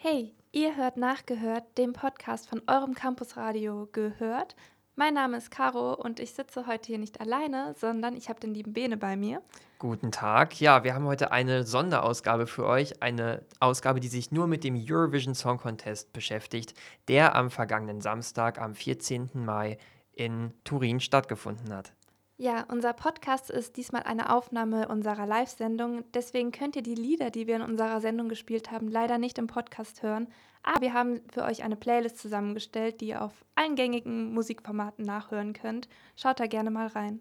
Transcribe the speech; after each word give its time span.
Hey, 0.00 0.32
ihr 0.52 0.76
hört 0.76 0.96
nachgehört, 0.96 1.76
dem 1.76 1.92
Podcast 1.92 2.48
von 2.48 2.62
eurem 2.68 2.94
Campusradio 2.94 3.88
gehört. 3.90 4.54
Mein 4.94 5.14
Name 5.14 5.38
ist 5.38 5.50
Caro 5.50 5.92
und 5.92 6.20
ich 6.20 6.34
sitze 6.34 6.68
heute 6.68 6.86
hier 6.86 6.98
nicht 6.98 7.20
alleine, 7.20 7.74
sondern 7.76 8.14
ich 8.14 8.28
habe 8.28 8.38
den 8.38 8.54
lieben 8.54 8.72
Bene 8.72 8.96
bei 8.96 9.16
mir. 9.16 9.42
Guten 9.80 10.12
Tag. 10.12 10.60
Ja, 10.60 10.84
wir 10.84 10.94
haben 10.94 11.06
heute 11.06 11.32
eine 11.32 11.64
Sonderausgabe 11.64 12.46
für 12.46 12.64
euch, 12.64 13.02
eine 13.02 13.44
Ausgabe, 13.58 13.98
die 13.98 14.06
sich 14.06 14.30
nur 14.30 14.46
mit 14.46 14.62
dem 14.62 14.76
Eurovision 14.76 15.34
Song 15.34 15.58
Contest 15.58 16.12
beschäftigt, 16.12 16.74
der 17.08 17.34
am 17.34 17.50
vergangenen 17.50 18.00
Samstag, 18.00 18.60
am 18.60 18.76
14. 18.76 19.30
Mai 19.34 19.78
in 20.12 20.54
Turin 20.62 21.00
stattgefunden 21.00 21.74
hat. 21.74 21.92
Ja, 22.40 22.64
unser 22.68 22.92
Podcast 22.92 23.50
ist 23.50 23.76
diesmal 23.76 24.04
eine 24.04 24.32
Aufnahme 24.32 24.86
unserer 24.86 25.26
Live-Sendung. 25.26 26.04
Deswegen 26.14 26.52
könnt 26.52 26.76
ihr 26.76 26.82
die 26.82 26.94
Lieder, 26.94 27.30
die 27.30 27.48
wir 27.48 27.56
in 27.56 27.62
unserer 27.62 28.00
Sendung 28.00 28.28
gespielt 28.28 28.70
haben, 28.70 28.86
leider 28.86 29.18
nicht 29.18 29.38
im 29.38 29.48
Podcast 29.48 30.04
hören. 30.04 30.28
Aber 30.62 30.80
wir 30.80 30.92
haben 30.92 31.20
für 31.32 31.42
euch 31.42 31.64
eine 31.64 31.74
Playlist 31.74 32.18
zusammengestellt, 32.18 33.00
die 33.00 33.08
ihr 33.08 33.22
auf 33.22 33.44
allen 33.56 33.74
gängigen 33.74 34.32
Musikformaten 34.32 35.04
nachhören 35.04 35.52
könnt. 35.52 35.88
Schaut 36.14 36.38
da 36.38 36.46
gerne 36.46 36.70
mal 36.70 36.86
rein. 36.86 37.20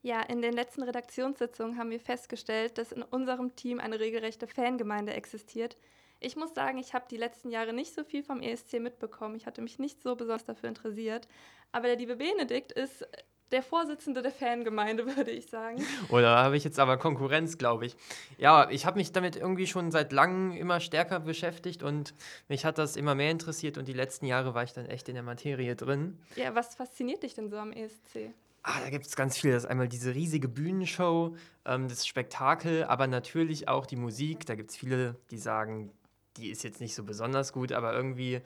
Ja, 0.00 0.22
in 0.22 0.40
den 0.40 0.54
letzten 0.54 0.84
Redaktionssitzungen 0.84 1.76
haben 1.76 1.90
wir 1.90 2.00
festgestellt, 2.00 2.78
dass 2.78 2.92
in 2.92 3.02
unserem 3.02 3.56
Team 3.56 3.78
eine 3.78 4.00
regelrechte 4.00 4.46
Fangemeinde 4.46 5.12
existiert. 5.12 5.76
Ich 6.18 6.34
muss 6.34 6.54
sagen, 6.54 6.78
ich 6.78 6.94
habe 6.94 7.04
die 7.10 7.18
letzten 7.18 7.50
Jahre 7.50 7.74
nicht 7.74 7.92
so 7.92 8.04
viel 8.04 8.22
vom 8.22 8.40
ESC 8.40 8.80
mitbekommen. 8.80 9.34
Ich 9.34 9.44
hatte 9.44 9.60
mich 9.60 9.78
nicht 9.78 10.02
so 10.02 10.16
besonders 10.16 10.46
dafür 10.46 10.70
interessiert. 10.70 11.28
Aber 11.72 11.88
der 11.88 11.96
liebe 11.96 12.16
Benedikt 12.16 12.72
ist 12.72 13.06
der 13.52 13.62
Vorsitzende 13.62 14.22
der 14.22 14.32
Fangemeinde, 14.32 15.06
würde 15.16 15.30
ich 15.30 15.46
sagen. 15.46 15.84
Oder 16.08 16.36
habe 16.36 16.56
ich 16.56 16.64
jetzt 16.64 16.78
aber 16.78 16.96
Konkurrenz, 16.96 17.58
glaube 17.58 17.86
ich. 17.86 17.96
Ja, 18.38 18.68
ich 18.70 18.86
habe 18.86 18.98
mich 18.98 19.12
damit 19.12 19.36
irgendwie 19.36 19.66
schon 19.66 19.90
seit 19.90 20.12
langem 20.12 20.52
immer 20.52 20.80
stärker 20.80 21.20
beschäftigt 21.20 21.82
und 21.82 22.14
mich 22.48 22.64
hat 22.64 22.78
das 22.78 22.96
immer 22.96 23.14
mehr 23.14 23.30
interessiert 23.30 23.78
und 23.78 23.86
die 23.88 23.92
letzten 23.92 24.26
Jahre 24.26 24.54
war 24.54 24.64
ich 24.64 24.72
dann 24.72 24.86
echt 24.86 25.08
in 25.08 25.14
der 25.14 25.22
Materie 25.22 25.76
drin. 25.76 26.18
Ja, 26.36 26.54
was 26.54 26.74
fasziniert 26.74 27.22
dich 27.22 27.34
denn 27.34 27.50
so 27.50 27.56
am 27.56 27.72
ESC? 27.72 28.30
Ah, 28.68 28.80
da 28.80 28.90
gibt 28.90 29.06
es 29.06 29.14
ganz 29.14 29.38
viel. 29.38 29.52
Das 29.52 29.62
ist 29.62 29.70
einmal 29.70 29.86
diese 29.86 30.12
riesige 30.12 30.48
Bühnenshow, 30.48 31.36
ähm, 31.64 31.88
das 31.88 32.04
Spektakel, 32.04 32.82
aber 32.82 33.06
natürlich 33.06 33.68
auch 33.68 33.86
die 33.86 33.94
Musik. 33.94 34.44
Da 34.44 34.56
gibt 34.56 34.70
es 34.70 34.76
viele, 34.76 35.14
die 35.30 35.38
sagen, 35.38 35.92
die 36.36 36.50
ist 36.50 36.62
jetzt 36.62 36.80
nicht 36.80 36.94
so 36.94 37.04
besonders 37.04 37.52
gut, 37.52 37.72
aber 37.72 37.94
irgendwie, 37.94 38.40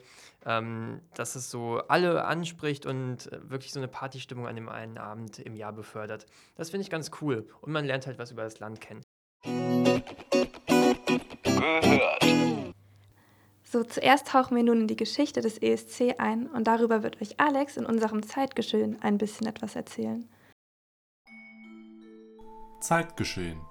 ähm, 0.45 1.01
dass 1.13 1.35
es 1.35 1.51
so 1.51 1.81
alle 1.87 2.25
anspricht 2.25 2.85
und 2.85 3.31
äh, 3.31 3.49
wirklich 3.49 3.71
so 3.71 3.79
eine 3.79 3.87
Partystimmung 3.87 4.47
an 4.47 4.55
dem 4.55 4.69
einen 4.69 4.97
Abend 4.97 5.39
im 5.39 5.55
Jahr 5.55 5.73
befördert. 5.73 6.25
Das 6.55 6.69
finde 6.69 6.83
ich 6.83 6.89
ganz 6.89 7.11
cool. 7.21 7.47
Und 7.61 7.71
man 7.71 7.85
lernt 7.85 8.07
halt 8.07 8.19
was 8.19 8.31
über 8.31 8.43
das 8.43 8.59
Land 8.59 8.81
kennen. 8.81 9.03
So, 13.63 13.85
zuerst 13.85 14.27
tauchen 14.27 14.57
wir 14.57 14.63
nun 14.63 14.81
in 14.81 14.87
die 14.87 14.97
Geschichte 14.97 15.39
des 15.39 15.57
ESC 15.57 16.15
ein 16.17 16.47
und 16.47 16.65
darüber 16.65 17.03
wird 17.03 17.21
euch 17.21 17.39
Alex 17.39 17.77
in 17.77 17.85
unserem 17.85 18.21
Zeitgeschehen 18.21 19.01
ein 19.01 19.17
bisschen 19.17 19.47
etwas 19.47 19.77
erzählen. 19.77 20.27
Zeitgeschehen. 22.81 23.61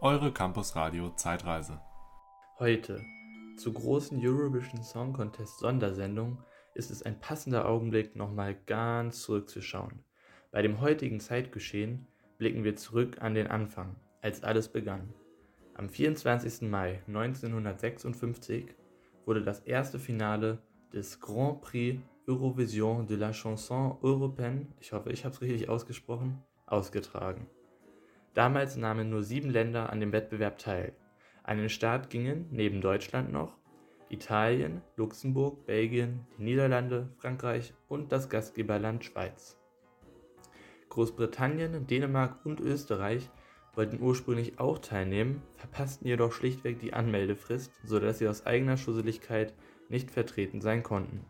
Eure 0.00 0.32
Campus 0.32 0.76
Radio 0.76 1.10
Zeitreise. 1.16 1.80
Heute, 2.58 3.02
zur 3.56 3.74
großen 3.74 4.18
Eurovision 4.20 4.82
Song 4.82 5.12
Contest 5.12 5.58
Sondersendung 5.58 6.38
ist 6.74 6.90
es 6.90 7.02
ein 7.02 7.20
passender 7.20 7.68
Augenblick, 7.68 8.16
nochmal 8.16 8.56
ganz 8.66 9.22
zurückzuschauen. 9.22 10.04
Bei 10.50 10.62
dem 10.62 10.80
heutigen 10.80 11.20
Zeitgeschehen 11.20 12.06
blicken 12.38 12.64
wir 12.64 12.76
zurück 12.76 13.20
an 13.20 13.34
den 13.34 13.46
Anfang, 13.46 13.96
als 14.20 14.42
alles 14.42 14.68
begann. 14.68 15.14
Am 15.74 15.88
24. 15.88 16.68
Mai 16.68 17.02
1956 17.06 18.74
wurde 19.24 19.42
das 19.42 19.60
erste 19.60 19.98
Finale 19.98 20.58
des 20.92 21.20
Grand 21.20 21.62
Prix 21.62 22.00
Eurovision 22.26 23.06
de 23.06 23.16
la 23.16 23.32
Chanson 23.32 23.98
Européenne, 24.02 24.66
ich 24.80 24.92
hoffe, 24.92 25.10
ich 25.10 25.24
habe 25.24 25.34
es 25.34 25.40
richtig 25.40 25.68
ausgesprochen, 25.68 26.42
ausgetragen. 26.66 27.48
Damals 28.34 28.76
nahmen 28.76 29.10
nur 29.10 29.22
sieben 29.22 29.50
Länder 29.50 29.90
an 29.90 30.00
dem 30.00 30.12
Wettbewerb 30.12 30.58
teil. 30.58 30.94
An 31.44 31.58
den 31.58 31.68
Start 31.68 32.08
gingen 32.08 32.46
neben 32.50 32.80
Deutschland 32.80 33.32
noch 33.32 33.56
Italien, 34.08 34.82
Luxemburg, 34.96 35.66
Belgien, 35.66 36.26
die 36.38 36.44
Niederlande, 36.44 37.08
Frankreich 37.16 37.72
und 37.88 38.12
das 38.12 38.28
Gastgeberland 38.28 39.04
Schweiz. 39.04 39.58
Großbritannien, 40.90 41.86
Dänemark 41.86 42.44
und 42.44 42.60
Österreich 42.60 43.30
wollten 43.74 44.00
ursprünglich 44.00 44.60
auch 44.60 44.78
teilnehmen, 44.78 45.42
verpassten 45.56 46.06
jedoch 46.06 46.32
schlichtweg 46.32 46.78
die 46.78 46.92
Anmeldefrist, 46.92 47.72
sodass 47.84 48.18
sie 48.18 48.28
aus 48.28 48.44
eigener 48.44 48.76
Schusseligkeit 48.76 49.54
nicht 49.88 50.10
vertreten 50.10 50.60
sein 50.60 50.82
konnten. 50.82 51.24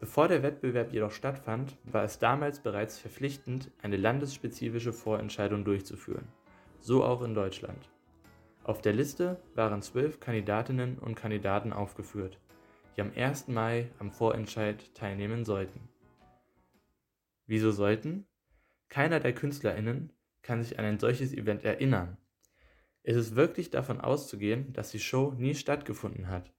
Bevor 0.00 0.28
der 0.28 0.42
Wettbewerb 0.42 0.92
jedoch 0.92 1.12
stattfand, 1.12 1.78
war 1.84 2.04
es 2.04 2.18
damals 2.18 2.60
bereits 2.60 2.98
verpflichtend, 2.98 3.70
eine 3.80 3.96
landesspezifische 3.96 4.92
Vorentscheidung 4.92 5.64
durchzuführen, 5.64 6.28
so 6.80 7.02
auch 7.02 7.22
in 7.22 7.34
Deutschland. 7.34 7.88
Auf 8.64 8.80
der 8.80 8.94
Liste 8.94 9.42
waren 9.54 9.82
zwölf 9.82 10.20
Kandidatinnen 10.20 10.98
und 10.98 11.14
Kandidaten 11.14 11.74
aufgeführt, 11.74 12.40
die 12.96 13.02
am 13.02 13.12
1. 13.14 13.48
Mai 13.48 13.90
am 13.98 14.10
Vorentscheid 14.10 14.94
teilnehmen 14.94 15.44
sollten. 15.44 15.88
Wieso 17.46 17.72
sollten? 17.72 18.26
Keiner 18.88 19.20
der 19.20 19.34
KünstlerInnen 19.34 20.12
kann 20.40 20.62
sich 20.62 20.78
an 20.78 20.86
ein 20.86 20.98
solches 20.98 21.34
Event 21.34 21.62
erinnern. 21.62 22.16
Es 23.02 23.16
ist 23.16 23.36
wirklich 23.36 23.68
davon 23.68 24.00
auszugehen, 24.00 24.72
dass 24.72 24.90
die 24.90 24.98
Show 24.98 25.34
nie 25.36 25.54
stattgefunden 25.54 26.28
hat, 26.28 26.50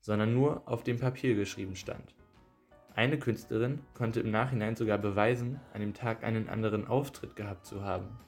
sondern 0.00 0.34
nur 0.34 0.66
auf 0.68 0.82
dem 0.82 0.98
Papier 0.98 1.36
geschrieben 1.36 1.76
stand. 1.76 2.16
Eine 2.96 3.20
Künstlerin 3.20 3.78
konnte 3.94 4.18
im 4.18 4.32
Nachhinein 4.32 4.74
sogar 4.74 4.98
beweisen, 4.98 5.60
an 5.72 5.80
dem 5.80 5.94
Tag 5.94 6.24
einen 6.24 6.48
anderen 6.48 6.88
Auftritt 6.88 7.36
gehabt 7.36 7.66
zu 7.66 7.84
haben. 7.84 8.18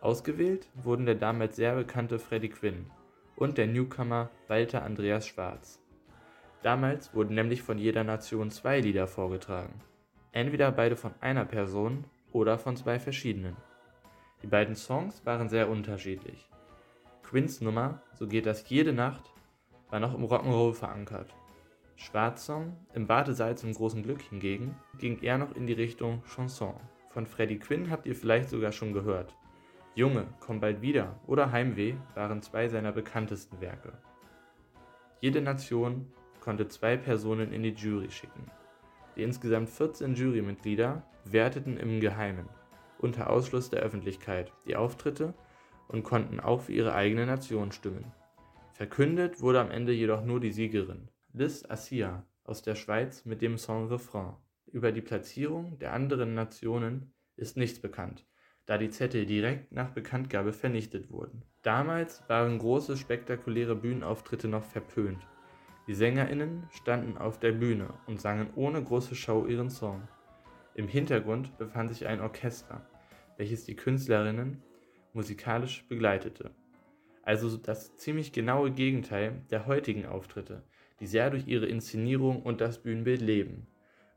Ausgewählt 0.00 0.68
wurden 0.74 1.04
der 1.04 1.14
damals 1.14 1.56
sehr 1.56 1.74
bekannte 1.74 2.18
Freddie 2.18 2.48
Quinn 2.48 2.86
und 3.36 3.58
der 3.58 3.66
Newcomer 3.66 4.30
Walter 4.48 4.82
Andreas 4.82 5.26
Schwarz. 5.26 5.78
Damals 6.62 7.14
wurden 7.14 7.34
nämlich 7.34 7.62
von 7.62 7.78
jeder 7.78 8.02
Nation 8.02 8.50
zwei 8.50 8.80
Lieder 8.80 9.06
vorgetragen, 9.06 9.74
entweder 10.32 10.72
beide 10.72 10.96
von 10.96 11.12
einer 11.20 11.44
Person 11.44 12.04
oder 12.32 12.58
von 12.58 12.76
zwei 12.76 12.98
verschiedenen. 12.98 13.56
Die 14.42 14.46
beiden 14.46 14.74
Songs 14.74 15.24
waren 15.26 15.50
sehr 15.50 15.68
unterschiedlich. 15.68 16.48
Quinns 17.22 17.60
Nummer, 17.60 18.02
so 18.14 18.26
geht 18.26 18.46
das 18.46 18.68
jede 18.70 18.94
Nacht, 18.94 19.32
war 19.90 20.00
noch 20.00 20.14
im 20.14 20.24
Rock'n'Roll 20.24 20.72
verankert. 20.72 21.34
Schwarz 21.96 22.46
Song, 22.46 22.74
im 22.94 23.08
Wartesaal 23.08 23.58
zum 23.58 23.74
großen 23.74 24.02
Glück 24.02 24.22
hingegen, 24.22 24.74
ging 24.98 25.20
eher 25.20 25.36
noch 25.36 25.54
in 25.54 25.66
die 25.66 25.74
Richtung 25.74 26.22
Chanson. 26.24 26.74
Von 27.10 27.26
Freddie 27.26 27.58
Quinn 27.58 27.90
habt 27.90 28.06
ihr 28.06 28.14
vielleicht 28.14 28.48
sogar 28.48 28.72
schon 28.72 28.94
gehört. 28.94 29.36
Junge, 29.94 30.28
komm 30.38 30.60
bald 30.60 30.82
wieder 30.82 31.18
oder 31.26 31.50
Heimweh 31.50 31.94
waren 32.14 32.42
zwei 32.42 32.68
seiner 32.68 32.92
bekanntesten 32.92 33.60
Werke. 33.60 33.92
Jede 35.20 35.40
Nation 35.40 36.12
konnte 36.40 36.68
zwei 36.68 36.96
Personen 36.96 37.52
in 37.52 37.64
die 37.64 37.74
Jury 37.74 38.10
schicken. 38.10 38.50
Die 39.16 39.22
insgesamt 39.22 39.68
14 39.68 40.14
Jurymitglieder 40.14 41.02
werteten 41.24 41.76
im 41.76 42.00
Geheimen, 42.00 42.48
unter 42.98 43.30
Ausschluss 43.30 43.68
der 43.68 43.80
Öffentlichkeit, 43.80 44.52
die 44.66 44.76
Auftritte 44.76 45.34
und 45.88 46.04
konnten 46.04 46.38
auch 46.38 46.62
für 46.62 46.72
ihre 46.72 46.94
eigene 46.94 47.26
Nation 47.26 47.72
stimmen. 47.72 48.12
Verkündet 48.72 49.40
wurde 49.40 49.60
am 49.60 49.72
Ende 49.72 49.92
jedoch 49.92 50.24
nur 50.24 50.38
die 50.38 50.52
Siegerin, 50.52 51.10
Liz 51.32 51.64
Assia 51.68 52.24
aus 52.44 52.62
der 52.62 52.76
Schweiz 52.76 53.24
mit 53.24 53.42
dem 53.42 53.58
Song 53.58 53.88
Refrain. 53.88 54.36
Über 54.66 54.92
die 54.92 55.02
Platzierung 55.02 55.78
der 55.80 55.92
anderen 55.92 56.34
Nationen 56.34 57.12
ist 57.36 57.56
nichts 57.56 57.80
bekannt, 57.80 58.24
da 58.66 58.78
die 58.78 58.90
Zettel 58.90 59.26
direkt 59.26 59.72
nach 59.72 59.90
Bekanntgabe 59.90 60.52
vernichtet 60.52 61.10
wurden. 61.10 61.42
Damals 61.62 62.22
waren 62.28 62.58
große 62.58 62.96
spektakuläre 62.96 63.74
Bühnenauftritte 63.74 64.48
noch 64.48 64.64
verpönt. 64.64 65.26
Die 65.86 65.94
SängerInnen 65.94 66.68
standen 66.70 67.18
auf 67.18 67.40
der 67.40 67.52
Bühne 67.52 67.94
und 68.06 68.20
sangen 68.20 68.50
ohne 68.54 68.82
große 68.82 69.14
Show 69.14 69.46
ihren 69.46 69.70
Song. 69.70 70.06
Im 70.74 70.86
Hintergrund 70.88 71.58
befand 71.58 71.90
sich 71.90 72.06
ein 72.06 72.20
Orchester, 72.20 72.86
welches 73.36 73.64
die 73.64 73.74
Künstlerinnen 73.74 74.62
musikalisch 75.12 75.84
begleitete. 75.88 76.52
Also 77.22 77.56
das 77.56 77.96
ziemlich 77.96 78.32
genaue 78.32 78.70
Gegenteil 78.70 79.42
der 79.50 79.66
heutigen 79.66 80.06
Auftritte, 80.06 80.62
die 81.00 81.06
sehr 81.06 81.30
durch 81.30 81.48
ihre 81.48 81.66
Inszenierung 81.66 82.42
und 82.42 82.60
das 82.60 82.82
Bühnenbild 82.82 83.20
leben. 83.20 83.66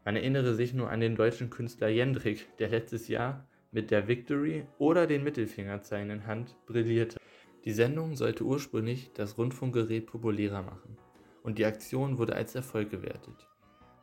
Man 0.05 0.15
erinnere 0.15 0.53
sich 0.53 0.73
nur 0.73 0.89
an 0.89 0.99
den 0.99 1.15
deutschen 1.15 1.49
Künstler 1.49 1.87
Jendrik, 1.87 2.55
der 2.57 2.69
letztes 2.69 3.07
Jahr 3.07 3.47
mit 3.73 3.91
der 3.91 4.07
Victory 4.07 4.65
oder 4.77 5.07
den 5.07 5.23
Mittelfingerzeichen 5.23 6.11
in 6.11 6.27
Hand 6.27 6.55
brillierte. 6.65 7.19
Die 7.65 7.73
Sendung 7.73 8.15
sollte 8.15 8.43
ursprünglich 8.43 9.11
das 9.13 9.37
Rundfunkgerät 9.37 10.05
populärer 10.05 10.61
machen 10.61 10.97
und 11.41 11.57
die 11.57 11.65
Aktion 11.65 12.17
wurde 12.17 12.35
als 12.35 12.55
Erfolg 12.55 12.89
gewertet. 12.89 13.47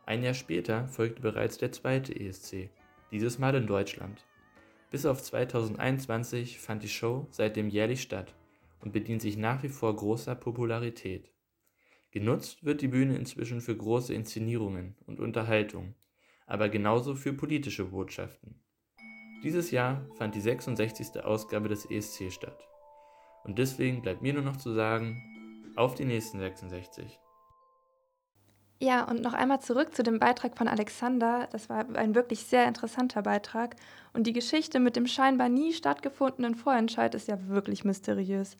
Ein 0.05 0.23
Jahr 0.23 0.33
später 0.33 0.87
folgte 0.87 1.21
bereits 1.21 1.57
der 1.57 1.71
zweite 1.71 2.13
ESC, 2.13 2.69
dieses 3.11 3.39
Mal 3.39 3.55
in 3.55 3.65
Deutschland. 3.65 4.25
Bis 4.89 5.05
auf 5.05 5.23
2021 5.23 6.59
fand 6.59 6.83
die 6.83 6.89
Show 6.89 7.27
seitdem 7.31 7.69
jährlich 7.69 8.01
statt 8.01 8.35
und 8.81 8.91
bedient 8.91 9.21
sich 9.21 9.37
nach 9.37 9.63
wie 9.63 9.69
vor 9.69 9.95
großer 9.95 10.35
Popularität. 10.35 11.31
Genutzt 12.11 12.65
wird 12.65 12.81
die 12.81 12.89
Bühne 12.89 13.15
inzwischen 13.15 13.61
für 13.61 13.77
große 13.77 14.13
Inszenierungen 14.13 14.97
und 15.05 15.21
Unterhaltung, 15.21 15.95
aber 16.45 16.67
genauso 16.67 17.15
für 17.15 17.31
politische 17.31 17.85
Botschaften. 17.85 18.59
Dieses 19.43 19.71
Jahr 19.71 20.01
fand 20.17 20.35
die 20.35 20.41
66. 20.41 21.23
Ausgabe 21.23 21.67
des 21.67 21.89
ESC 21.89 22.31
statt. 22.31 22.67
Und 23.43 23.57
deswegen 23.57 24.01
bleibt 24.03 24.21
mir 24.21 24.33
nur 24.33 24.43
noch 24.43 24.57
zu 24.57 24.71
sagen, 24.71 25.19
auf 25.75 25.95
die 25.95 26.05
nächsten 26.05 26.39
66. 26.39 27.19
Ja, 28.79 29.03
und 29.03 29.21
noch 29.21 29.33
einmal 29.33 29.61
zurück 29.61 29.95
zu 29.95 30.03
dem 30.03 30.19
Beitrag 30.19 30.57
von 30.57 30.67
Alexander. 30.67 31.47
Das 31.51 31.69
war 31.69 31.85
ein 31.95 32.15
wirklich 32.15 32.45
sehr 32.45 32.67
interessanter 32.67 33.21
Beitrag. 33.21 33.75
Und 34.13 34.25
die 34.25 34.33
Geschichte 34.33 34.79
mit 34.79 34.95
dem 34.95 35.07
scheinbar 35.07 35.49
nie 35.49 35.73
stattgefundenen 35.73 36.55
Vorentscheid 36.55 37.13
ist 37.13 37.27
ja 37.27 37.37
wirklich 37.47 37.83
mysteriös. 37.83 38.57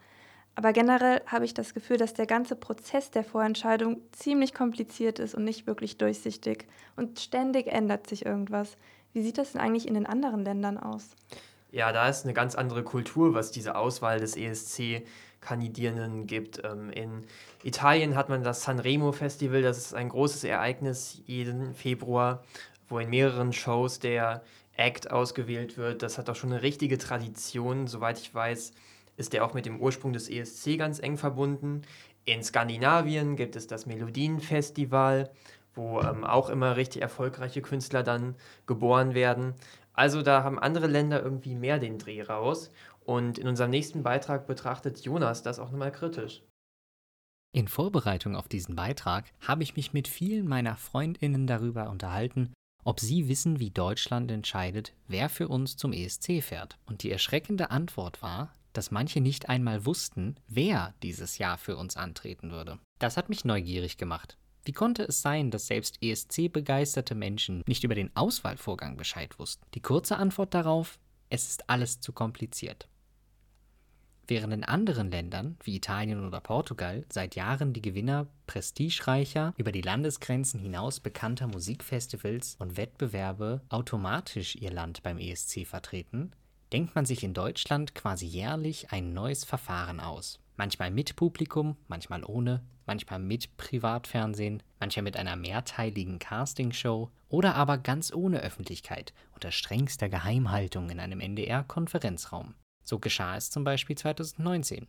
Aber 0.54 0.74
generell 0.74 1.22
habe 1.28 1.46
ich 1.46 1.54
das 1.54 1.74
Gefühl, 1.74 1.98
dass 1.98 2.14
der 2.14 2.28
ganze 2.28 2.56
Prozess 2.56 3.10
der 3.10 3.24
Vorentscheidung 3.24 4.02
ziemlich 4.12 4.54
kompliziert 4.54 5.18
ist 5.18 5.34
und 5.34 5.44
nicht 5.44 5.66
wirklich 5.66 5.98
durchsichtig. 5.98 6.68
Und 6.96 7.20
ständig 7.20 7.68
ändert 7.68 8.08
sich 8.08 8.26
irgendwas. 8.26 8.78
Wie 9.14 9.22
sieht 9.22 9.38
das 9.38 9.54
denn 9.54 9.62
eigentlich 9.62 9.88
in 9.88 9.94
den 9.94 10.06
anderen 10.06 10.44
Ländern 10.44 10.78
aus? 10.78 11.10
Ja, 11.72 11.92
da 11.92 12.10
ist 12.10 12.26
eine 12.26 12.34
ganz 12.34 12.56
andere 12.56 12.84
Kultur, 12.84 13.34
was 13.34 13.52
diese 13.52 13.76
Auswahl 13.76 14.20
des 14.20 14.36
ESC-Kandidierenden 14.36 16.28
gibt. 16.28 16.62
Ähm, 16.64 16.90
in 16.92 17.26
Italien 17.64 18.16
hat 18.16 18.30
man 18.30 18.44
das 18.44 18.64
Sanremo 18.64 19.12
Festival, 19.12 19.62
das 19.62 19.78
ist 19.78 19.94
ein 19.94 20.10
großes 20.10 20.44
Ereignis 20.44 21.22
jeden 21.26 21.74
Februar, 21.74 22.44
wo 22.90 23.00
in 23.00 23.10
mehreren 23.10 23.54
Shows 23.54 24.00
der 24.00 24.44
Act 24.76 25.12
ausgewählt 25.12 25.78
wird. 25.78 26.04
Das 26.04 26.18
hat 26.18 26.30
auch 26.30 26.36
schon 26.36 26.52
eine 26.52 26.62
richtige 26.62 26.98
Tradition, 26.98 27.88
soweit 27.88 28.20
ich 28.20 28.34
weiß 28.34 28.74
ist 29.18 29.34
der 29.34 29.46
auch 29.46 29.54
mit 29.54 29.66
dem 29.66 29.80
Ursprung 29.80 30.14
des 30.14 30.30
ESC 30.30 30.78
ganz 30.78 31.00
eng 31.00 31.18
verbunden. 31.18 31.84
In 32.26 32.44
Skandinavien 32.44 33.36
gibt 33.36 33.56
es 33.56 33.68
das 33.68 33.86
Melodienfestival, 33.86 35.30
wo 35.74 36.02
ähm, 36.02 36.24
auch 36.24 36.50
immer 36.50 36.76
richtig 36.76 37.02
erfolgreiche 37.02 37.62
Künstler 37.62 38.04
dann 38.04 38.36
geboren 38.66 39.14
werden. 39.14 39.54
Also 39.94 40.22
da 40.22 40.44
haben 40.44 40.60
andere 40.60 40.88
Länder 40.88 41.22
irgendwie 41.22 41.56
mehr 41.56 41.80
den 41.80 41.98
Dreh 41.98 42.22
raus. 42.22 42.72
Und 43.04 43.38
in 43.38 43.48
unserem 43.48 43.72
nächsten 43.72 44.04
Beitrag 44.04 44.48
betrachtet 44.48 45.00
Jonas 45.02 45.44
das 45.44 45.60
auch 45.60 45.72
nochmal 45.72 45.92
kritisch. 45.92 46.44
In 47.54 47.68
Vorbereitung 47.68 48.36
auf 48.36 48.48
diesen 48.48 48.76
Beitrag 48.76 49.26
habe 49.42 49.64
ich 49.64 49.76
mich 49.76 49.92
mit 49.92 50.08
vielen 50.08 50.48
meiner 50.48 50.78
Freundinnen 50.78 51.48
darüber 51.48 51.90
unterhalten, 51.90 52.54
ob 52.84 53.00
sie 53.00 53.28
wissen, 53.28 53.60
wie 53.60 53.72
Deutschland 53.72 54.32
entscheidet, 54.32 54.94
wer 55.08 55.30
für 55.30 55.50
uns 55.50 55.76
zum 55.76 55.92
ESC 55.92 56.42
fährt. 56.42 56.78
Und 56.86 57.04
die 57.04 57.12
erschreckende 57.12 57.70
Antwort 57.70 58.22
war, 58.22 58.54
dass 58.74 58.92
manche 58.92 59.20
nicht 59.20 59.50
einmal 59.50 59.86
wussten, 59.86 60.36
wer 60.48 60.94
dieses 61.04 61.38
Jahr 61.38 61.58
für 61.58 61.76
uns 61.76 61.98
antreten 61.98 62.52
würde. 62.52 62.80
Das 63.00 63.18
hat 63.18 63.28
mich 63.28 63.44
neugierig 63.44 63.98
gemacht. 63.98 64.38
Wie 64.64 64.74
konnte 64.74 65.04
es 65.04 65.22
sein, 65.22 65.50
dass 65.50 65.68
selbst 65.68 66.02
ESC-begeisterte 66.02 67.16
Menschen 67.16 67.64
nicht 67.68 67.84
über 67.84 67.96
den 67.96 68.16
Auswahlvorgang 68.16 68.96
Bescheid 68.96 69.40
wussten? 69.40 69.66
Die 69.74 69.82
kurze 69.82 70.18
Antwort 70.18 70.54
darauf, 70.54 71.00
es 71.30 71.48
ist 71.48 71.70
alles 71.70 72.00
zu 72.00 72.14
kompliziert. 72.14 72.88
Während 74.28 74.54
in 74.54 74.64
anderen 74.64 75.10
Ländern, 75.10 75.58
wie 75.64 75.76
Italien 75.76 76.26
oder 76.26 76.40
Portugal, 76.40 77.06
seit 77.10 77.36
Jahren 77.36 77.74
die 77.74 77.82
Gewinner 77.82 78.28
prestigereicher, 78.48 79.54
über 79.58 79.72
die 79.72 79.82
Landesgrenzen 79.82 80.60
hinaus 80.60 81.00
bekannter 81.00 81.48
Musikfestivals 81.48 82.56
und 82.60 82.78
Wettbewerbe 82.78 83.62
automatisch 83.70 84.56
ihr 84.56 84.72
Land 84.72 85.04
beim 85.04 85.18
ESC 85.18 85.66
vertreten, 85.66 86.32
denkt 86.72 86.96
man 86.96 87.06
sich 87.06 87.24
in 87.24 87.34
Deutschland 87.34 87.96
quasi 87.96 88.26
jährlich 88.26 88.92
ein 88.92 89.14
neues 89.14 89.44
Verfahren 89.44 90.00
aus. 90.00 90.40
Manchmal 90.56 90.92
mit 90.92 91.16
Publikum, 91.16 91.76
manchmal 91.88 92.24
ohne, 92.24 92.64
manchmal 92.92 93.20
mit 93.20 93.56
Privatfernsehen, 93.56 94.62
manchmal 94.78 95.04
mit 95.04 95.16
einer 95.16 95.38
mehrteiligen 95.38 96.20
Castingshow 96.20 97.10
oder 97.30 97.56
aber 97.56 97.78
ganz 97.78 98.12
ohne 98.14 98.42
Öffentlichkeit, 98.42 99.14
unter 99.34 99.50
strengster 99.54 100.10
Geheimhaltung 100.10 100.90
in 100.90 101.00
einem 101.00 101.22
NDR-Konferenzraum. 101.22 102.54
So 102.84 103.00
geschah 103.00 103.38
es 103.38 103.50
zum 103.50 103.64
Beispiel 103.64 103.98
2019. 103.98 104.88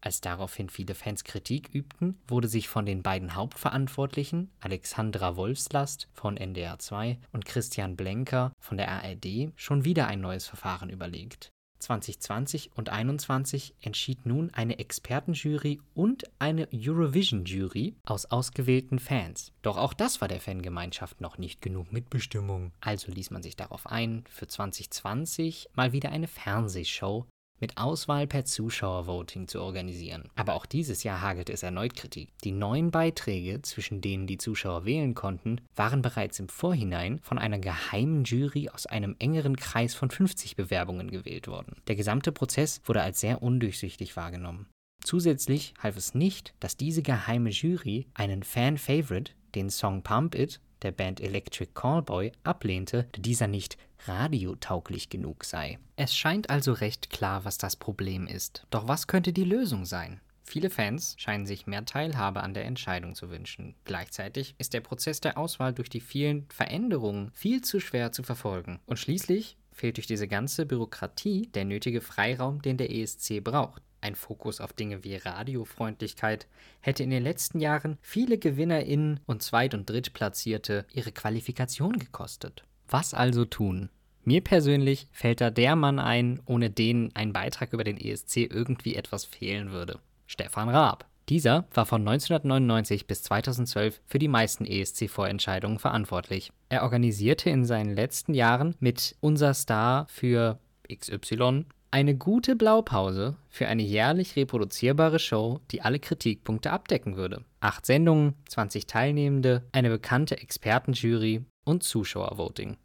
Als 0.00 0.22
daraufhin 0.22 0.70
viele 0.70 0.94
Fans 0.94 1.24
Kritik 1.24 1.68
übten, 1.74 2.18
wurde 2.26 2.48
sich 2.48 2.68
von 2.68 2.86
den 2.86 3.02
beiden 3.02 3.34
Hauptverantwortlichen, 3.34 4.50
Alexandra 4.60 5.36
Wolfslast 5.36 6.08
von 6.14 6.38
NDR 6.38 6.78
2 6.78 7.18
und 7.32 7.44
Christian 7.44 7.96
Blenker 7.96 8.54
von 8.60 8.78
der 8.78 8.90
ARD, 8.90 9.52
schon 9.56 9.84
wieder 9.84 10.06
ein 10.06 10.22
neues 10.22 10.46
Verfahren 10.46 10.88
überlegt. 10.88 11.52
2020 11.82 12.70
und 12.74 12.88
2021 12.88 13.74
entschied 13.80 14.26
nun 14.26 14.50
eine 14.54 14.78
Expertenjury 14.78 15.80
und 15.94 16.24
eine 16.38 16.68
Eurovision-Jury 16.72 17.94
aus 18.04 18.26
ausgewählten 18.26 18.98
Fans. 18.98 19.52
Doch 19.62 19.76
auch 19.76 19.92
das 19.92 20.20
war 20.20 20.28
der 20.28 20.40
Fangemeinschaft 20.40 21.20
noch 21.20 21.38
nicht 21.38 21.60
genug 21.60 21.92
Mitbestimmung. 21.92 22.72
Also 22.80 23.12
ließ 23.12 23.30
man 23.30 23.42
sich 23.42 23.56
darauf 23.56 23.86
ein, 23.86 24.24
für 24.28 24.46
2020 24.46 25.68
mal 25.74 25.92
wieder 25.92 26.10
eine 26.10 26.28
Fernsehshow 26.28 27.26
mit 27.62 27.78
Auswahl 27.78 28.26
per 28.26 28.44
Zuschauervoting 28.44 29.48
zu 29.48 29.62
organisieren. 29.62 30.24
Aber 30.34 30.54
auch 30.54 30.66
dieses 30.66 31.04
Jahr 31.04 31.22
hagelte 31.22 31.52
es 31.52 31.62
erneut 31.62 31.94
Kritik. 31.94 32.28
Die 32.44 32.50
neun 32.50 32.90
Beiträge, 32.90 33.62
zwischen 33.62 34.00
denen 34.00 34.26
die 34.26 34.36
Zuschauer 34.36 34.84
wählen 34.84 35.14
konnten, 35.14 35.60
waren 35.76 36.02
bereits 36.02 36.40
im 36.40 36.48
Vorhinein 36.48 37.20
von 37.22 37.38
einer 37.38 37.60
geheimen 37.60 38.24
Jury 38.24 38.68
aus 38.68 38.86
einem 38.86 39.14
engeren 39.20 39.56
Kreis 39.56 39.94
von 39.94 40.10
50 40.10 40.56
Bewerbungen 40.56 41.10
gewählt 41.10 41.46
worden. 41.46 41.76
Der 41.86 41.94
gesamte 41.94 42.32
Prozess 42.32 42.82
wurde 42.84 43.02
als 43.02 43.20
sehr 43.20 43.42
undurchsichtig 43.42 44.16
wahrgenommen. 44.16 44.66
Zusätzlich 45.04 45.74
half 45.78 45.96
es 45.96 46.14
nicht, 46.14 46.54
dass 46.60 46.76
diese 46.76 47.02
geheime 47.02 47.50
Jury 47.50 48.06
einen 48.14 48.42
Fan-Favorite, 48.42 49.32
den 49.54 49.70
Song 49.70 50.02
Pump 50.02 50.34
It, 50.34 50.60
der 50.82 50.92
Band 50.92 51.20
Electric 51.20 51.70
Callboy, 51.74 52.32
ablehnte, 52.42 53.06
da 53.12 53.20
dieser 53.20 53.46
nicht 53.46 53.76
radiotauglich 54.06 55.08
genug 55.08 55.44
sei. 55.44 55.78
Es 55.96 56.14
scheint 56.16 56.50
also 56.50 56.72
recht 56.72 57.10
klar, 57.10 57.44
was 57.44 57.58
das 57.58 57.76
Problem 57.76 58.26
ist. 58.26 58.66
Doch 58.70 58.88
was 58.88 59.06
könnte 59.06 59.32
die 59.32 59.44
Lösung 59.44 59.84
sein? 59.84 60.20
Viele 60.44 60.70
Fans 60.70 61.14
scheinen 61.18 61.46
sich 61.46 61.66
mehr 61.66 61.84
Teilhabe 61.84 62.42
an 62.42 62.52
der 62.52 62.64
Entscheidung 62.64 63.14
zu 63.14 63.30
wünschen. 63.30 63.74
Gleichzeitig 63.84 64.54
ist 64.58 64.74
der 64.74 64.80
Prozess 64.80 65.20
der 65.20 65.38
Auswahl 65.38 65.72
durch 65.72 65.88
die 65.88 66.00
vielen 66.00 66.46
Veränderungen 66.50 67.30
viel 67.32 67.62
zu 67.62 67.80
schwer 67.80 68.12
zu 68.12 68.22
verfolgen. 68.22 68.80
Und 68.86 68.98
schließlich 68.98 69.56
fehlt 69.70 69.96
durch 69.96 70.06
diese 70.06 70.28
ganze 70.28 70.66
Bürokratie 70.66 71.48
der 71.54 71.64
nötige 71.64 72.00
Freiraum, 72.00 72.60
den 72.60 72.76
der 72.76 72.90
ESC 72.90 73.42
braucht. 73.42 73.82
Ein 74.02 74.16
Fokus 74.16 74.60
auf 74.60 74.72
Dinge 74.72 75.04
wie 75.04 75.14
Radiofreundlichkeit 75.14 76.48
hätte 76.80 77.04
in 77.04 77.10
den 77.10 77.22
letzten 77.22 77.60
Jahren 77.60 77.98
viele 78.02 78.36
GewinnerInnen 78.36 79.20
und 79.26 79.42
Zweit- 79.44 79.74
und 79.74 79.88
Drittplatzierte 79.88 80.86
ihre 80.92 81.12
Qualifikation 81.12 81.98
gekostet. 81.98 82.64
Was 82.92 83.14
also 83.14 83.46
tun? 83.46 83.88
Mir 84.22 84.42
persönlich 84.42 85.08
fällt 85.12 85.40
da 85.40 85.48
der 85.48 85.76
Mann 85.76 85.98
ein, 85.98 86.40
ohne 86.44 86.68
den 86.68 87.10
ein 87.14 87.32
Beitrag 87.32 87.72
über 87.72 87.84
den 87.84 87.96
ESC 87.96 88.36
irgendwie 88.36 88.96
etwas 88.96 89.24
fehlen 89.24 89.72
würde. 89.72 89.98
Stefan 90.26 90.68
Raab. 90.68 91.06
Dieser 91.30 91.64
war 91.72 91.86
von 91.86 92.02
1999 92.02 93.06
bis 93.06 93.22
2012 93.22 94.02
für 94.04 94.18
die 94.18 94.28
meisten 94.28 94.66
ESC-Vorentscheidungen 94.66 95.78
verantwortlich. 95.78 96.52
Er 96.68 96.82
organisierte 96.82 97.48
in 97.48 97.64
seinen 97.64 97.94
letzten 97.94 98.34
Jahren 98.34 98.74
mit 98.78 99.16
Unser 99.20 99.54
Star 99.54 100.06
für 100.10 100.58
XY 100.94 101.64
eine 101.90 102.14
gute 102.14 102.56
Blaupause 102.56 103.36
für 103.48 103.68
eine 103.68 103.82
jährlich 103.82 104.36
reproduzierbare 104.36 105.18
Show, 105.18 105.60
die 105.70 105.80
alle 105.80 105.98
Kritikpunkte 105.98 106.70
abdecken 106.70 107.16
würde. 107.16 107.42
Acht 107.60 107.86
Sendungen, 107.86 108.34
20 108.50 108.86
Teilnehmende, 108.86 109.62
eine 109.72 109.88
bekannte 109.88 110.36
Expertenjury 110.36 111.46
und 111.64 111.82
Zuschauervoting. 111.82 112.76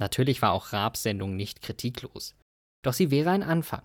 Natürlich 0.00 0.42
war 0.42 0.52
auch 0.52 0.72
Raabs 0.72 1.02
Sendung 1.02 1.36
nicht 1.36 1.62
kritiklos. 1.62 2.34
Doch 2.82 2.92
sie 2.92 3.10
wäre 3.10 3.30
ein 3.30 3.42
Anfang. 3.42 3.82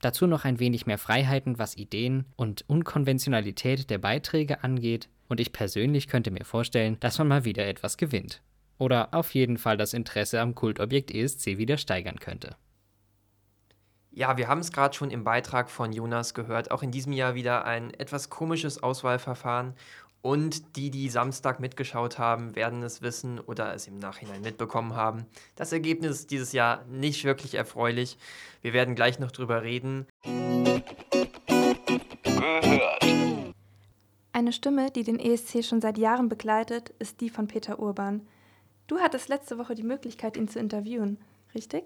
Dazu 0.00 0.26
noch 0.26 0.44
ein 0.44 0.60
wenig 0.60 0.86
mehr 0.86 0.98
Freiheiten, 0.98 1.58
was 1.58 1.76
Ideen 1.76 2.26
und 2.36 2.68
Unkonventionalität 2.68 3.88
der 3.90 3.98
Beiträge 3.98 4.62
angeht, 4.62 5.08
und 5.28 5.40
ich 5.40 5.52
persönlich 5.52 6.06
könnte 6.06 6.30
mir 6.30 6.44
vorstellen, 6.44 6.98
dass 7.00 7.18
man 7.18 7.28
mal 7.28 7.44
wieder 7.44 7.66
etwas 7.66 7.96
gewinnt. 7.96 8.42
Oder 8.78 9.12
auf 9.12 9.34
jeden 9.34 9.58
Fall 9.58 9.76
das 9.76 9.94
Interesse 9.94 10.40
am 10.40 10.54
Kultobjekt 10.54 11.10
ESC 11.10 11.58
wieder 11.58 11.78
steigern 11.78 12.20
könnte. 12.20 12.56
Ja, 14.10 14.36
wir 14.38 14.48
haben 14.48 14.60
es 14.60 14.72
gerade 14.72 14.94
schon 14.94 15.10
im 15.10 15.24
Beitrag 15.24 15.68
von 15.68 15.92
Jonas 15.92 16.32
gehört. 16.32 16.70
Auch 16.70 16.82
in 16.82 16.90
diesem 16.90 17.12
Jahr 17.12 17.34
wieder 17.34 17.64
ein 17.66 17.92
etwas 17.92 18.30
komisches 18.30 18.82
Auswahlverfahren. 18.82 19.74
Und 20.26 20.74
die, 20.74 20.90
die 20.90 21.08
Samstag 21.08 21.60
mitgeschaut 21.60 22.18
haben, 22.18 22.56
werden 22.56 22.82
es 22.82 23.00
wissen 23.00 23.38
oder 23.38 23.72
es 23.74 23.86
im 23.86 24.00
Nachhinein 24.00 24.42
mitbekommen 24.42 24.96
haben. 24.96 25.24
Das 25.54 25.70
Ergebnis 25.70 26.18
ist 26.18 26.32
dieses 26.32 26.50
Jahr 26.50 26.84
nicht 26.86 27.22
wirklich 27.22 27.54
erfreulich. 27.54 28.18
Wir 28.60 28.72
werden 28.72 28.96
gleich 28.96 29.20
noch 29.20 29.30
drüber 29.30 29.62
reden. 29.62 30.04
Eine 34.32 34.52
Stimme, 34.52 34.90
die 34.90 35.04
den 35.04 35.20
ESC 35.20 35.64
schon 35.64 35.80
seit 35.80 35.96
Jahren 35.96 36.28
begleitet, 36.28 36.92
ist 36.98 37.20
die 37.20 37.30
von 37.30 37.46
Peter 37.46 37.78
Urban. 37.78 38.26
Du 38.88 38.98
hattest 38.98 39.28
letzte 39.28 39.58
Woche 39.58 39.76
die 39.76 39.84
Möglichkeit, 39.84 40.36
ihn 40.36 40.48
zu 40.48 40.58
interviewen, 40.58 41.18
richtig? 41.54 41.84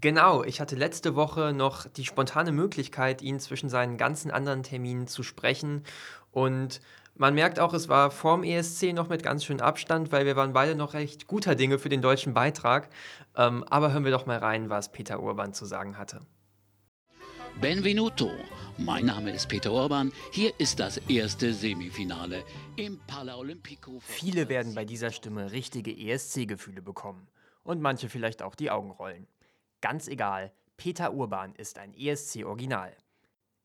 Genau, 0.00 0.42
ich 0.42 0.62
hatte 0.62 0.76
letzte 0.76 1.16
Woche 1.16 1.52
noch 1.52 1.86
die 1.86 2.06
spontane 2.06 2.52
Möglichkeit, 2.52 3.20
ihn 3.20 3.40
zwischen 3.40 3.68
seinen 3.68 3.98
ganzen 3.98 4.30
anderen 4.30 4.62
Terminen 4.62 5.06
zu 5.06 5.22
sprechen 5.22 5.82
und 6.30 6.80
Man 7.20 7.34
merkt 7.34 7.58
auch, 7.58 7.74
es 7.74 7.88
war 7.88 8.12
vorm 8.12 8.44
ESC 8.44 8.92
noch 8.92 9.08
mit 9.08 9.24
ganz 9.24 9.44
schön 9.44 9.60
Abstand, 9.60 10.12
weil 10.12 10.24
wir 10.24 10.36
waren 10.36 10.52
beide 10.52 10.76
noch 10.76 10.94
recht 10.94 11.26
guter 11.26 11.56
Dinge 11.56 11.80
für 11.80 11.88
den 11.88 12.00
deutschen 12.00 12.32
Beitrag. 12.32 12.88
Ähm, 13.36 13.64
aber 13.64 13.92
hören 13.92 14.04
wir 14.04 14.12
doch 14.12 14.26
mal 14.26 14.38
rein, 14.38 14.70
was 14.70 14.92
Peter 14.92 15.20
Urban 15.20 15.52
zu 15.52 15.66
sagen 15.66 15.98
hatte. 15.98 16.20
Benvenuto. 17.60 18.30
Mein 18.76 19.06
Name 19.06 19.32
ist 19.32 19.48
Peter 19.48 19.72
Urban. 19.72 20.12
Hier 20.30 20.52
ist 20.58 20.78
das 20.78 20.98
erste 21.08 21.52
Semifinale 21.52 22.44
im 22.76 23.00
Paraolympico. 23.08 23.98
Viele 23.98 24.48
werden 24.48 24.76
bei 24.76 24.84
dieser 24.84 25.10
Stimme 25.10 25.50
richtige 25.50 25.90
ESC-Gefühle 25.90 26.82
bekommen. 26.82 27.26
Und 27.64 27.80
manche 27.80 28.08
vielleicht 28.08 28.42
auch 28.42 28.54
die 28.54 28.70
Augen 28.70 28.92
rollen. 28.92 29.26
Ganz 29.80 30.06
egal, 30.06 30.52
Peter 30.76 31.12
Urban 31.12 31.56
ist 31.56 31.78
ein 31.78 31.94
ESC-Original. 31.94 32.92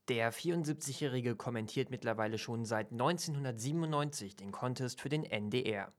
Der 0.09 0.33
74-Jährige 0.33 1.37
kommentiert 1.37 1.89
mittlerweile 1.89 2.37
schon 2.37 2.65
seit 2.65 2.91
1997 2.91 4.35
den 4.35 4.51
Contest 4.51 4.99
für 4.99 5.07
den 5.07 5.23
NDR. 5.23 5.93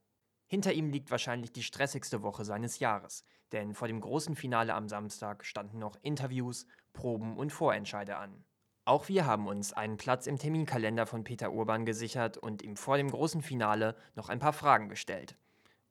Hinter 0.47 0.75
ihm 0.75 0.91
liegt 0.91 1.11
wahrscheinlich 1.11 1.53
die 1.53 1.63
stressigste 1.63 2.23
Woche 2.23 2.45
seines 2.45 2.81
Jahres, 2.81 3.25
denn 3.53 3.73
vor 3.73 3.89
dem 3.89 4.03
großen 4.03 4.37
Finale 4.37 4.75
am 4.75 4.91
Samstag 4.91 5.43
standen 5.47 5.79
noch 5.79 5.97
Interviews, 6.03 6.67
Proben 6.93 7.39
und 7.39 7.51
Vorentscheide 7.51 8.19
an. 8.19 8.45
Auch 8.85 9.09
wir 9.09 9.25
haben 9.25 9.47
uns 9.47 9.73
einen 9.73 9.97
Platz 9.97 10.27
im 10.27 10.39
Terminkalender 10.39 11.07
von 11.07 11.25
Peter 11.25 11.51
Urban 11.51 11.87
gesichert 11.87 12.37
und 12.37 12.61
ihm 12.61 12.77
vor 12.77 12.99
dem 12.99 13.11
großen 13.11 13.41
Finale 13.41 13.97
noch 14.17 14.29
ein 14.29 14.39
paar 14.39 14.53
Fragen 14.53 14.91
gestellt. 14.91 15.39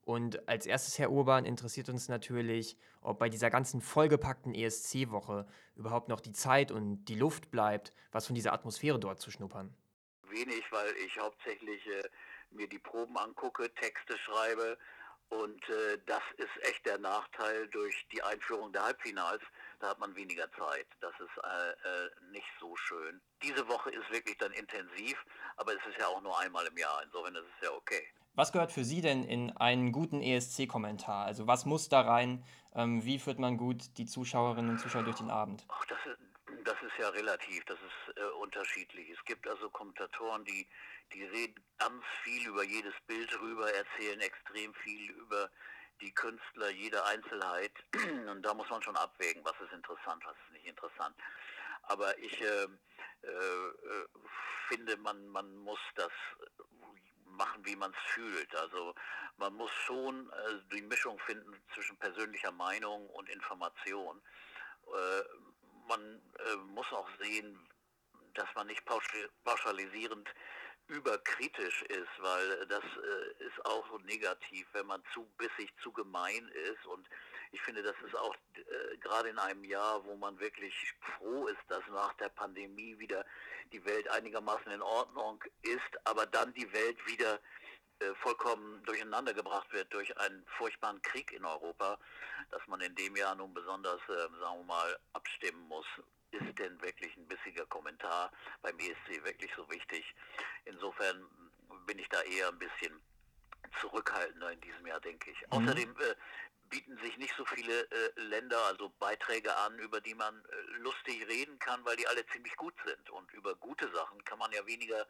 Und 0.05 0.47
als 0.49 0.65
erstes, 0.65 0.99
Herr 0.99 1.11
Urban, 1.11 1.45
interessiert 1.45 1.87
uns 1.87 2.09
natürlich, 2.09 2.77
ob 3.01 3.19
bei 3.19 3.29
dieser 3.29 3.49
ganzen 3.49 3.81
vollgepackten 3.81 4.53
ESC-Woche 4.53 5.47
überhaupt 5.75 6.09
noch 6.09 6.19
die 6.19 6.33
Zeit 6.33 6.71
und 6.71 7.05
die 7.05 7.15
Luft 7.15 7.51
bleibt, 7.51 7.93
was 8.11 8.27
von 8.27 8.35
dieser 8.35 8.53
Atmosphäre 8.53 8.99
dort 8.99 9.21
zu 9.21 9.31
schnuppern. 9.31 9.73
Wenig, 10.23 10.63
weil 10.71 10.93
ich 11.05 11.17
hauptsächlich 11.19 11.87
äh, 11.87 12.03
mir 12.51 12.67
die 12.67 12.79
Proben 12.79 13.17
angucke, 13.17 13.73
Texte 13.75 14.17
schreibe 14.17 14.77
und 15.29 15.69
äh, 15.69 15.97
das 16.05 16.21
ist 16.37 16.67
echt 16.69 16.85
der 16.85 16.99
Nachteil 16.99 17.67
durch 17.69 18.07
die 18.11 18.21
Einführung 18.21 18.71
der 18.71 18.83
Halbfinals. 18.83 19.41
Da 19.79 19.89
hat 19.89 19.99
man 19.99 20.15
weniger 20.15 20.49
Zeit. 20.53 20.87
Das 21.01 21.13
ist 21.19 21.43
äh, 21.43 21.71
äh, 21.71 22.31
nicht 22.31 22.47
so 22.59 22.75
schön. 22.75 23.19
Diese 23.41 23.67
Woche 23.67 23.89
ist 23.89 24.09
wirklich 24.11 24.37
dann 24.37 24.51
intensiv, 24.53 25.17
aber 25.57 25.73
es 25.73 25.85
ist 25.89 25.99
ja 25.99 26.07
auch 26.07 26.21
nur 26.21 26.37
einmal 26.39 26.65
im 26.67 26.77
Jahr. 26.77 27.01
Insofern 27.03 27.35
ist 27.35 27.45
es 27.57 27.67
ja 27.67 27.73
okay. 27.73 28.07
Was 28.35 28.51
gehört 28.51 28.71
für 28.71 28.83
Sie 28.83 29.01
denn 29.01 29.23
in 29.23 29.51
einen 29.57 29.91
guten 29.91 30.21
ESC-Kommentar? 30.21 31.25
Also 31.25 31.45
was 31.45 31.65
muss 31.65 31.89
da 31.89 32.01
rein? 32.01 32.43
Ähm, 32.75 33.03
wie 33.05 33.19
führt 33.19 33.37
man 33.37 33.57
gut 33.57 33.97
die 33.97 34.05
Zuschauerinnen 34.05 34.71
und 34.71 34.79
Zuschauer 34.79 35.03
durch 35.03 35.17
den 35.17 35.29
Abend? 35.29 35.65
Ach, 35.69 35.85
das 35.85 35.99
ist, 36.05 36.19
das 36.63 36.81
ist 36.81 36.97
ja 36.97 37.09
relativ, 37.09 37.63
das 37.65 37.77
ist 37.79 38.17
äh, 38.17 38.23
unterschiedlich. 38.41 39.09
Es 39.09 39.23
gibt 39.25 39.47
also 39.47 39.69
Kommentatoren, 39.69 40.45
die, 40.45 40.67
die 41.13 41.23
reden 41.23 41.63
ganz 41.77 42.03
viel 42.23 42.47
über 42.47 42.63
jedes 42.63 42.93
Bild 43.07 43.39
rüber, 43.39 43.71
erzählen 43.73 44.19
extrem 44.21 44.73
viel 44.75 45.11
über 45.11 45.49
die 46.01 46.13
Künstler, 46.13 46.69
jede 46.69 47.03
Einzelheit. 47.05 47.71
Und 48.29 48.41
da 48.43 48.53
muss 48.53 48.69
man 48.69 48.81
schon 48.83 48.97
abwägen, 48.97 49.43
was 49.45 49.59
ist 49.61 49.73
interessant, 49.73 50.23
was 50.25 50.35
ist 50.45 50.53
nicht 50.53 50.65
interessant. 50.65 51.15
Aber 51.83 52.17
ich 52.19 52.41
äh, 52.41 52.63
äh, 52.63 54.07
finde, 54.67 54.97
man, 54.97 55.27
man 55.27 55.55
muss 55.57 55.79
das 55.95 56.11
machen, 57.25 57.65
wie 57.65 57.75
man 57.75 57.91
es 57.91 58.13
fühlt. 58.13 58.55
Also 58.55 58.95
man 59.37 59.53
muss 59.53 59.71
schon 59.85 60.29
äh, 60.29 60.75
die 60.75 60.81
Mischung 60.81 61.19
finden 61.19 61.53
zwischen 61.73 61.97
persönlicher 61.97 62.51
Meinung 62.51 63.09
und 63.09 63.29
Information. 63.29 64.21
Man 65.87 66.21
äh, 66.39 66.55
muss 66.73 66.91
auch 66.91 67.09
sehen, 67.19 67.59
dass 68.33 68.47
man 68.55 68.67
nicht 68.67 68.83
pauschalisierend 69.43 70.27
überkritisch 70.87 71.81
ist, 71.83 72.09
weil 72.19 72.65
das 72.67 72.83
äh, 72.83 73.43
ist 73.43 73.65
auch 73.65 73.87
so 73.89 73.97
negativ, 73.99 74.67
wenn 74.73 74.85
man 74.85 75.03
zu 75.13 75.25
bissig, 75.37 75.73
zu 75.81 75.91
gemein 75.91 76.47
ist. 76.49 76.85
Und 76.85 77.07
ich 77.51 77.61
finde, 77.61 77.83
das 77.83 77.95
ist 78.05 78.15
auch 78.15 78.35
äh, 78.55 78.97
gerade 78.97 79.29
in 79.29 79.39
einem 79.39 79.63
Jahr, 79.63 80.03
wo 80.05 80.15
man 80.15 80.39
wirklich 80.39 80.73
froh 81.17 81.47
ist, 81.47 81.61
dass 81.67 81.83
nach 81.87 82.13
der 82.13 82.29
Pandemie 82.29 82.97
wieder 82.99 83.25
die 83.71 83.83
Welt 83.85 84.07
einigermaßen 84.09 84.71
in 84.71 84.81
Ordnung 84.81 85.43
ist, 85.61 86.05
aber 86.05 86.25
dann 86.25 86.53
die 86.53 86.71
Welt 86.73 87.05
wieder 87.07 87.39
vollkommen 88.21 88.83
durcheinander 88.83 89.33
gebracht 89.33 89.71
wird 89.71 89.93
durch 89.93 90.15
einen 90.17 90.45
furchtbaren 90.57 91.01
Krieg 91.01 91.31
in 91.31 91.45
Europa, 91.45 91.97
dass 92.51 92.65
man 92.67 92.81
in 92.81 92.95
dem 92.95 93.15
Jahr 93.15 93.35
nun 93.35 93.53
besonders, 93.53 94.01
äh, 94.09 94.39
sagen 94.39 94.59
wir 94.59 94.63
mal, 94.65 94.99
abstimmen 95.13 95.67
muss. 95.67 95.85
Ist 96.31 96.57
denn 96.57 96.81
wirklich 96.81 97.15
ein 97.15 97.27
bissiger 97.27 97.65
Kommentar 97.67 98.31
beim 98.61 98.77
ESC 98.79 99.23
wirklich 99.23 99.51
so 99.55 99.69
wichtig? 99.69 100.03
Insofern 100.65 101.23
bin 101.85 101.99
ich 101.99 102.09
da 102.09 102.21
eher 102.21 102.49
ein 102.49 102.59
bisschen 102.59 102.99
zurückhaltender 103.81 104.51
in 104.51 104.61
diesem 104.61 104.87
Jahr, 104.87 104.99
denke 104.99 105.31
ich. 105.31 105.37
Mhm. 105.41 105.47
Außerdem 105.51 105.89
äh, 105.91 106.15
bieten 106.69 106.97
sich 107.03 107.17
nicht 107.17 107.33
so 107.37 107.45
viele 107.45 107.83
äh, 107.83 108.21
Länder, 108.21 108.57
also 108.65 108.91
Beiträge 108.99 109.55
an, 109.57 109.77
über 109.77 110.01
die 110.01 110.15
man 110.15 110.35
äh, 110.35 110.77
lustig 110.79 111.27
reden 111.27 111.59
kann, 111.59 111.85
weil 111.85 111.95
die 111.95 112.07
alle 112.07 112.25
ziemlich 112.27 112.55
gut 112.55 112.73
sind. 112.85 113.09
Und 113.11 113.31
über 113.33 113.55
gute 113.55 113.91
Sachen 113.91 114.23
kann 114.25 114.39
man 114.39 114.51
ja 114.51 114.65
weniger 114.65 115.05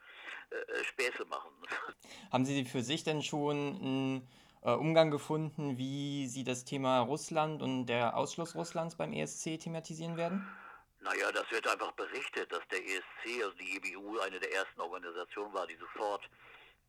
äh, 0.49 0.55
äh 0.55 0.83
Späße 0.83 1.25
machen. 1.25 1.51
Haben 2.31 2.45
Sie 2.45 2.65
für 2.65 2.81
sich 2.81 3.03
denn 3.03 3.21
schon 3.21 3.55
einen 3.55 4.27
äh, 4.63 4.71
Umgang 4.71 5.09
gefunden, 5.09 5.77
wie 5.77 6.27
Sie 6.27 6.43
das 6.43 6.65
Thema 6.65 6.99
Russland 6.99 7.61
und 7.61 7.85
der 7.85 8.17
Ausschluss 8.17 8.55
Russlands 8.55 8.95
beim 8.95 9.13
ESC 9.13 9.59
thematisieren 9.59 10.17
werden? 10.17 10.45
Naja, 10.99 11.31
das 11.31 11.49
wird 11.51 11.67
einfach 11.67 11.91
berichtet, 11.93 12.51
dass 12.51 12.65
der 12.71 12.79
ESC, 12.79 13.43
also 13.43 13.55
die 13.57 13.75
EBU, 13.75 14.19
eine 14.19 14.39
der 14.39 14.53
ersten 14.53 14.79
Organisationen 14.79 15.53
war, 15.53 15.67
die 15.67 15.75
sofort 15.75 16.29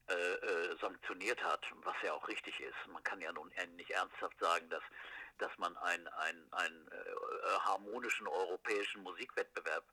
äh, 0.09 0.13
äh, 0.13 0.77
sanktioniert 0.83 1.43
hat, 1.43 1.65
was 1.83 1.95
ja 2.03 2.13
auch 2.13 2.29
richtig 2.29 2.61
ist. 2.61 2.77
Man 2.89 3.03
kann 3.05 3.23
ja 3.23 3.33
nun 3.33 3.51
nicht 3.77 3.91
ernsthaft 3.91 4.39
sagen, 4.39 4.69
dass, 4.69 4.83
dass 5.39 5.51
man 5.57 5.75
einen 5.79 6.07
ein, 6.09 6.89
äh, 6.91 7.59
harmonischen 7.61 8.29
europäischen 8.29 9.03
Musikwettbewerb 9.03 9.85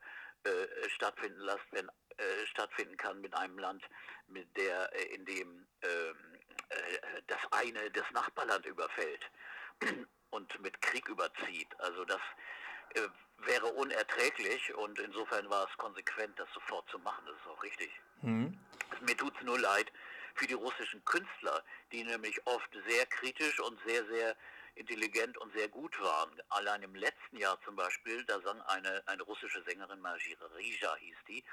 äh, 0.43 0.89
stattfinden 0.89 1.39
lässt, 1.39 1.63
wenn 1.71 1.87
äh, 2.17 2.45
stattfinden 2.47 2.97
kann 2.97 3.21
mit 3.21 3.33
einem 3.33 3.57
Land, 3.57 3.83
mit 4.27 4.57
der 4.57 4.93
äh, 4.93 5.15
in 5.15 5.23
dem 5.23 5.65
ähm, 5.81 6.17
das 7.27 7.39
eine 7.51 7.89
das 7.91 8.09
Nachbarland 8.11 8.65
überfällt 8.65 9.31
und 10.31 10.59
mit 10.61 10.81
Krieg 10.81 11.07
überzieht. 11.07 11.67
Also 11.79 12.03
das 12.05 12.21
wäre 13.45 13.67
unerträglich 13.67 14.73
und 14.75 14.99
insofern 14.99 15.49
war 15.49 15.67
es 15.69 15.77
konsequent, 15.77 16.37
das 16.37 16.47
sofort 16.53 16.89
zu 16.89 16.99
machen. 16.99 17.25
Das 17.25 17.35
ist 17.35 17.47
auch 17.47 17.63
richtig. 17.63 17.91
Mhm. 18.21 18.57
Mir 19.01 19.17
tut 19.17 19.35
es 19.37 19.43
nur 19.43 19.59
leid 19.59 19.91
für 20.35 20.47
die 20.47 20.53
russischen 20.53 21.03
Künstler, 21.05 21.63
die 21.91 22.03
nämlich 22.03 22.39
oft 22.45 22.69
sehr 22.87 23.05
kritisch 23.07 23.59
und 23.59 23.79
sehr, 23.85 24.05
sehr 24.05 24.35
intelligent 24.75 25.37
und 25.37 25.53
sehr 25.53 25.67
gut 25.69 25.99
waren. 26.01 26.41
Allein 26.49 26.83
im 26.83 26.95
letzten 26.95 27.37
Jahr 27.37 27.59
zum 27.63 27.75
Beispiel, 27.75 28.23
da 28.25 28.39
sang 28.41 28.61
eine, 28.61 29.03
eine 29.07 29.23
russische 29.23 29.63
Sängerin, 29.63 29.99
Majira 30.01 30.45
Rija 30.57 30.95
hieß 30.95 31.17
die, 31.27 31.43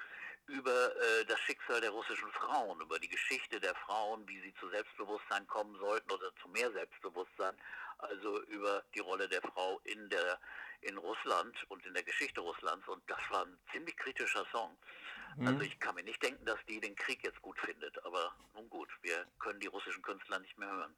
über 0.49 0.97
äh, 0.97 1.25
das 1.27 1.39
Schicksal 1.41 1.81
der 1.81 1.91
russischen 1.91 2.31
Frauen, 2.33 2.81
über 2.81 2.99
die 2.99 3.09
Geschichte 3.09 3.61
der 3.61 3.75
Frauen, 3.75 4.27
wie 4.29 4.41
sie 4.41 4.55
zu 4.55 4.69
Selbstbewusstsein 4.71 5.47
kommen 5.47 5.77
sollten 5.79 6.11
oder 6.11 6.31
zu 6.43 6.49
mehr 6.49 6.71
Selbstbewusstsein, 6.73 7.55
also 7.99 8.43
über 8.45 8.83
die 8.95 9.01
Rolle 9.01 9.29
der 9.29 9.43
Frau 9.43 9.81
in 9.85 10.09
der 10.09 10.39
in 10.81 10.97
Russland 10.97 11.55
und 11.71 11.85
in 11.87 11.93
der 11.93 12.05
Geschichte 12.05 12.41
Russlands 12.41 12.87
und 12.89 13.03
das 13.09 13.19
war 13.31 13.45
ein 13.45 13.59
ziemlich 13.73 13.97
kritischer 13.97 14.47
Song. 14.53 14.71
Mhm. 15.37 15.49
Also 15.49 15.61
ich 15.63 15.79
kann 15.81 15.95
mir 15.95 16.05
nicht 16.05 16.23
denken, 16.23 16.45
dass 16.47 16.59
die 16.69 16.81
den 16.81 16.95
Krieg 16.95 17.23
jetzt 17.25 17.43
gut 17.43 17.59
findet, 17.59 18.05
aber 18.05 18.33
nun 18.55 18.69
gut, 18.71 18.89
wir 19.03 19.27
können 19.41 19.61
die 19.61 19.67
russischen 19.67 20.03
Künstler 20.03 20.39
nicht 20.39 20.57
mehr 20.59 20.71
hören. 20.71 20.95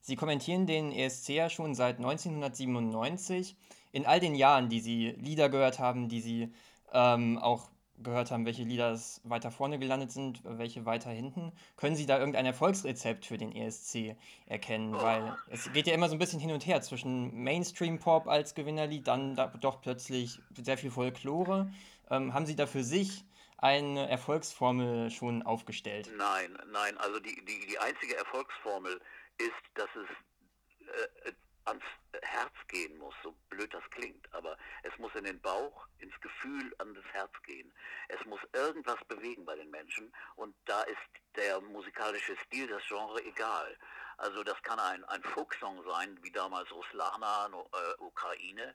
Sie 0.00 0.16
kommentieren 0.16 0.66
den 0.66 0.92
ESC 0.92 1.28
ja 1.30 1.50
schon 1.50 1.74
seit 1.74 1.98
1997. 1.98 3.56
In 3.92 4.06
all 4.06 4.18
den 4.18 4.34
Jahren, 4.34 4.68
die 4.68 4.80
Sie 4.80 5.10
Lieder 5.10 5.48
gehört 5.48 5.78
haben, 5.78 6.08
die 6.08 6.20
Sie 6.20 6.54
ähm, 6.92 7.38
auch 7.38 7.70
gehört 8.02 8.30
haben, 8.30 8.46
welche 8.46 8.62
Lieder 8.62 8.98
weiter 9.24 9.50
vorne 9.50 9.78
gelandet 9.78 10.10
sind, 10.12 10.40
welche 10.44 10.86
weiter 10.86 11.10
hinten. 11.10 11.52
Können 11.76 11.96
Sie 11.96 12.06
da 12.06 12.18
irgendein 12.18 12.46
Erfolgsrezept 12.46 13.26
für 13.26 13.38
den 13.38 13.54
ESC 13.54 14.16
erkennen? 14.46 14.92
Weil 14.94 15.36
es 15.48 15.72
geht 15.72 15.86
ja 15.86 15.94
immer 15.94 16.08
so 16.08 16.14
ein 16.14 16.18
bisschen 16.18 16.40
hin 16.40 16.52
und 16.52 16.66
her 16.66 16.82
zwischen 16.82 17.42
Mainstream-Pop 17.42 18.28
als 18.28 18.54
Gewinnerlied, 18.54 19.06
dann 19.06 19.34
da 19.34 19.48
doch 19.48 19.80
plötzlich 19.80 20.40
sehr 20.60 20.78
viel 20.78 20.90
Folklore. 20.90 21.72
Ähm, 22.10 22.34
haben 22.34 22.46
Sie 22.46 22.56
da 22.56 22.66
für 22.66 22.84
sich 22.84 23.24
eine 23.58 24.08
Erfolgsformel 24.08 25.10
schon 25.10 25.42
aufgestellt? 25.42 26.10
Nein, 26.16 26.58
nein. 26.72 26.96
Also 26.98 27.20
die, 27.20 27.44
die, 27.44 27.66
die 27.66 27.78
einzige 27.78 28.16
Erfolgsformel 28.16 29.00
ist, 29.38 29.50
dass 29.74 29.88
es 29.94 30.88
äh, 31.26 31.32
ans 31.64 31.84
Herz 32.22 32.52
gehen 32.68 32.96
muss, 32.98 33.14
so 33.22 33.34
blöd 33.48 33.72
das 33.72 33.84
klingt, 33.90 34.32
aber 34.34 34.56
es 34.82 34.96
muss 34.98 35.14
in 35.14 35.24
den 35.24 35.40
Bauch, 35.40 35.86
ins 35.98 36.18
Gefühl 36.20 36.74
an 36.78 36.94
das 36.94 37.04
Herz 37.12 37.32
gehen. 37.44 37.72
Es 38.08 38.24
muss 38.26 38.40
irgendwas 38.52 38.98
bewegen 39.08 39.44
bei 39.44 39.56
den 39.56 39.70
Menschen 39.70 40.12
und 40.36 40.54
da 40.64 40.82
ist 40.82 40.98
der 41.36 41.60
musikalische 41.60 42.36
Stil, 42.46 42.66
das 42.66 42.82
Genre 42.88 43.22
egal. 43.24 43.76
Also 44.16 44.42
das 44.42 44.60
kann 44.62 44.78
ein, 44.78 45.04
ein 45.04 45.22
Folksong 45.22 45.82
sein, 45.84 46.18
wie 46.22 46.30
damals 46.30 46.70
Ruslana, 46.70 47.46
äh, 47.46 48.02
Ukraine, 48.02 48.74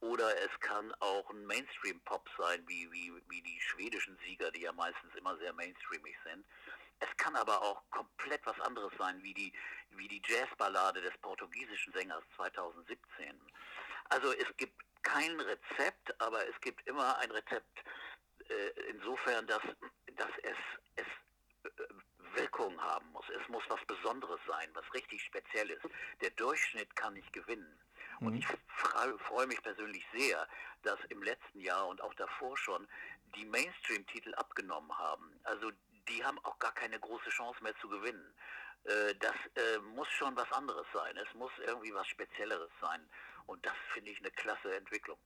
oder 0.00 0.36
es 0.42 0.60
kann 0.60 0.92
auch 1.00 1.30
ein 1.30 1.46
Mainstream-Pop 1.46 2.28
sein, 2.36 2.62
wie, 2.66 2.90
wie, 2.92 3.12
wie 3.28 3.40
die 3.40 3.60
schwedischen 3.60 4.18
Sieger, 4.24 4.50
die 4.50 4.62
ja 4.62 4.72
meistens 4.72 5.14
immer 5.14 5.36
sehr 5.38 5.52
mainstreamig 5.54 6.14
sind. 6.24 6.44
Es 7.00 7.16
kann 7.16 7.36
aber 7.36 7.60
auch 7.62 7.82
komplett 7.90 8.44
was 8.46 8.58
anderes 8.60 8.92
sein, 8.98 9.22
wie 9.22 9.34
die, 9.34 9.52
wie 9.90 10.08
die 10.08 10.22
Jazzballade 10.26 11.00
des 11.00 11.16
portugiesischen 11.18 11.92
Sängers 11.92 12.22
2017. 12.36 13.40
Also 14.10 14.32
es 14.32 14.56
gibt 14.56 14.74
kein 15.02 15.38
Rezept, 15.40 16.20
aber 16.20 16.46
es 16.48 16.60
gibt 16.60 16.86
immer 16.86 17.18
ein 17.18 17.30
Rezept 17.30 17.84
äh, 18.48 18.80
insofern, 18.90 19.46
dass, 19.46 19.62
dass 20.16 20.30
es, 20.42 20.56
es 20.96 21.06
äh, 21.64 21.84
Wirkung 22.34 22.80
haben 22.80 23.10
muss. 23.12 23.24
Es 23.28 23.48
muss 23.48 23.62
was 23.68 23.84
Besonderes 23.86 24.40
sein, 24.46 24.68
was 24.74 24.84
richtig 24.92 25.22
Spezielles. 25.22 25.78
Der 26.20 26.30
Durchschnitt 26.30 26.94
kann 26.96 27.14
nicht 27.14 27.32
gewinnen. 27.32 27.78
Und 28.20 28.34
mhm. 28.34 28.38
ich 28.38 28.46
freue 29.26 29.46
mich 29.46 29.62
persönlich 29.62 30.04
sehr, 30.12 30.46
dass 30.82 30.98
im 31.08 31.22
letzten 31.22 31.60
Jahr 31.60 31.88
und 31.88 32.00
auch 32.00 32.14
davor 32.14 32.56
schon 32.56 32.86
die 33.36 33.44
Mainstream-Titel 33.44 34.34
abgenommen 34.34 34.96
haben. 34.98 35.40
Also 35.44 35.70
die 36.08 36.24
haben 36.24 36.38
auch 36.44 36.58
gar 36.58 36.72
keine 36.72 36.98
große 36.98 37.30
Chance 37.30 37.62
mehr 37.62 37.74
zu 37.80 37.88
gewinnen. 37.88 38.34
Äh, 38.84 39.14
das 39.20 39.34
äh, 39.56 39.78
muss 39.94 40.08
schon 40.08 40.36
was 40.36 40.50
anderes 40.52 40.86
sein. 40.92 41.16
Es 41.16 41.34
muss 41.34 41.52
irgendwie 41.66 41.94
was 41.94 42.06
Spezielleres 42.08 42.70
sein. 42.80 43.00
Und 43.46 43.64
das 43.64 43.74
finde 43.92 44.10
ich 44.10 44.18
eine 44.18 44.30
klasse 44.30 44.74
Entwicklung. 44.76 45.18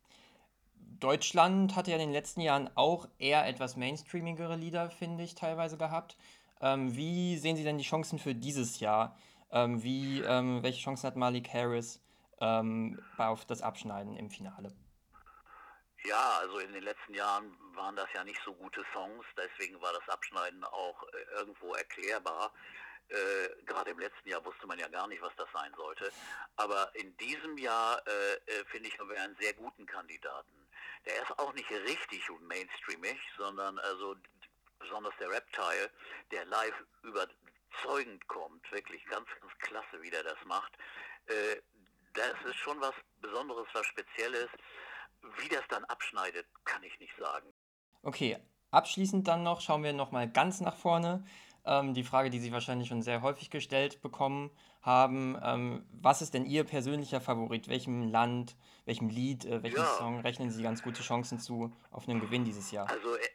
Deutschland 1.01 1.77
hatte 1.77 1.91
ja 1.91 1.97
in 1.97 2.03
den 2.03 2.13
letzten 2.13 2.41
Jahren 2.41 2.71
auch 2.75 3.09
eher 3.19 3.47
etwas 3.47 3.77
mainstreamigere 3.77 4.57
Lieder, 4.57 4.91
finde 4.91 5.25
ich, 5.25 5.35
teilweise 5.35 5.77
gehabt. 5.77 6.17
Ähm, 6.61 6.97
wie 6.97 7.37
sehen 7.39 7.57
Sie 7.57 7.65
denn 7.65 7.79
die 7.79 7.85
Chancen 7.85 8.19
für 8.19 8.35
dieses 8.35 8.81
Jahr? 8.81 9.17
Ähm, 9.51 9.83
wie, 9.83 10.21
ähm, 10.21 10.63
welche 10.63 10.81
Chancen 10.83 11.07
hat 11.07 11.17
Malik 11.17 11.53
Harris 11.53 12.03
ähm, 12.41 13.01
auf 13.17 13.45
das 13.45 13.63
Abschneiden 13.63 14.17
im 14.17 14.31
Finale? 14.31 14.73
Ja, 16.05 16.39
also 16.39 16.59
in 16.59 16.73
den 16.73 16.85
letzten 16.85 17.15
Jahren 17.15 17.57
waren 17.75 17.97
das 17.97 18.09
ja 18.15 18.23
nicht 18.25 18.41
so 18.45 18.55
gute 18.55 18.85
Songs, 18.93 19.25
deswegen 19.37 19.81
war 19.81 19.93
das 19.93 20.09
Abschneiden 20.09 20.63
auch 20.65 21.03
äh, 21.13 21.39
irgendwo 21.39 21.75
erklärbar. 21.75 22.53
Äh, 23.09 23.65
Gerade 23.65 23.91
im 23.91 23.99
letzten 23.99 24.29
Jahr 24.29 24.45
wusste 24.45 24.67
man 24.67 24.79
ja 24.79 24.89
gar 24.89 25.09
nicht, 25.09 25.23
was 25.23 25.35
das 25.37 25.49
sein 25.53 25.73
sollte. 25.77 26.13
Aber 26.57 26.91
in 26.95 27.17
diesem 27.17 27.59
Jahr, 27.59 28.01
äh, 28.07 28.35
äh 28.53 28.65
finde 28.67 28.89
ich, 28.89 28.99
haben 28.99 29.11
wir 29.11 29.21
einen 29.21 29.37
sehr 29.41 29.55
guten 29.55 29.87
Kandidaten. 29.87 30.69
Der 31.05 31.23
ist 31.23 31.39
auch 31.39 31.53
nicht 31.55 31.71
richtig 31.71 32.23
mainstreamig, 32.41 33.19
sondern 33.37 33.79
also 33.79 34.15
besonders 34.79 35.15
der 35.19 35.31
Reptile, 35.31 35.91
der 36.31 36.45
live 36.45 36.85
überzeugend 37.03 38.27
kommt, 38.29 38.71
wirklich 38.71 39.05
ganz, 39.07 39.29
ganz 39.41 39.53
klasse, 39.59 40.01
wie 40.03 40.11
der 40.11 40.23
das 40.23 40.39
macht. 40.45 40.73
Äh, 41.27 41.61
das 42.15 42.35
ist 42.45 42.57
schon 42.57 42.81
was 42.81 42.95
Besonderes, 43.21 43.67
was 43.73 43.87
Spezielles. 43.87 44.49
Wie 45.23 45.49
das 45.49 45.67
dann 45.69 45.85
abschneidet, 45.85 46.47
kann 46.65 46.83
ich 46.83 46.99
nicht 47.01 47.15
sagen. 47.19 47.53
Okay, 48.03 48.39
abschließend 48.71 49.27
dann 49.27 49.43
noch, 49.43 49.61
schauen 49.61 49.83
wir 49.83 49.93
nochmal 49.93 50.29
ganz 50.31 50.61
nach 50.61 50.77
vorne. 50.77 51.25
Ähm, 51.65 51.93
die 51.93 52.05
Frage, 52.05 52.31
die 52.31 52.39
Sie 52.39 52.53
wahrscheinlich 52.53 52.89
schon 52.89 53.03
sehr 53.03 53.23
häufig 53.23 53.51
gestellt 53.51 54.01
bekommen 54.01 54.51
haben. 54.81 55.39
Ähm, 55.43 55.85
was 55.93 56.23
ist 56.23 56.35
denn 56.35 56.47
Ihr 56.47 56.65
persönlicher 56.65 57.21
Favorit? 57.21 57.69
Welchem 57.69 58.09
Land, 58.09 58.57
welchem 58.85 59.09
Lied, 59.09 59.45
äh, 59.45 59.63
welchem 59.63 59.81
ja. 59.81 59.97
Song 59.99 60.21
rechnen 60.21 60.51
Sie 60.51 60.63
ganz 60.63 60.83
gute 60.83 61.03
Chancen 61.03 61.39
zu 61.39 61.75
auf 61.91 62.09
einen 62.09 62.21
Gewinn 62.21 62.45
dieses 62.45 62.71
Jahr? 62.71 62.89
Also 62.89 63.15
äh, 63.17 63.29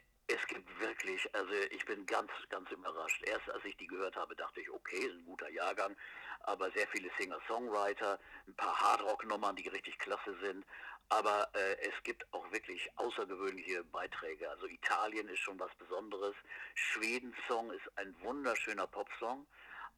wirklich, 1.24 1.34
also 1.34 1.52
ich 1.70 1.84
bin 1.84 2.06
ganz, 2.06 2.30
ganz 2.48 2.70
überrascht. 2.70 3.22
Erst 3.24 3.48
als 3.50 3.64
ich 3.64 3.76
die 3.76 3.86
gehört 3.86 4.16
habe, 4.16 4.34
dachte 4.36 4.60
ich, 4.60 4.70
okay, 4.70 4.98
ist 4.98 5.14
ein 5.14 5.24
guter 5.24 5.48
Jahrgang, 5.50 5.96
aber 6.40 6.70
sehr 6.72 6.86
viele 6.88 7.10
Singer-Songwriter, 7.18 8.18
ein 8.46 8.54
paar 8.54 8.78
Hardrock-Nummern, 8.80 9.56
die 9.56 9.68
richtig 9.68 9.98
klasse 9.98 10.36
sind. 10.42 10.64
Aber 11.10 11.48
äh, 11.54 11.76
es 11.80 12.02
gibt 12.02 12.24
auch 12.32 12.50
wirklich 12.50 12.90
außergewöhnliche 12.96 13.84
Beiträge. 13.84 14.48
Also 14.50 14.66
Italien 14.66 15.28
ist 15.28 15.40
schon 15.40 15.58
was 15.60 15.74
Besonderes. 15.76 16.34
Schwedens 16.74 17.36
Song 17.46 17.70
ist 17.70 17.86
ein 17.96 18.14
wunderschöner 18.20 18.86
Popsong. 18.86 19.46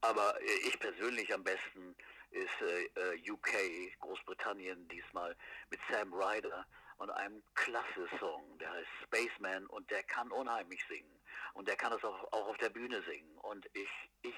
Aber 0.00 0.40
äh, 0.40 0.68
ich 0.68 0.78
persönlich 0.80 1.33
am 1.33 1.45
besten 1.45 1.95
ist 2.30 2.61
äh, 2.61 3.14
äh 3.14 3.30
UK, 3.30 3.98
Großbritannien 4.01 4.88
diesmal 4.88 5.37
mit 5.70 5.81
Sam 5.88 6.12
Ryder 6.12 6.66
und 6.98 7.11
einem 7.11 7.42
klasse 7.55 8.09
Song, 8.18 8.59
der 8.59 8.72
heißt 8.72 8.88
Spaceman 9.05 9.66
und 9.66 9.90
der 9.90 10.03
kann 10.03 10.31
unheimlich 10.33 10.83
singen. 10.88 11.15
Und 11.55 11.68
der 11.68 11.77
kann 11.77 11.92
es 11.92 12.05
auch, 12.05 12.33
auch 12.33 12.49
auf 12.49 12.57
der 12.59 12.70
Bühne 12.70 13.03
singen. 13.03 13.37
Und 13.38 13.66
ich, 13.72 13.88
ich 14.22 14.35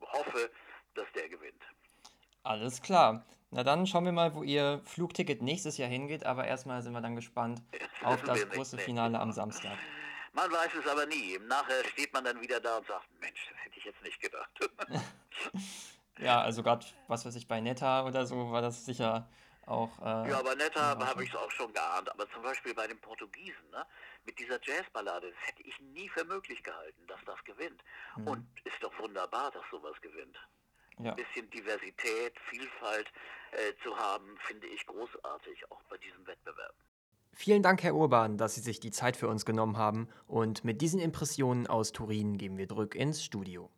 hoffe, 0.00 0.50
dass 0.94 1.06
der 1.14 1.28
gewinnt. 1.28 1.62
Alles 2.42 2.82
klar. 2.82 3.24
Na 3.50 3.64
dann 3.64 3.86
schauen 3.86 4.04
wir 4.04 4.12
mal, 4.12 4.34
wo 4.34 4.42
Ihr 4.42 4.82
Flugticket 4.84 5.40
nächstes 5.40 5.78
Jahr 5.78 5.88
hingeht. 5.88 6.24
Aber 6.24 6.46
erstmal 6.46 6.82
sind 6.82 6.92
wir 6.92 7.00
dann 7.00 7.16
gespannt 7.16 7.62
auf 8.04 8.22
das 8.22 8.48
große 8.50 8.78
Finale 8.78 9.18
am 9.18 9.32
Samstag. 9.32 9.78
Man 10.32 10.50
weiß 10.52 10.70
es 10.78 10.86
aber 10.86 11.06
nie. 11.06 11.38
Nachher 11.48 11.84
steht 11.84 12.12
man 12.12 12.24
dann 12.24 12.40
wieder 12.40 12.60
da 12.60 12.76
und 12.76 12.86
sagt, 12.86 13.08
Mensch, 13.20 13.48
das 13.50 13.64
hätte 13.64 13.78
ich 13.78 13.84
jetzt 13.84 14.02
nicht 14.02 14.20
gedacht. 14.20 14.50
ja, 16.18 16.40
also 16.42 16.62
gerade, 16.62 16.86
was 17.08 17.24
weiß 17.24 17.34
ich, 17.36 17.48
bei 17.48 17.60
Netta 17.60 18.04
oder 18.04 18.26
so 18.26 18.50
war 18.50 18.62
das 18.62 18.84
sicher 18.84 19.28
auch. 19.68 19.90
Äh, 20.00 20.30
ja, 20.30 20.38
aber 20.38 20.54
netter 20.54 20.98
habe 20.98 21.24
ich 21.24 21.30
es 21.30 21.36
auch 21.36 21.50
schon 21.50 21.72
geahnt. 21.72 22.10
Aber 22.10 22.28
zum 22.30 22.42
Beispiel 22.42 22.74
bei 22.74 22.86
den 22.86 22.98
Portugiesen, 23.00 23.70
ne, 23.70 23.84
mit 24.24 24.38
dieser 24.38 24.58
Jazzballade, 24.62 25.30
das 25.30 25.48
hätte 25.48 25.62
ich 25.62 25.78
nie 25.80 26.08
für 26.08 26.24
möglich 26.24 26.62
gehalten, 26.62 27.06
dass 27.06 27.20
das 27.26 27.42
gewinnt. 27.44 27.82
Mhm. 28.16 28.28
Und 28.28 28.46
ist 28.64 28.82
doch 28.82 28.96
wunderbar, 28.98 29.50
dass 29.50 29.64
sowas 29.70 30.00
gewinnt. 30.00 30.36
Ja. 30.98 31.10
Ein 31.10 31.16
bisschen 31.16 31.48
Diversität, 31.50 32.34
Vielfalt 32.50 33.08
äh, 33.52 33.72
zu 33.84 33.96
haben, 33.96 34.36
finde 34.46 34.66
ich 34.66 34.84
großartig, 34.86 35.70
auch 35.70 35.82
bei 35.84 35.96
diesem 35.98 36.26
Wettbewerb. 36.26 36.74
Vielen 37.34 37.62
Dank, 37.62 37.84
Herr 37.84 37.94
Urban, 37.94 38.36
dass 38.36 38.56
Sie 38.56 38.60
sich 38.60 38.80
die 38.80 38.90
Zeit 38.90 39.16
für 39.16 39.28
uns 39.28 39.44
genommen 39.44 39.76
haben. 39.76 40.08
Und 40.26 40.64
mit 40.64 40.80
diesen 40.80 40.98
Impressionen 40.98 41.68
aus 41.68 41.92
Turin 41.92 42.36
gehen 42.36 42.58
wir 42.58 42.68
zurück 42.68 42.96
ins 42.96 43.22
Studio. 43.22 43.70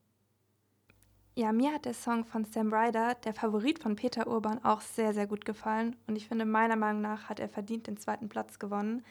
Ja, 1.35 1.53
mir 1.53 1.73
hat 1.73 1.85
der 1.85 1.95
Song 1.95 2.25
von 2.25 2.45
Sam 2.45 2.73
Ryder, 2.73 3.15
der 3.15 3.33
Favorit 3.33 3.79
von 3.79 3.95
Peter 3.95 4.27
Urban, 4.27 4.65
auch 4.65 4.81
sehr, 4.81 5.15
sehr 5.15 5.27
gut 5.27 5.45
gefallen. 5.45 5.97
Und 6.07 6.17
ich 6.17 6.27
finde, 6.27 6.45
meiner 6.45 6.77
Meinung 6.77 7.03
nach 7.03 7.29
hat 7.29 7.39
er 7.39 7.49
verdient 7.49 7.87
den 7.87 7.97
zweiten 7.97 8.29
Platz 8.29 8.59
gewonnen. 8.59 9.05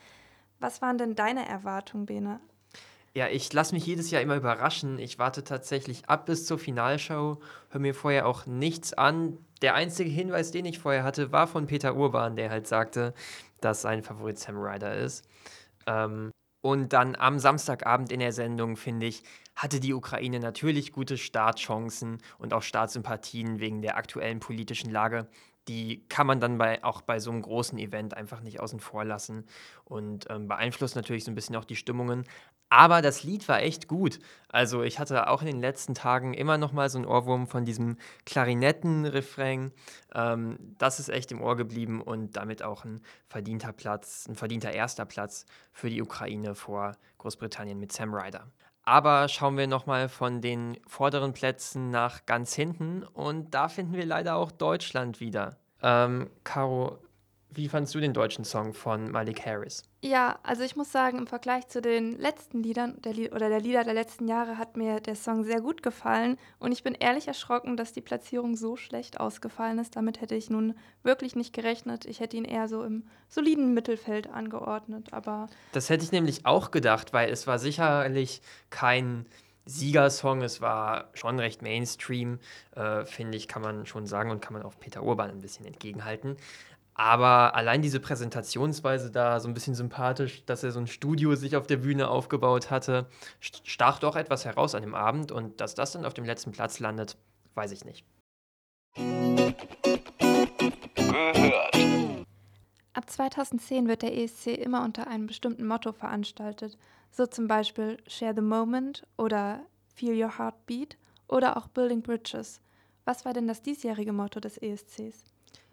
Was 0.60 0.82
waren 0.82 0.97
denn 0.97 1.15
deine 1.15 1.47
Erwartungen, 1.47 2.05
Bene? 2.05 2.41
Ja, 3.13 3.27
ich 3.27 3.51
lasse 3.53 3.73
mich 3.73 3.86
jedes 3.86 4.12
Jahr 4.12 4.21
immer 4.21 4.36
überraschen. 4.36 4.99
Ich 4.99 5.17
warte 5.17 5.43
tatsächlich 5.43 6.08
ab 6.10 6.25
bis 6.25 6.45
zur 6.45 6.60
Finalshow, 6.60 7.39
höre 7.69 7.82
mir 7.82 7.95
vorher 7.95 8.27
auch 8.27 8.45
nichts 8.45 8.93
an. 8.93 9.38
Der 9.62 9.73
einzige 9.73 10.10
Hinweis, 10.10 10.51
den 10.51 10.65
ich 10.65 10.79
vorher 10.79 11.03
hatte, 11.03 11.32
war 11.32 11.47
von 11.47 11.67
Peter 11.67 11.95
Urban, 11.95 12.36
der 12.36 12.49
halt 12.49 12.67
sagte, 12.67 13.13
dass 13.62 13.82
sein 13.82 14.03
Favorit 14.03 14.38
Sam 14.38 14.58
Ryder 14.58 14.93
ist. 14.95 15.25
Ähm, 15.88 16.32
und 16.62 16.93
dann 16.93 17.15
am 17.15 17.39
Samstagabend 17.39 18.12
in 18.12 18.19
der 18.19 18.34
Sendung, 18.34 18.75
finde 18.75 19.08
ich, 19.08 19.23
hatte 19.60 19.82
die 19.82 19.93
Ukraine 19.93 20.39
natürlich 20.39 20.93
gute 20.93 21.17
Startchancen 21.17 22.19
und 22.38 22.54
auch 22.54 22.63
Startsympathien 22.63 23.60
wegen 23.60 23.82
der 23.82 23.98
aktuellen 23.98 24.39
politischen 24.39 24.89
Lage. 24.89 25.28
Die 25.67 26.06
kann 26.08 26.26
man 26.26 26.39
dann 26.39 26.58
bei, 26.58 26.82
auch 26.86 27.02
bei 27.02 27.19
so 27.19 27.30
einem 27.30 27.41
großen 27.41 27.78
Event 27.78 28.15
einfach 28.15 28.39
nicht 28.39 28.62
außen 28.62 28.80
vor 28.80 29.04
lassen 29.04 29.45
und 29.84 30.28
ähm, 30.30 30.48
beeinflusst 30.48 30.95
natürlich 30.95 31.26
so 31.26 31.32
ein 31.32 31.36
bisschen 31.36 31.58
auch 31.58 31.65
die 31.65 31.76
Stimmungen. 31.76 32.24
Aber 32.69 33.02
das 33.02 33.24
Lied 33.24 33.50
war 33.50 33.62
echt 33.62 33.89
gut. 33.89 34.19
Also 34.48 34.82
ich 34.82 34.98
hatte 34.98 35.28
auch 35.28 35.41
in 35.41 35.48
den 35.48 35.60
letzten 35.60 35.93
Tagen 35.93 36.34
immer 36.34 36.58
noch 36.58 36.72
mal 36.72 36.89
so 36.89 36.98
einen 36.98 37.06
Ohrwurm 37.06 37.45
von 37.45 37.65
diesem 37.65 37.98
Klarinettenrefrain. 38.26 39.74
Ähm, 40.15 40.58
das 40.78 41.02
ist 41.02 41.10
echt 41.10 41.34
im 41.34 41.41
Ohr 41.41 41.58
geblieben 41.58 42.02
und 42.02 42.38
damit 42.38 42.63
auch 42.63 42.86
ein 42.86 43.02
verdienter 43.28 43.74
Platz, 43.74 44.26
ein 44.30 44.36
verdienter 44.36 44.72
erster 44.72 45.06
Platz 45.06 45.45
für 45.74 45.89
die 45.89 46.02
Ukraine 46.02 46.56
vor 46.56 46.93
Großbritannien 47.17 47.78
mit 47.78 47.91
Sam 47.91 48.13
Ryder. 48.13 48.48
Aber 48.84 49.28
schauen 49.28 49.58
wir 49.58 49.68
noch 49.68 49.86
mal 49.86 50.10
von 50.10 50.42
den 50.42 50.78
vorderen 50.88 51.34
Plätzen 51.34 51.89
nach 51.92 52.26
ganz 52.26 52.54
hinten 52.54 53.04
und 53.04 53.54
da 53.54 53.68
finden 53.68 53.94
wir 53.94 54.06
leider 54.06 54.36
auch 54.36 54.52
Deutschland 54.52 55.20
wieder. 55.20 55.58
Ähm, 55.82 56.30
Caro, 56.44 56.98
wie 57.52 57.68
fandest 57.68 57.96
du 57.96 58.00
den 58.00 58.14
deutschen 58.14 58.46
Song 58.46 58.74
von 58.74 59.12
Malik 59.12 59.46
Harris? 59.46 59.84
Ja, 60.02 60.40
also 60.44 60.64
ich 60.64 60.76
muss 60.76 60.92
sagen, 60.92 61.18
im 61.18 61.28
Vergleich 61.28 61.68
zu 61.68 61.82
den 61.82 62.18
letzten 62.18 62.62
Liedern 62.62 63.02
der 63.02 63.14
Lied 63.14 63.34
oder 63.34 63.50
der 63.50 63.60
Lieder 63.60 63.84
der 63.84 63.96
letzten 63.96 64.28
Jahre 64.28 64.58
hat 64.58 64.78
mir 64.78 65.00
der 65.00 65.16
Song 65.16 65.44
sehr 65.44 65.60
gut 65.60 65.82
gefallen 65.82 66.38
und 66.60 66.72
ich 66.72 66.84
bin 66.84 66.94
ehrlich 66.94 67.28
erschrocken, 67.28 67.76
dass 67.76 67.92
die 67.92 68.02
Platzierung 68.02 68.56
so 68.56 68.78
schlecht 68.78 69.20
ausgefallen 69.20 69.80
ist. 69.80 69.96
Damit 69.96 70.22
hätte 70.22 70.36
ich 70.36 70.50
nun 70.50 70.76
wirklich 71.04 71.36
nicht 71.36 71.54
gerechnet. 71.54 72.06
Ich 72.06 72.20
hätte 72.20 72.38
ihn 72.38 72.46
eher 72.46 72.68
so 72.68 72.84
im 72.84 73.04
soliden 73.28 73.74
Mittelfeld 73.74 74.30
angeordnet, 74.30 75.12
aber 75.12 75.48
Das 75.72 75.90
hätte 75.90 76.04
ich 76.04 76.12
nämlich 76.12 76.46
auch 76.46 76.72
gedacht, 76.72 77.14
weil 77.14 77.30
es 77.30 77.48
war 77.48 77.58
sicherlich 77.58 78.42
kein 78.70 79.26
Siegersong, 79.66 80.42
es 80.42 80.62
war 80.62 81.10
schon 81.14 81.40
recht 81.40 81.62
Mainstream, 81.62 82.40
äh, 82.76 83.06
finde 83.06 83.38
ich, 83.38 83.48
kann 83.48 83.62
man 83.62 83.86
schon 83.86 84.08
sagen 84.08 84.32
und 84.32 84.42
kann 84.42 84.54
man 84.54 84.64
auch 84.64 84.74
Peter 84.80 85.04
Urban 85.04 85.30
ein 85.30 85.42
bisschen 85.42 85.66
entgegenhalten. 85.66 86.38
Aber 87.00 87.56
allein 87.56 87.82
diese 87.82 88.02
Präsentationsweise 88.02 89.10
da, 89.10 89.40
so 89.40 89.48
ein 89.48 89.54
bisschen 89.54 89.74
sympathisch, 89.74 90.44
dass 90.46 90.66
er 90.66 90.72
so 90.72 90.82
ein 90.82 90.88
Studio 90.88 91.34
sich 91.36 91.56
auf 91.56 91.66
der 91.66 91.78
Bühne 91.78 92.10
aufgebaut 92.10 92.72
hatte, 92.72 93.06
stach 93.40 94.00
doch 94.00 94.18
etwas 94.18 94.44
heraus 94.44 94.76
an 94.76 94.82
dem 94.82 94.96
Abend. 94.96 95.32
Und 95.32 95.62
dass 95.62 95.76
das 95.76 95.94
dann 95.94 96.04
auf 96.04 96.14
dem 96.14 96.26
letzten 96.26 96.52
Platz 96.52 96.82
landet, 96.82 97.16
weiß 97.56 97.72
ich 97.72 97.86
nicht. 97.86 98.04
Ab 102.92 103.10
2010 103.10 103.88
wird 103.88 104.02
der 104.02 104.18
ESC 104.18 104.48
immer 104.48 104.84
unter 104.84 105.08
einem 105.08 105.28
bestimmten 105.28 105.66
Motto 105.66 105.94
veranstaltet, 105.94 106.78
so 107.12 107.26
zum 107.26 107.48
Beispiel 107.48 107.96
Share 108.08 108.34
the 108.36 108.42
Moment 108.42 109.08
oder 109.16 109.62
Feel 109.96 110.22
Your 110.22 110.38
Heartbeat 110.38 110.98
oder 111.30 111.56
auch 111.56 111.70
Building 111.70 112.02
Bridges. 112.02 112.60
Was 113.06 113.24
war 113.24 113.32
denn 113.32 113.48
das 113.48 113.62
diesjährige 113.62 114.12
Motto 114.12 114.42
des 114.42 114.58
ESCs? 114.58 115.29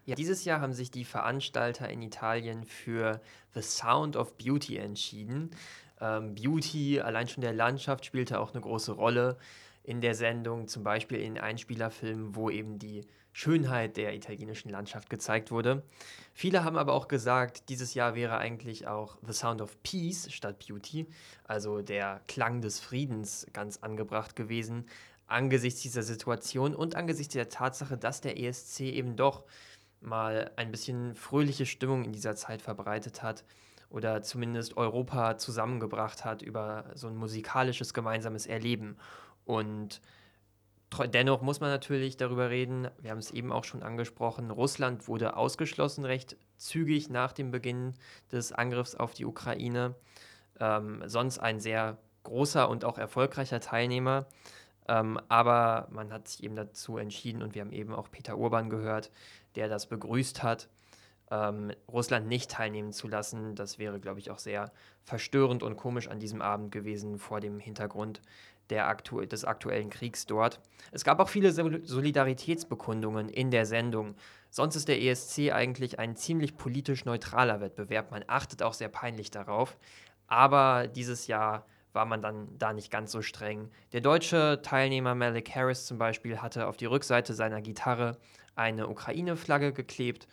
Ja, 0.06 0.14
dieses 0.14 0.44
Jahr 0.44 0.60
haben 0.60 0.72
sich 0.72 0.92
die 0.92 1.04
Veranstalter 1.04 1.88
in 1.88 2.00
Italien 2.00 2.64
für 2.64 3.20
The 3.54 3.62
Sound 3.62 4.16
of 4.16 4.38
Beauty 4.38 4.76
entschieden. 4.76 5.50
Ähm, 6.00 6.36
Beauty, 6.36 7.00
allein 7.00 7.26
schon 7.26 7.40
der 7.40 7.52
Landschaft, 7.52 8.06
spielte 8.06 8.38
auch 8.38 8.52
eine 8.52 8.60
große 8.60 8.92
Rolle 8.92 9.36
in 9.82 10.00
der 10.00 10.14
Sendung, 10.14 10.68
zum 10.68 10.84
Beispiel 10.84 11.20
in 11.20 11.38
Einspielerfilmen, 11.38 12.36
wo 12.36 12.50
eben 12.50 12.78
die 12.78 13.04
Schönheit 13.32 13.96
der 13.96 14.14
italienischen 14.14 14.70
Landschaft 14.70 15.10
gezeigt 15.10 15.50
wurde. 15.50 15.82
Viele 16.32 16.62
haben 16.62 16.78
aber 16.78 16.92
auch 16.92 17.08
gesagt, 17.08 17.68
dieses 17.68 17.94
Jahr 17.94 18.14
wäre 18.14 18.38
eigentlich 18.38 18.86
auch 18.86 19.18
The 19.26 19.32
Sound 19.32 19.60
of 19.60 19.82
Peace 19.82 20.32
statt 20.32 20.64
Beauty, 20.64 21.06
also 21.44 21.82
der 21.82 22.20
Klang 22.28 22.60
des 22.60 22.78
Friedens, 22.78 23.44
ganz 23.52 23.78
angebracht 23.78 24.36
gewesen, 24.36 24.86
angesichts 25.26 25.82
dieser 25.82 26.04
Situation 26.04 26.76
und 26.76 26.94
angesichts 26.94 27.34
der 27.34 27.48
Tatsache, 27.48 27.98
dass 27.98 28.20
der 28.20 28.38
ESC 28.38 28.80
eben 28.80 29.16
doch 29.16 29.44
mal 30.00 30.50
ein 30.56 30.70
bisschen 30.70 31.14
fröhliche 31.14 31.66
Stimmung 31.66 32.04
in 32.04 32.12
dieser 32.12 32.36
Zeit 32.36 32.62
verbreitet 32.62 33.22
hat 33.22 33.44
oder 33.88 34.22
zumindest 34.22 34.76
Europa 34.76 35.38
zusammengebracht 35.38 36.24
hat 36.24 36.42
über 36.42 36.84
so 36.94 37.06
ein 37.08 37.16
musikalisches 37.16 37.94
gemeinsames 37.94 38.46
Erleben. 38.46 38.96
Und 39.44 40.00
dennoch 41.12 41.42
muss 41.42 41.60
man 41.60 41.70
natürlich 41.70 42.16
darüber 42.16 42.50
reden, 42.50 42.88
wir 43.00 43.10
haben 43.10 43.18
es 43.18 43.30
eben 43.30 43.52
auch 43.52 43.64
schon 43.64 43.82
angesprochen, 43.82 44.50
Russland 44.50 45.08
wurde 45.08 45.36
ausgeschlossen 45.36 46.04
recht 46.04 46.36
zügig 46.56 47.10
nach 47.10 47.32
dem 47.32 47.50
Beginn 47.50 47.94
des 48.32 48.52
Angriffs 48.52 48.94
auf 48.94 49.14
die 49.14 49.24
Ukraine. 49.24 49.94
Ähm, 50.58 51.02
sonst 51.06 51.38
ein 51.38 51.60
sehr 51.60 51.98
großer 52.22 52.68
und 52.68 52.84
auch 52.84 52.98
erfolgreicher 52.98 53.60
Teilnehmer. 53.60 54.26
Ähm, 54.88 55.20
aber 55.28 55.88
man 55.90 56.12
hat 56.12 56.28
sich 56.28 56.44
eben 56.44 56.54
dazu 56.54 56.96
entschieden 56.96 57.42
und 57.42 57.54
wir 57.54 57.62
haben 57.62 57.72
eben 57.72 57.94
auch 57.94 58.10
Peter 58.10 58.38
Urban 58.38 58.70
gehört, 58.70 59.10
der 59.56 59.68
das 59.68 59.86
begrüßt 59.86 60.42
hat, 60.42 60.68
ähm, 61.30 61.72
Russland 61.88 62.28
nicht 62.28 62.50
teilnehmen 62.50 62.92
zu 62.92 63.08
lassen. 63.08 63.54
Das 63.54 63.78
wäre, 63.78 63.98
glaube 63.98 64.20
ich, 64.20 64.30
auch 64.30 64.38
sehr 64.38 64.72
verstörend 65.02 65.62
und 65.62 65.76
komisch 65.76 66.08
an 66.08 66.20
diesem 66.20 66.40
Abend 66.40 66.70
gewesen 66.70 67.18
vor 67.18 67.40
dem 67.40 67.58
Hintergrund 67.58 68.20
der 68.70 68.88
aktu 68.88 69.24
des 69.24 69.44
aktuellen 69.44 69.90
Kriegs 69.90 70.26
dort. 70.26 70.60
Es 70.90 71.04
gab 71.04 71.20
auch 71.20 71.28
viele 71.28 71.52
Solidaritätsbekundungen 71.52 73.28
in 73.28 73.50
der 73.50 73.64
Sendung. 73.64 74.16
Sonst 74.50 74.76
ist 74.76 74.88
der 74.88 75.00
ESC 75.00 75.52
eigentlich 75.52 75.98
ein 75.98 76.16
ziemlich 76.16 76.56
politisch 76.56 77.04
neutraler 77.04 77.60
Wettbewerb. 77.60 78.10
Man 78.10 78.24
achtet 78.26 78.62
auch 78.62 78.74
sehr 78.74 78.88
peinlich 78.88 79.30
darauf. 79.30 79.76
Aber 80.26 80.88
dieses 80.88 81.28
Jahr 81.28 81.64
war 81.96 82.04
man 82.04 82.22
dann 82.22 82.46
da 82.58 82.72
nicht 82.72 82.92
ganz 82.92 83.10
so 83.10 83.22
streng. 83.22 83.70
Der 83.92 84.00
deutsche 84.00 84.60
Teilnehmer 84.62 85.16
Malik 85.16 85.52
Harris 85.52 85.86
zum 85.86 85.98
Beispiel 85.98 86.40
hatte 86.40 86.68
auf 86.68 86.76
die 86.76 86.86
Rückseite 86.86 87.34
seiner 87.34 87.60
Gitarre 87.60 88.18
eine 88.54 88.88
Ukraine-Flagge 88.88 89.72
geklebt 89.72 90.28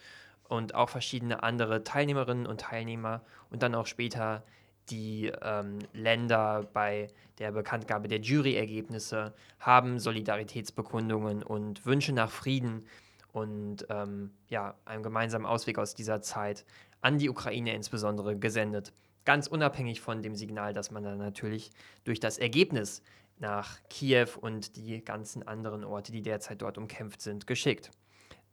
und 0.48 0.76
auch 0.76 0.90
verschiedene 0.90 1.42
andere 1.42 1.84
Teilnehmerinnen 1.84 2.46
und 2.46 2.62
Teilnehmer 2.62 3.22
und 3.50 3.64
dann 3.64 3.74
auch 3.74 3.88
später 3.88 4.44
die 4.90 5.32
ähm, 5.42 5.80
Länder 5.94 6.68
bei 6.74 7.08
der 7.40 7.52
Bekanntgabe 7.52 8.08
der 8.08 8.20
Juryergebnisse 8.20 9.34
haben 9.60 9.98
Solidaritätsbekundungen 10.00 11.42
und 11.42 11.86
Wünsche 11.86 12.12
nach 12.12 12.30
Frieden 12.30 12.86
und 13.32 13.88
ähm, 13.90 14.32
ja, 14.50 14.76
einem 14.86 15.02
gemeinsamen 15.02 15.46
Ausweg 15.46 15.80
aus 15.80 15.96
dieser 15.96 16.22
Zeit 16.22 16.66
an 17.02 17.18
die 17.18 17.30
Ukraine 17.30 17.74
insbesondere 17.74 18.38
gesendet. 18.38 18.94
Ganz 19.26 19.48
unabhängig 19.48 20.02
von 20.02 20.22
dem 20.22 20.36
Signal, 20.36 20.74
dass 20.74 20.92
man 20.92 21.04
dann 21.04 21.18
natürlich 21.18 21.72
durch 22.04 22.20
das 22.20 22.38
Ergebnis 22.38 23.02
nach 23.40 23.80
Kiew 23.90 24.28
und 24.40 24.76
die 24.76 25.04
ganzen 25.04 25.48
anderen 25.48 25.84
Orte, 25.84 26.12
die 26.12 26.22
derzeit 26.22 26.62
dort 26.62 26.78
umkämpft 26.78 27.22
sind, 27.22 27.48
geschickt. 27.48 27.92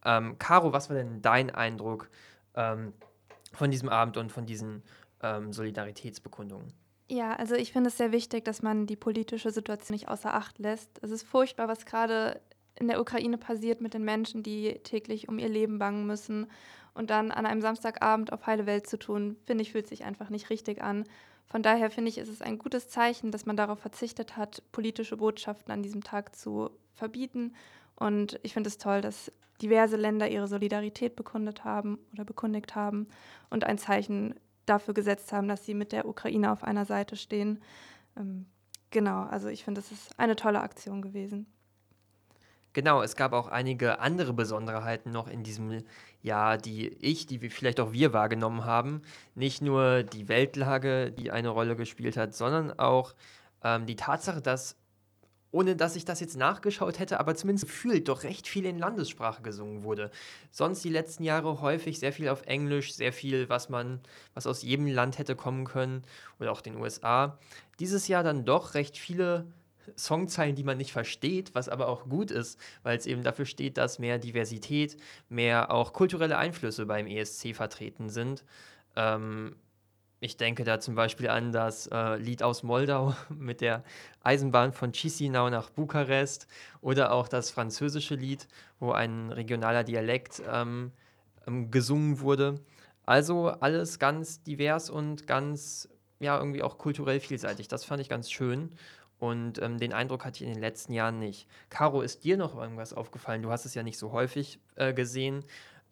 Ähm, 0.05 0.39
Caro, 0.39 0.73
was 0.73 0.89
war 0.89 0.97
denn 0.97 1.23
dein 1.23 1.51
Eindruck 1.51 2.11
ähm, 2.55 2.93
von 3.53 3.71
diesem 3.71 3.89
Abend 3.89 4.17
und 4.17 4.33
von 4.33 4.47
diesen 4.47 4.83
ähm, 5.23 5.53
Solidaritätsbekundungen? 5.53 6.73
Ja, 7.09 7.35
also 7.35 7.57
ich 7.57 7.73
finde 7.73 7.89
es 7.89 7.97
sehr 7.97 8.13
wichtig, 8.13 8.45
dass 8.45 8.63
man 8.63 8.87
die 8.87 8.97
politische 8.97 9.51
Situation 9.51 9.95
nicht 9.95 10.09
außer 10.09 10.33
Acht 10.33 10.59
lässt. 10.59 11.03
Es 11.03 11.11
ist 11.11 11.25
furchtbar, 11.25 11.67
was 11.67 11.85
gerade 11.85 12.41
in 12.77 12.89
der 12.89 13.01
Ukraine 13.01 13.37
passiert 13.37 13.81
mit 13.81 13.95
den 13.95 14.05
Menschen, 14.05 14.43
die 14.43 14.81
täglich 14.85 15.29
um 15.29 15.39
ihr 15.39 15.49
Leben 15.49 15.79
bangen 15.79 16.07
müssen. 16.07 16.47
Und 16.95 17.11
dann 17.11 17.31
an 17.31 17.47
einem 17.47 17.61
Samstagabend 17.61 18.33
auf 18.33 18.47
heile 18.47 18.67
Welt 18.67 18.87
zu 18.87 18.99
tun, 18.99 19.37
finde 19.45 19.63
ich, 19.63 19.73
fühlt 19.73 19.87
sich 19.87 20.05
einfach 20.05 20.31
nicht 20.31 20.51
richtig 20.51 20.83
an. 20.83 21.05
Von 21.47 21.63
daher 21.63 21.91
finde 21.91 22.11
ich, 22.11 22.19
ist 22.19 22.29
es 22.29 22.43
ein 22.43 22.59
gutes 22.59 22.89
Zeichen, 22.89 23.33
dass 23.33 23.47
man 23.47 23.57
darauf 23.57 23.81
verzichtet 23.81 24.37
hat, 24.37 24.63
politische 24.73 25.17
Botschaften 25.17 25.73
an 25.73 25.83
diesem 25.83 26.03
Tag 26.03 26.37
zu 26.37 26.71
verbieten. 26.95 27.55
Und 27.97 28.39
ich 28.43 28.53
finde 28.53 28.69
es 28.69 28.79
toll, 28.79 29.01
dass 29.01 29.33
diverse 29.61 29.97
Länder 29.97 30.31
ihre 30.31 30.49
Solidarität 30.49 31.17
bekundet 31.17 31.65
haben 31.65 31.99
oder 32.13 32.25
bekundigt 32.25 32.75
haben 32.75 33.09
und 33.51 33.65
ein 33.65 33.79
Zeichen 33.79 34.35
dafür 34.67 34.95
gesetzt 34.95 35.33
haben, 35.33 35.49
dass 35.49 35.67
sie 35.67 35.75
mit 35.75 35.93
der 35.93 36.07
Ukraine 36.07 36.53
auf 36.53 36.65
einer 36.65 36.85
Seite 36.85 37.17
stehen. 37.17 37.61
Ähm, 38.17 38.47
genau, 38.91 39.23
also 39.23 39.49
ich 39.49 39.65
finde, 39.65 39.81
es 39.81 39.93
ist 39.93 40.19
eine 40.19 40.37
tolle 40.37 40.61
Aktion 40.61 41.03
gewesen. 41.03 41.47
Genau, 42.73 43.03
es 43.03 43.17
gab 43.17 43.33
auch 43.33 43.49
einige 43.49 43.99
andere 43.99 44.33
Besonderheiten 44.33 45.11
noch 45.11 45.27
in 45.27 45.43
diesem 45.43 45.83
Jahr, 46.23 46.57
die 46.57 46.89
ich, 47.01 47.27
die 47.27 47.43
wir 47.43 47.51
vielleicht 47.51 47.81
auch 47.81 47.93
wir 47.93 48.13
wahrgenommen 48.13 48.65
haben. 48.65 49.03
Nicht 49.35 49.61
nur 49.61 50.05
die 50.05 50.29
Weltlage, 50.29 51.11
die 51.11 51.33
eine 51.33 51.49
Rolle 51.49 51.75
gespielt 51.75 52.17
hat, 52.17 52.35
sondern 52.35 52.79
auch 52.79 53.15
ähm, 53.65 53.87
die 53.87 53.97
Tatsache, 53.97 54.41
dass 54.41 54.77
ohne 55.53 55.75
dass 55.75 55.97
ich 55.97 56.05
das 56.05 56.21
jetzt 56.21 56.37
nachgeschaut 56.37 56.99
hätte, 56.99 57.19
aber 57.19 57.35
zumindest 57.35 57.67
gefühlt 57.67 58.09
doch 58.09 58.23
recht 58.23 58.47
viel 58.47 58.67
in 58.67 58.79
Landessprache 58.79 59.43
gesungen 59.43 59.83
wurde. 59.83 60.11
Sonst 60.53 60.85
die 60.85 60.91
letzten 60.91 61.25
Jahre 61.25 61.61
häufig 61.61 61.99
sehr 61.99 62.13
viel 62.13 62.29
auf 62.29 62.43
Englisch, 62.47 62.95
sehr 62.95 63.13
viel, 63.13 63.49
was 63.49 63.69
man, 63.69 64.01
was 64.35 64.47
aus 64.47 64.63
jedem 64.63 64.87
Land 64.87 65.19
hätte 65.19 65.35
kommen 65.35 65.65
können 65.65 66.05
oder 66.39 66.53
auch 66.53 66.61
den 66.61 66.77
USA. 66.77 67.39
Dieses 67.81 68.07
Jahr 68.07 68.23
dann 68.23 68.45
doch 68.45 68.75
recht 68.75 68.97
viele 68.97 69.47
Songzeilen, 69.97 70.55
die 70.55 70.65
man 70.65 70.79
nicht 70.79 70.93
versteht, 70.93 71.55
was 71.55 71.69
aber 71.69 71.89
auch 71.89 72.09
gut 72.09 72.31
ist, 72.31 72.59
weil 72.83 72.97
es 72.97 73.07
eben 73.07 73.23
dafür 73.23 73.47
steht, 73.47 73.77
dass 73.77 73.99
mehr 73.99 74.19
Diversität, 74.19 74.97
mehr 75.29 75.71
auch 75.73 75.93
kulturelle 75.93 76.39
Einflüsse 76.39 76.87
beim 76.87 77.07
ESC 77.07 77.55
vertreten 77.55 78.09
sind. 78.09 78.45
Ähm, 78.97 79.57
ich 80.23 80.37
denke 80.37 80.65
da 80.65 80.79
zum 80.81 80.95
Beispiel 80.95 81.31
an 81.31 81.51
das 81.51 81.87
äh, 81.87 82.17
Lied 82.17 82.43
aus 82.43 82.63
Moldau 82.63 83.15
mit 83.31 83.63
der 83.63 83.83
Eisenbahn 84.23 84.73
von 84.73 84.93
Chisinau 84.93 85.49
nach 85.49 85.71
Bukarest 85.71 86.47
oder 86.83 87.13
auch 87.13 87.27
das 87.27 87.51
französische 87.51 88.17
Lied, 88.17 88.47
wo 88.79 88.93
ein 88.93 89.33
regionaler 89.33 89.83
Dialekt 89.83 90.43
ähm, 90.51 90.93
ähm, 91.47 91.71
gesungen 91.71 92.21
wurde. 92.21 92.61
Also 93.07 93.49
alles 93.49 93.99
ganz 93.99 94.43
divers 94.43 94.91
und 94.91 95.27
ganz, 95.27 95.89
ja, 96.21 96.39
irgendwie 96.39 96.63
auch 96.63 96.77
kulturell 96.77 97.19
vielseitig. 97.19 97.69
Das 97.69 97.85
fand 97.85 98.03
ich 98.03 98.11
ganz 98.11 98.31
schön. 98.31 98.73
Und 99.21 99.61
ähm, 99.63 99.79
den 99.79 99.93
Eindruck 99.93 100.25
hatte 100.25 100.43
ich 100.43 100.49
in 100.49 100.55
den 100.55 100.61
letzten 100.61 100.93
Jahren 100.93 101.19
nicht. 101.19 101.47
Caro, 101.69 102.01
ist 102.01 102.25
dir 102.25 102.37
noch 102.37 102.57
irgendwas 102.57 102.93
aufgefallen? 102.93 103.43
Du 103.43 103.51
hast 103.51 103.67
es 103.67 103.75
ja 103.75 103.83
nicht 103.83 103.99
so 103.99 104.13
häufig 104.13 104.59
äh, 104.77 104.93
gesehen 104.93 105.45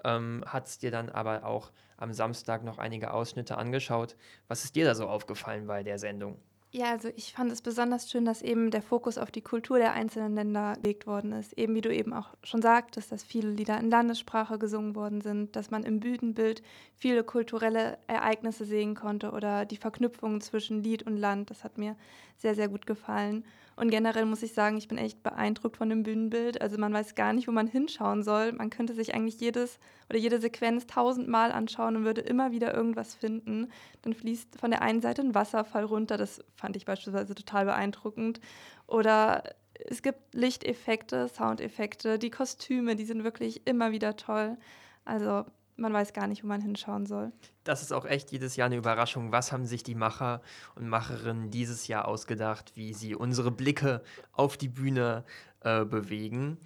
ähm, 0.04 0.44
es 0.64 0.78
dir 0.78 0.90
dann 0.90 1.08
aber 1.08 1.44
auch 1.44 1.70
am 1.96 2.12
Samstag 2.12 2.64
noch 2.64 2.78
einige 2.78 3.12
Ausschnitte 3.12 3.56
angeschaut. 3.56 4.16
Was 4.46 4.64
ist 4.64 4.76
dir 4.76 4.84
da 4.84 4.94
so 4.94 5.08
aufgefallen 5.08 5.66
bei 5.66 5.82
der 5.82 5.98
Sendung? 5.98 6.38
Ja, 6.78 6.92
also 6.92 7.08
ich 7.16 7.32
fand 7.32 7.50
es 7.50 7.60
besonders 7.60 8.08
schön, 8.08 8.24
dass 8.24 8.40
eben 8.40 8.70
der 8.70 8.82
Fokus 8.82 9.18
auf 9.18 9.32
die 9.32 9.40
Kultur 9.42 9.78
der 9.78 9.94
einzelnen 9.94 10.36
Länder 10.36 10.74
gelegt 10.80 11.08
worden 11.08 11.32
ist. 11.32 11.58
Eben 11.58 11.74
wie 11.74 11.80
du 11.80 11.92
eben 11.92 12.12
auch 12.12 12.28
schon 12.44 12.62
sagtest, 12.62 13.10
dass 13.10 13.24
viele 13.24 13.50
Lieder 13.50 13.80
in 13.80 13.90
Landessprache 13.90 14.60
gesungen 14.60 14.94
worden 14.94 15.20
sind, 15.20 15.56
dass 15.56 15.72
man 15.72 15.82
im 15.82 15.98
Bühnenbild 15.98 16.62
viele 16.94 17.24
kulturelle 17.24 17.98
Ereignisse 18.06 18.64
sehen 18.64 18.94
konnte 18.94 19.32
oder 19.32 19.64
die 19.64 19.76
Verknüpfungen 19.76 20.40
zwischen 20.40 20.80
Lied 20.80 21.02
und 21.02 21.16
Land. 21.16 21.50
Das 21.50 21.64
hat 21.64 21.78
mir 21.78 21.96
sehr, 22.36 22.54
sehr 22.54 22.68
gut 22.68 22.86
gefallen. 22.86 23.44
Und 23.78 23.90
generell 23.90 24.24
muss 24.24 24.42
ich 24.42 24.54
sagen, 24.54 24.76
ich 24.76 24.88
bin 24.88 24.98
echt 24.98 25.22
beeindruckt 25.22 25.76
von 25.76 25.88
dem 25.88 26.02
Bühnenbild. 26.02 26.60
Also 26.60 26.78
man 26.78 26.92
weiß 26.92 27.14
gar 27.14 27.32
nicht, 27.32 27.46
wo 27.46 27.52
man 27.52 27.68
hinschauen 27.68 28.24
soll. 28.24 28.50
Man 28.52 28.70
könnte 28.70 28.92
sich 28.92 29.14
eigentlich 29.14 29.38
jedes 29.38 29.78
oder 30.08 30.18
jede 30.18 30.40
Sequenz 30.40 30.88
tausendmal 30.88 31.52
anschauen 31.52 31.94
und 31.94 32.04
würde 32.04 32.22
immer 32.22 32.50
wieder 32.50 32.74
irgendwas 32.74 33.14
finden. 33.14 33.68
Dann 34.02 34.14
fließt 34.14 34.58
von 34.58 34.72
der 34.72 34.82
einen 34.82 35.00
Seite 35.00 35.22
ein 35.22 35.34
Wasserfall 35.34 35.84
runter. 35.84 36.16
Das 36.16 36.44
fand 36.56 36.76
ich 36.76 36.86
beispielsweise 36.86 37.36
total 37.36 37.66
beeindruckend. 37.66 38.40
Oder 38.88 39.44
es 39.86 40.02
gibt 40.02 40.34
Lichteffekte, 40.34 41.28
Soundeffekte, 41.28 42.18
die 42.18 42.30
Kostüme, 42.30 42.96
die 42.96 43.04
sind 43.04 43.22
wirklich 43.22 43.64
immer 43.64 43.92
wieder 43.92 44.16
toll. 44.16 44.56
Also 45.04 45.44
man 45.78 45.92
weiß 45.92 46.12
gar 46.12 46.26
nicht, 46.26 46.42
wo 46.42 46.48
man 46.48 46.60
hinschauen 46.60 47.06
soll. 47.06 47.32
Das 47.64 47.82
ist 47.82 47.92
auch 47.92 48.04
echt 48.04 48.32
jedes 48.32 48.56
Jahr 48.56 48.66
eine 48.66 48.76
Überraschung. 48.76 49.32
Was 49.32 49.52
haben 49.52 49.64
sich 49.64 49.82
die 49.82 49.94
Macher 49.94 50.42
und 50.74 50.88
Macherinnen 50.88 51.50
dieses 51.50 51.86
Jahr 51.86 52.08
ausgedacht, 52.08 52.72
wie 52.74 52.92
sie 52.92 53.14
unsere 53.14 53.50
Blicke 53.50 54.02
auf 54.32 54.56
die 54.56 54.68
Bühne 54.68 55.24
äh, 55.60 55.84
bewegen? 55.84 56.58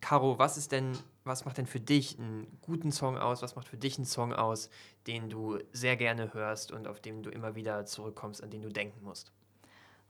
Caro, 0.00 0.38
was 0.38 0.56
ist 0.56 0.72
denn, 0.72 0.98
was 1.24 1.44
macht 1.44 1.58
denn 1.58 1.66
für 1.66 1.80
dich 1.80 2.18
einen 2.18 2.46
guten 2.60 2.92
Song 2.92 3.16
aus? 3.16 3.42
Was 3.42 3.56
macht 3.56 3.68
für 3.68 3.76
dich 3.76 3.96
einen 3.96 4.04
Song 4.04 4.32
aus, 4.32 4.68
den 5.06 5.30
du 5.30 5.58
sehr 5.72 5.96
gerne 5.96 6.34
hörst 6.34 6.72
und 6.72 6.86
auf 6.86 7.00
den 7.00 7.22
du 7.22 7.30
immer 7.30 7.54
wieder 7.54 7.86
zurückkommst, 7.86 8.42
an 8.42 8.50
den 8.50 8.62
du 8.62 8.68
denken 8.68 9.02
musst? 9.04 9.32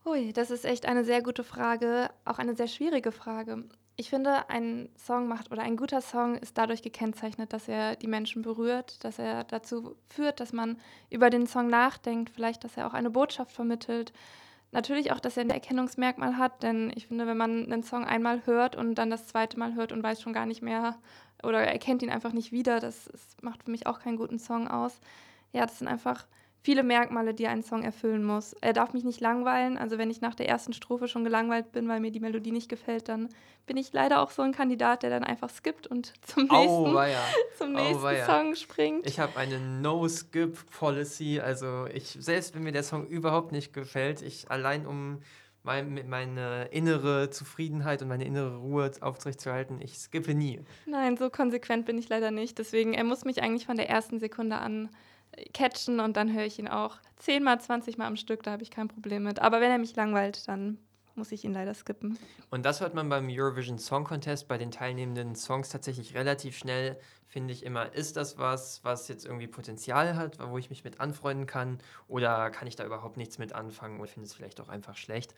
Ui, 0.05 0.33
das 0.33 0.51
ist 0.51 0.65
echt 0.65 0.87
eine 0.87 1.05
sehr 1.05 1.23
gute 1.23 1.45
Frage, 1.45 2.11
auch 2.25 2.39
eine 2.39 2.55
sehr 2.55 2.69
schwierige 2.69 3.13
Frage. 3.13 3.65
Ich 3.99 4.11
finde, 4.11 4.51
ein 4.51 4.91
Song 4.99 5.27
macht 5.27 5.51
oder 5.51 5.63
ein 5.63 5.77
guter 5.77 6.03
Song 6.03 6.37
ist 6.37 6.59
dadurch 6.59 6.83
gekennzeichnet, 6.83 7.55
dass 7.55 7.67
er 7.67 7.97
die 7.97 8.09
Menschen 8.09 8.43
berührt, 8.43 9.03
dass 9.05 9.19
er 9.19 9.45
dazu 9.45 9.97
führt, 10.11 10.39
dass 10.39 10.53
man 10.53 10.79
über 11.09 11.31
den 11.31 11.47
Song 11.47 11.69
nachdenkt, 11.69 12.29
vielleicht, 12.29 12.63
dass 12.65 12.77
er 12.77 12.87
auch 12.87 12.93
eine 12.93 13.09
Botschaft 13.09 13.53
vermittelt. 13.53 14.13
Natürlich 14.71 15.13
auch, 15.13 15.21
dass 15.21 15.39
er 15.39 15.45
ein 15.45 15.51
Erkennungsmerkmal 15.51 16.37
hat, 16.37 16.63
denn 16.63 16.93
ich 16.95 17.07
finde, 17.07 17.27
wenn 17.27 17.39
man 17.39 17.73
einen 17.73 17.83
Song 17.83 18.05
einmal 18.05 18.45
hört 18.45 18.77
und 18.77 18.97
dann 18.97 19.09
das 19.09 19.29
zweite 19.29 19.59
Mal 19.59 19.75
hört 19.75 19.93
und 19.93 20.03
weiß 20.03 20.21
schon 20.21 20.35
gar 20.35 20.45
nicht 20.45 20.61
mehr 20.61 20.99
oder 21.43 21.61
erkennt 21.61 22.03
ihn 22.03 22.11
einfach 22.11 22.33
nicht 22.33 22.53
wieder, 22.53 22.81
das, 22.81 23.07
das 23.07 23.37
macht 23.41 23.63
für 23.63 23.71
mich 23.71 23.87
auch 23.87 24.01
keinen 24.01 24.19
guten 24.19 24.39
Song 24.39 24.69
aus. 24.69 25.01
Ja, 25.53 25.65
das 25.65 25.79
sind 25.79 25.89
einfach 25.89 26.27
viele 26.67 26.83
Merkmale, 26.83 27.33
die 27.33 27.47
ein 27.47 27.63
Song 27.63 27.85
erfüllen 27.85 28.25
muss. 28.25 28.53
Er 28.61 28.73
darf 28.73 28.93
mich 28.93 29.05
nicht 29.05 29.21
langweilen. 29.21 29.79
Also 29.79 29.99
wenn 29.99 30.11
ich 30.11 30.21
nach 30.21 30.35
der 30.35 30.49
ersten 30.49 30.73
Strophe 30.73 31.07
schon 31.07 31.23
gelangweilt 31.23 31.71
bin, 31.71 31.89
weil 31.89 32.01
mir 32.01 32.11
die 32.11 32.19
Melodie 32.19 32.51
nicht 32.51 32.69
gefällt, 32.69 33.09
dann 33.09 33.29
bin 33.67 33.77
ich 33.77 33.93
leider 33.93 34.21
auch 34.21 34.33
so 34.33 34.43
ein 34.43 34.51
Kandidat, 34.51 35.05
der 35.05 35.11
dann 35.11 35.23
einfach 35.23 35.49
skippt 35.49 35.87
und 35.87 36.13
zum 36.27 36.43
nächsten, 36.43 36.57
Auweia. 36.57 37.21
zum 37.59 37.73
nächsten 37.73 37.99
Auweia. 37.99 38.27
Song 38.27 38.57
springt. 38.57 39.07
Ich 39.07 39.21
habe 39.21 39.37
eine 39.37 39.61
No-Skip-Policy. 39.61 41.39
Also 41.39 41.87
ich, 41.95 42.17
selbst 42.19 42.53
wenn 42.57 42.65
mir 42.65 42.73
der 42.73 42.83
Song 42.83 43.07
überhaupt 43.07 43.53
nicht 43.53 43.73
gefällt, 43.73 44.21
ich 44.23 44.51
allein 44.51 44.87
um 44.87 45.21
mein, 45.63 46.09
meine 46.09 46.65
innere 46.73 47.31
Zufriedenheit 47.31 48.03
und 48.03 48.09
meine 48.09 48.25
innere 48.25 48.57
Ruhe 48.57 48.91
aufrechtzuerhalten, 49.03 49.81
ich 49.81 49.97
skippe 50.01 50.35
nie. 50.35 50.63
Nein, 50.85 51.17
so 51.17 51.31
konsequent 51.31 51.87
bin 51.87 51.97
ich 51.97 52.09
leider 52.09 52.33
nicht. 52.33 52.59
Deswegen, 52.59 52.93
er 52.93 53.05
muss 53.05 53.25
mich 53.25 53.41
eigentlich 53.41 53.67
von 53.67 53.77
der 53.77 53.89
ersten 53.89 54.19
Sekunde 54.19 54.59
an 54.59 54.89
catchen 55.53 56.01
und 56.01 56.17
dann 56.17 56.33
höre 56.33 56.45
ich 56.45 56.59
ihn 56.59 56.69
auch 56.69 56.97
zehnmal, 57.17 57.61
zwanzigmal 57.61 58.07
am 58.07 58.17
Stück, 58.17 58.43
da 58.43 58.53
habe 58.53 58.63
ich 58.63 58.71
kein 58.71 58.89
Problem 58.89 59.25
mit. 59.25 59.41
Aber 59.41 59.61
wenn 59.61 59.71
er 59.71 59.79
mich 59.79 59.97
langweilt, 59.97 60.47
dann 60.49 60.79
muss 61.15 61.33
ich 61.33 61.45
ihn 61.45 61.53
leider 61.53 61.75
skippen. 61.75 62.19
Und 62.51 62.65
das 62.65 62.81
hört 62.81 62.95
man 62.95 63.09
beim 63.09 63.29
Eurovision 63.31 63.79
Song 63.79 64.05
Contest 64.05 64.49
bei 64.49 64.59
den 64.59 64.71
teilnehmenden 64.71 65.35
Songs 65.35 65.71
tatsächlich 65.71 66.15
relativ 66.15 66.57
schnell, 66.57 66.99
finde 67.27 67.55
ich 67.55 67.65
immer. 67.65 67.95
Ist 67.95 68.17
das 68.17 68.39
was, 68.39 68.85
was 68.85 69.09
jetzt 69.09 69.25
irgendwie 69.25 69.47
Potenzial 69.47 70.17
hat, 70.17 70.39
wo 70.51 70.59
ich 70.59 70.69
mich 70.69 70.85
mit 70.85 71.01
anfreunden 71.01 71.47
kann? 71.47 71.79
Oder 72.07 72.51
kann 72.51 72.69
ich 72.69 72.77
da 72.77 72.85
überhaupt 72.85 73.17
nichts 73.17 73.39
mit 73.39 73.55
anfangen 73.55 73.99
oder 73.99 74.09
finde 74.09 74.27
es 74.27 74.35
vielleicht 74.35 74.61
auch 74.61 74.69
einfach 74.69 74.97
schlecht? 74.97 75.35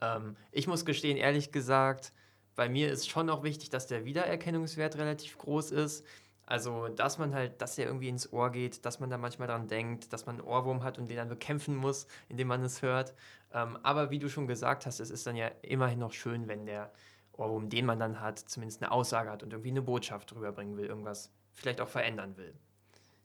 Ähm, 0.00 0.36
ich 0.52 0.66
muss 0.68 0.84
gestehen, 0.84 1.16
ehrlich 1.16 1.50
gesagt, 1.50 2.12
bei 2.54 2.68
mir 2.68 2.90
ist 2.90 3.08
schon 3.08 3.28
auch 3.28 3.42
wichtig, 3.42 3.68
dass 3.68 3.86
der 3.86 4.04
Wiedererkennungswert 4.04 4.96
relativ 4.96 5.36
groß 5.38 5.72
ist. 5.72 6.06
Also, 6.46 6.86
dass 6.88 7.18
man 7.18 7.34
halt, 7.34 7.60
dass 7.60 7.76
er 7.76 7.86
irgendwie 7.86 8.08
ins 8.08 8.32
Ohr 8.32 8.50
geht, 8.50 8.84
dass 8.84 9.00
man 9.00 9.10
da 9.10 9.18
manchmal 9.18 9.48
dran 9.48 9.66
denkt, 9.66 10.12
dass 10.12 10.26
man 10.26 10.36
einen 10.36 10.46
Ohrwurm 10.46 10.84
hat 10.84 10.96
und 10.96 11.10
den 11.10 11.16
dann 11.16 11.28
bekämpfen 11.28 11.74
muss, 11.74 12.06
indem 12.28 12.48
man 12.48 12.62
es 12.62 12.82
hört. 12.82 13.14
Ähm, 13.52 13.76
aber 13.82 14.10
wie 14.10 14.20
du 14.20 14.28
schon 14.28 14.46
gesagt 14.46 14.86
hast, 14.86 15.00
es 15.00 15.10
ist 15.10 15.26
dann 15.26 15.34
ja 15.34 15.50
immerhin 15.62 15.98
noch 15.98 16.12
schön, 16.12 16.46
wenn 16.46 16.64
der 16.64 16.92
Ohrwurm, 17.32 17.68
den 17.68 17.84
man 17.84 17.98
dann 17.98 18.20
hat, 18.20 18.38
zumindest 18.38 18.80
eine 18.80 18.92
Aussage 18.92 19.28
hat 19.28 19.42
und 19.42 19.52
irgendwie 19.52 19.70
eine 19.70 19.82
Botschaft 19.82 20.34
rüberbringen 20.34 20.76
will, 20.76 20.86
irgendwas 20.86 21.32
vielleicht 21.52 21.80
auch 21.80 21.88
verändern 21.88 22.36
will. 22.36 22.54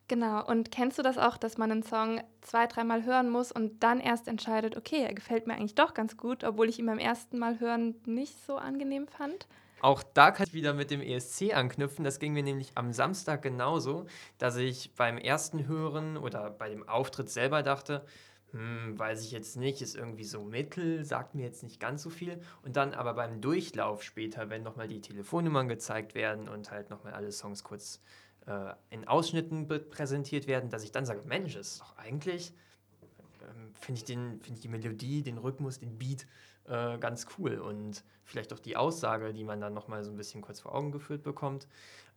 Genau, 0.07 0.45
und 0.45 0.71
kennst 0.71 0.97
du 0.97 1.03
das 1.03 1.17
auch, 1.17 1.38
dass 1.38 1.57
man 1.57 1.71
einen 1.71 1.84
Song 1.84 2.21
zwei, 2.41 2.67
dreimal 2.67 3.05
hören 3.05 3.29
muss 3.29 3.51
und 3.51 3.81
dann 3.81 4.01
erst 4.01 4.27
entscheidet, 4.27 4.75
okay, 4.75 5.03
er 5.03 5.13
gefällt 5.13 5.47
mir 5.47 5.53
eigentlich 5.53 5.75
doch 5.75 5.93
ganz 5.93 6.17
gut, 6.17 6.43
obwohl 6.43 6.67
ich 6.67 6.79
ihn 6.79 6.88
beim 6.88 6.99
ersten 6.99 7.39
Mal 7.39 7.62
hören 7.62 7.95
nicht 8.05 8.36
so 8.45 8.57
angenehm 8.57 9.07
fand? 9.07 9.47
Auch 9.81 10.03
da 10.03 10.29
kann 10.29 10.45
ich 10.47 10.53
wieder 10.53 10.73
mit 10.73 10.91
dem 10.91 11.01
ESC 11.01 11.53
anknüpfen. 11.55 12.05
Das 12.05 12.19
ging 12.19 12.33
mir 12.33 12.43
nämlich 12.43 12.71
am 12.75 12.93
Samstag 12.93 13.41
genauso, 13.41 14.05
dass 14.37 14.55
ich 14.57 14.93
beim 14.95 15.17
ersten 15.17 15.67
Hören 15.67 16.17
oder 16.17 16.51
bei 16.51 16.69
dem 16.69 16.87
Auftritt 16.87 17.29
selber 17.31 17.63
dachte, 17.63 18.05
hm, 18.51 18.99
weiß 18.99 19.23
ich 19.23 19.31
jetzt 19.31 19.57
nicht, 19.57 19.81
ist 19.81 19.95
irgendwie 19.95 20.23
so 20.23 20.43
mittel, 20.43 21.03
sagt 21.03 21.33
mir 21.33 21.43
jetzt 21.43 21.63
nicht 21.63 21.79
ganz 21.79 22.03
so 22.03 22.11
viel. 22.11 22.39
Und 22.63 22.75
dann 22.75 22.93
aber 22.93 23.15
beim 23.15 23.41
Durchlauf 23.41 24.03
später, 24.03 24.51
wenn 24.51 24.61
nochmal 24.61 24.87
die 24.87 25.01
Telefonnummern 25.01 25.67
gezeigt 25.67 26.13
werden 26.13 26.47
und 26.47 26.69
halt 26.69 26.91
nochmal 26.91 27.13
alle 27.13 27.31
Songs 27.31 27.63
kurz 27.63 28.01
äh, 28.45 28.73
in 28.91 29.07
Ausschnitten 29.07 29.67
präsentiert 29.67 30.45
werden, 30.45 30.69
dass 30.69 30.83
ich 30.83 30.91
dann 30.91 31.07
sage, 31.07 31.21
Mensch, 31.25 31.55
ist 31.55 31.81
doch 31.81 31.97
eigentlich, 31.97 32.53
ähm, 33.41 33.73
finde 33.79 34.01
ich, 34.01 34.05
find 34.43 34.57
ich 34.57 34.61
die 34.61 34.67
Melodie, 34.67 35.23
den 35.23 35.39
Rhythmus, 35.39 35.79
den 35.79 35.97
Beat 35.97 36.27
äh, 36.67 36.97
ganz 36.97 37.28
cool 37.38 37.58
und 37.60 38.04
vielleicht 38.24 38.54
auch 38.54 38.60
die 38.60 38.78
Aussage, 38.78 39.34
die 39.34 39.43
man 39.43 39.60
dann 39.62 39.74
nochmal 39.74 40.04
so 40.04 40.12
ein 40.12 40.17
bisschen 40.17 40.41
kurz 40.41 40.60
vor 40.60 40.74
Augen 40.74 40.91
geführt 40.91 41.24
bekommt. 41.24 41.67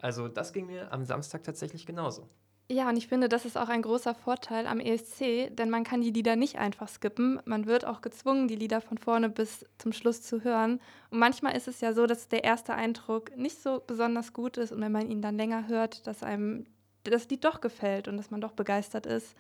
Also 0.01 0.29
das 0.29 0.53
ging 0.53 0.67
mir 0.67 0.93
am 0.93 1.05
Samstag 1.05 1.45
tatsächlich 1.45 1.87
genauso. 1.87 2.29
Ja, 2.71 2.89
und 2.89 2.97
ich 2.97 3.09
finde, 3.09 3.29
das 3.29 3.45
ist 3.45 3.59
auch 3.59 3.69
ein 3.69 3.83
großer 3.83 4.15
Vorteil 4.15 4.67
am 4.67 4.81
ESC, 4.81 5.55
denn 5.55 5.69
man 5.69 5.85
kann 5.85 6.01
die 6.01 6.11
Lieder 6.11 6.35
nicht 6.35 6.57
einfach 6.57 6.89
skippen. 6.89 7.39
Man 7.45 7.67
wird 7.67 7.85
auch 7.85 8.01
gezwungen, 8.01 8.49
die 8.49 8.57
Lieder 8.57 8.81
von 8.81 8.97
vorne 8.97 9.29
bis 9.29 9.67
zum 9.77 9.93
Schluss 9.93 10.23
zu 10.23 10.45
hören. 10.45 10.81
Und 11.11 11.19
manchmal 11.19 11.55
ist 11.57 11.69
es 11.69 11.83
ja 11.83 11.93
so, 11.93 12.07
dass 12.07 12.29
der 12.29 12.43
erste 12.43 12.73
Eindruck 12.73 13.37
nicht 13.37 13.63
so 13.63 13.83
besonders 13.87 14.33
gut 14.33 14.57
ist 14.57 14.73
und 14.73 14.81
wenn 14.81 14.93
man 14.93 15.11
ihn 15.11 15.21
dann 15.21 15.37
länger 15.37 15.69
hört, 15.69 16.07
dass 16.07 16.23
einem 16.23 16.65
das 17.03 17.29
Lied 17.29 17.45
doch 17.45 17.61
gefällt 17.61 18.09
und 18.09 18.17
dass 18.17 18.31
man 18.31 18.41
doch 18.41 18.53
begeistert 18.53 19.05
ist. 19.05 19.35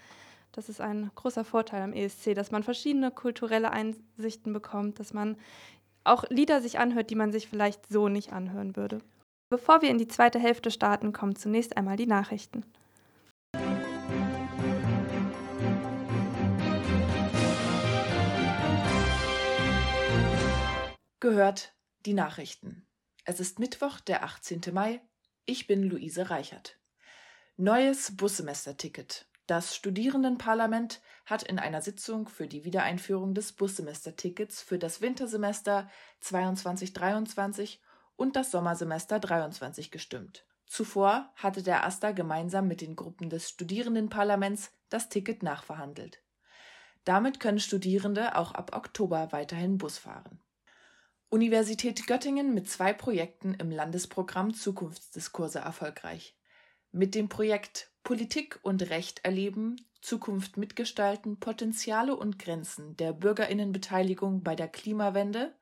Das 0.54 0.68
ist 0.68 0.80
ein 0.80 1.10
großer 1.16 1.44
Vorteil 1.44 1.82
am 1.82 1.92
ESC, 1.92 2.32
dass 2.32 2.52
man 2.52 2.62
verschiedene 2.62 3.10
kulturelle 3.10 3.72
Einsichten 3.72 4.52
bekommt, 4.52 5.00
dass 5.00 5.12
man 5.12 5.36
auch 6.04 6.22
Lieder 6.30 6.62
sich 6.62 6.78
anhört, 6.78 7.10
die 7.10 7.16
man 7.16 7.32
sich 7.32 7.48
vielleicht 7.48 7.88
so 7.88 8.08
nicht 8.08 8.32
anhören 8.32 8.76
würde. 8.76 9.00
Bevor 9.50 9.82
wir 9.82 9.90
in 9.90 9.98
die 9.98 10.06
zweite 10.06 10.38
Hälfte 10.38 10.70
starten, 10.70 11.12
kommen 11.12 11.34
zunächst 11.34 11.76
einmal 11.76 11.96
die 11.96 12.06
Nachrichten. 12.06 12.64
Gehört 21.18 21.74
die 22.06 22.14
Nachrichten. 22.14 22.86
Es 23.24 23.40
ist 23.40 23.58
Mittwoch, 23.58 23.98
der 23.98 24.22
18. 24.22 24.60
Mai. 24.72 25.00
Ich 25.46 25.66
bin 25.66 25.82
Luise 25.82 26.30
Reichert. 26.30 26.78
Neues 27.56 28.16
Bussemesterticket. 28.16 29.26
Das 29.46 29.76
Studierendenparlament 29.76 31.02
hat 31.26 31.42
in 31.42 31.58
einer 31.58 31.82
Sitzung 31.82 32.28
für 32.28 32.46
die 32.46 32.64
Wiedereinführung 32.64 33.34
des 33.34 33.52
Bussemestertickets 33.52 34.62
für 34.62 34.78
das 34.78 35.02
Wintersemester 35.02 35.90
22-23 36.22 37.78
und 38.16 38.36
das 38.36 38.50
Sommersemester 38.50 39.20
23 39.20 39.90
gestimmt. 39.90 40.46
Zuvor 40.66 41.30
hatte 41.36 41.62
der 41.62 41.84
AStA 41.84 42.12
gemeinsam 42.12 42.68
mit 42.68 42.80
den 42.80 42.96
Gruppen 42.96 43.28
des 43.28 43.50
Studierendenparlaments 43.50 44.72
das 44.88 45.10
Ticket 45.10 45.42
nachverhandelt. 45.42 46.22
Damit 47.04 47.38
können 47.38 47.60
Studierende 47.60 48.36
auch 48.36 48.52
ab 48.52 48.74
Oktober 48.74 49.30
weiterhin 49.30 49.76
Bus 49.76 49.98
fahren. 49.98 50.40
Universität 51.28 52.06
Göttingen 52.06 52.54
mit 52.54 52.70
zwei 52.70 52.94
Projekten 52.94 53.54
im 53.54 53.70
Landesprogramm 53.70 54.54
Zukunftsdiskurse 54.54 55.58
erfolgreich. 55.58 56.34
Mit 56.96 57.16
dem 57.16 57.28
Projekt 57.28 57.90
Politik 58.04 58.60
und 58.62 58.88
Recht 58.88 59.24
erleben, 59.24 59.74
Zukunft 60.00 60.56
mitgestalten, 60.56 61.40
Potenziale 61.40 62.14
und 62.14 62.38
Grenzen 62.38 62.96
der 62.96 63.12
Bürgerinnenbeteiligung 63.12 64.44
bei 64.44 64.54
der 64.54 64.68
Klimawende 64.68 65.58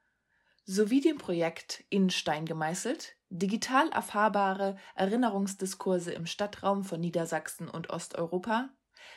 sowie 0.67 1.01
dem 1.01 1.17
Projekt 1.17 1.85
In 1.89 2.11
Stein 2.11 2.45
gemeißelt, 2.45 3.17
digital 3.31 3.89
erfahrbare 3.93 4.77
Erinnerungsdiskurse 4.95 6.13
im 6.13 6.27
Stadtraum 6.27 6.85
von 6.85 7.01
Niedersachsen 7.01 7.67
und 7.67 7.89
Osteuropa, 7.89 8.69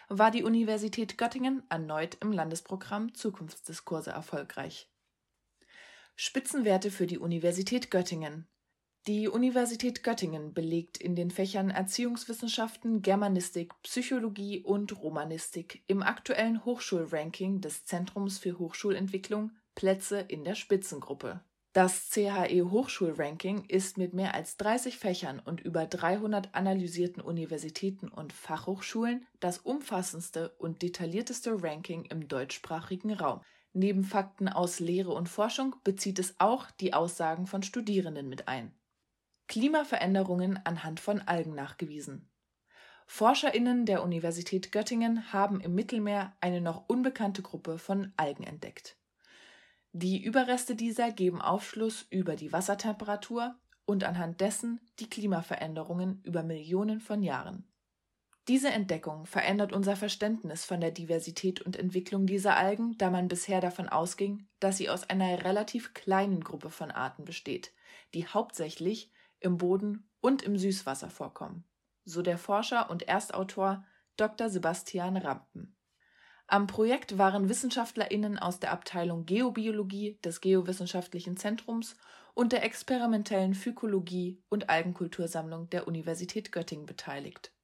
war 0.07 0.31
die 0.31 0.43
Universität 0.43 1.17
Göttingen 1.17 1.63
erneut 1.67 2.15
im 2.21 2.31
Landesprogramm 2.31 3.13
Zukunftsdiskurse 3.13 4.11
erfolgreich. 4.11 4.89
Spitzenwerte 6.15 6.91
für 6.91 7.07
die 7.07 7.19
Universität 7.19 7.91
Göttingen 7.91 8.47
die 9.07 9.27
Universität 9.27 10.03
Göttingen 10.03 10.53
belegt 10.53 10.97
in 10.97 11.15
den 11.15 11.29
Fächern 11.29 11.69
Erziehungswissenschaften, 11.69 13.03
Germanistik, 13.03 13.73
Psychologie 13.83 14.61
und 14.61 14.99
Romanistik 14.99 15.83
im 15.85 16.01
aktuellen 16.01 16.65
Hochschulranking 16.65 17.61
des 17.61 17.85
Zentrums 17.85 18.39
für 18.39 18.57
Hochschulentwicklung 18.57 19.51
Plätze 19.75 20.19
in 20.21 20.43
der 20.43 20.55
Spitzengruppe. 20.55 21.41
Das 21.73 22.09
CHE 22.09 22.71
Hochschulranking 22.71 23.65
ist 23.65 23.97
mit 23.97 24.13
mehr 24.13 24.33
als 24.33 24.57
30 24.57 24.97
Fächern 24.97 25.39
und 25.39 25.61
über 25.61 25.85
300 25.85 26.55
analysierten 26.55 27.21
Universitäten 27.21 28.07
und 28.07 28.33
Fachhochschulen 28.33 29.27
das 29.39 29.59
umfassendste 29.59 30.55
und 30.57 30.81
detaillierteste 30.81 31.61
Ranking 31.61 32.05
im 32.05 32.27
deutschsprachigen 32.27 33.13
Raum. 33.13 33.41
Neben 33.73 34.03
Fakten 34.03 34.47
aus 34.47 34.79
Lehre 34.79 35.11
und 35.11 35.29
Forschung 35.29 35.75
bezieht 35.83 36.17
es 36.17 36.35
auch 36.39 36.71
die 36.71 36.93
Aussagen 36.93 37.45
von 37.45 37.61
Studierenden 37.61 38.29
mit 38.29 38.47
ein. 38.47 38.71
Klimaveränderungen 39.47 40.59
anhand 40.65 40.99
von 40.99 41.21
Algen 41.21 41.55
nachgewiesen. 41.55 42.29
ForscherInnen 43.07 43.85
der 43.85 44.03
Universität 44.03 44.71
Göttingen 44.71 45.31
haben 45.31 45.61
im 45.61 45.75
Mittelmeer 45.75 46.35
eine 46.41 46.61
noch 46.61 46.89
unbekannte 46.89 47.41
Gruppe 47.41 47.77
von 47.77 48.11
Algen 48.17 48.43
entdeckt. 48.43 48.97
Die 49.91 50.21
Überreste 50.21 50.75
dieser 50.75 51.11
geben 51.11 51.41
Aufschluss 51.41 52.05
über 52.09 52.35
die 52.35 52.51
Wassertemperatur 52.51 53.55
und 53.85 54.03
anhand 54.03 54.41
dessen 54.41 54.81
die 54.99 55.09
Klimaveränderungen 55.09 56.21
über 56.23 56.43
Millionen 56.43 56.99
von 56.99 57.23
Jahren. 57.23 57.65
Diese 58.47 58.69
Entdeckung 58.69 59.25
verändert 59.25 59.73
unser 59.73 59.95
Verständnis 59.95 60.65
von 60.65 60.79
der 60.79 60.91
Diversität 60.91 61.61
und 61.61 61.77
Entwicklung 61.77 62.27
dieser 62.27 62.57
Algen, 62.57 62.95
da 62.97 63.09
man 63.09 63.27
bisher 63.27 63.59
davon 63.59 63.89
ausging, 63.89 64.47
dass 64.59 64.77
sie 64.77 64.89
aus 64.89 65.09
einer 65.09 65.43
relativ 65.43 65.93
kleinen 65.93 66.43
Gruppe 66.43 66.69
von 66.69 66.91
Arten 66.91 67.25
besteht, 67.25 67.71
die 68.13 68.27
hauptsächlich 68.27 69.11
im 69.45 69.57
Boden 69.57 70.09
und 70.19 70.41
im 70.41 70.57
Süßwasser 70.57 71.09
vorkommen, 71.09 71.63
so 72.03 72.21
der 72.21 72.37
Forscher 72.37 72.89
und 72.89 73.07
Erstautor 73.07 73.85
Dr. 74.17 74.49
Sebastian 74.49 75.17
Rampen. 75.17 75.77
Am 76.47 76.67
Projekt 76.67 77.17
waren 77.17 77.49
WissenschaftlerInnen 77.49 78.37
aus 78.37 78.59
der 78.59 78.71
Abteilung 78.71 79.25
Geobiologie 79.25 80.19
des 80.23 80.41
Geowissenschaftlichen 80.41 81.37
Zentrums 81.37 81.95
und 82.33 82.51
der 82.51 82.63
experimentellen 82.63 83.55
Phycologie 83.55 84.43
und 84.49 84.69
Algenkultursammlung 84.69 85.69
der 85.69 85.87
Universität 85.87 86.51
Göttingen 86.51 86.85
beteiligt 86.85 87.54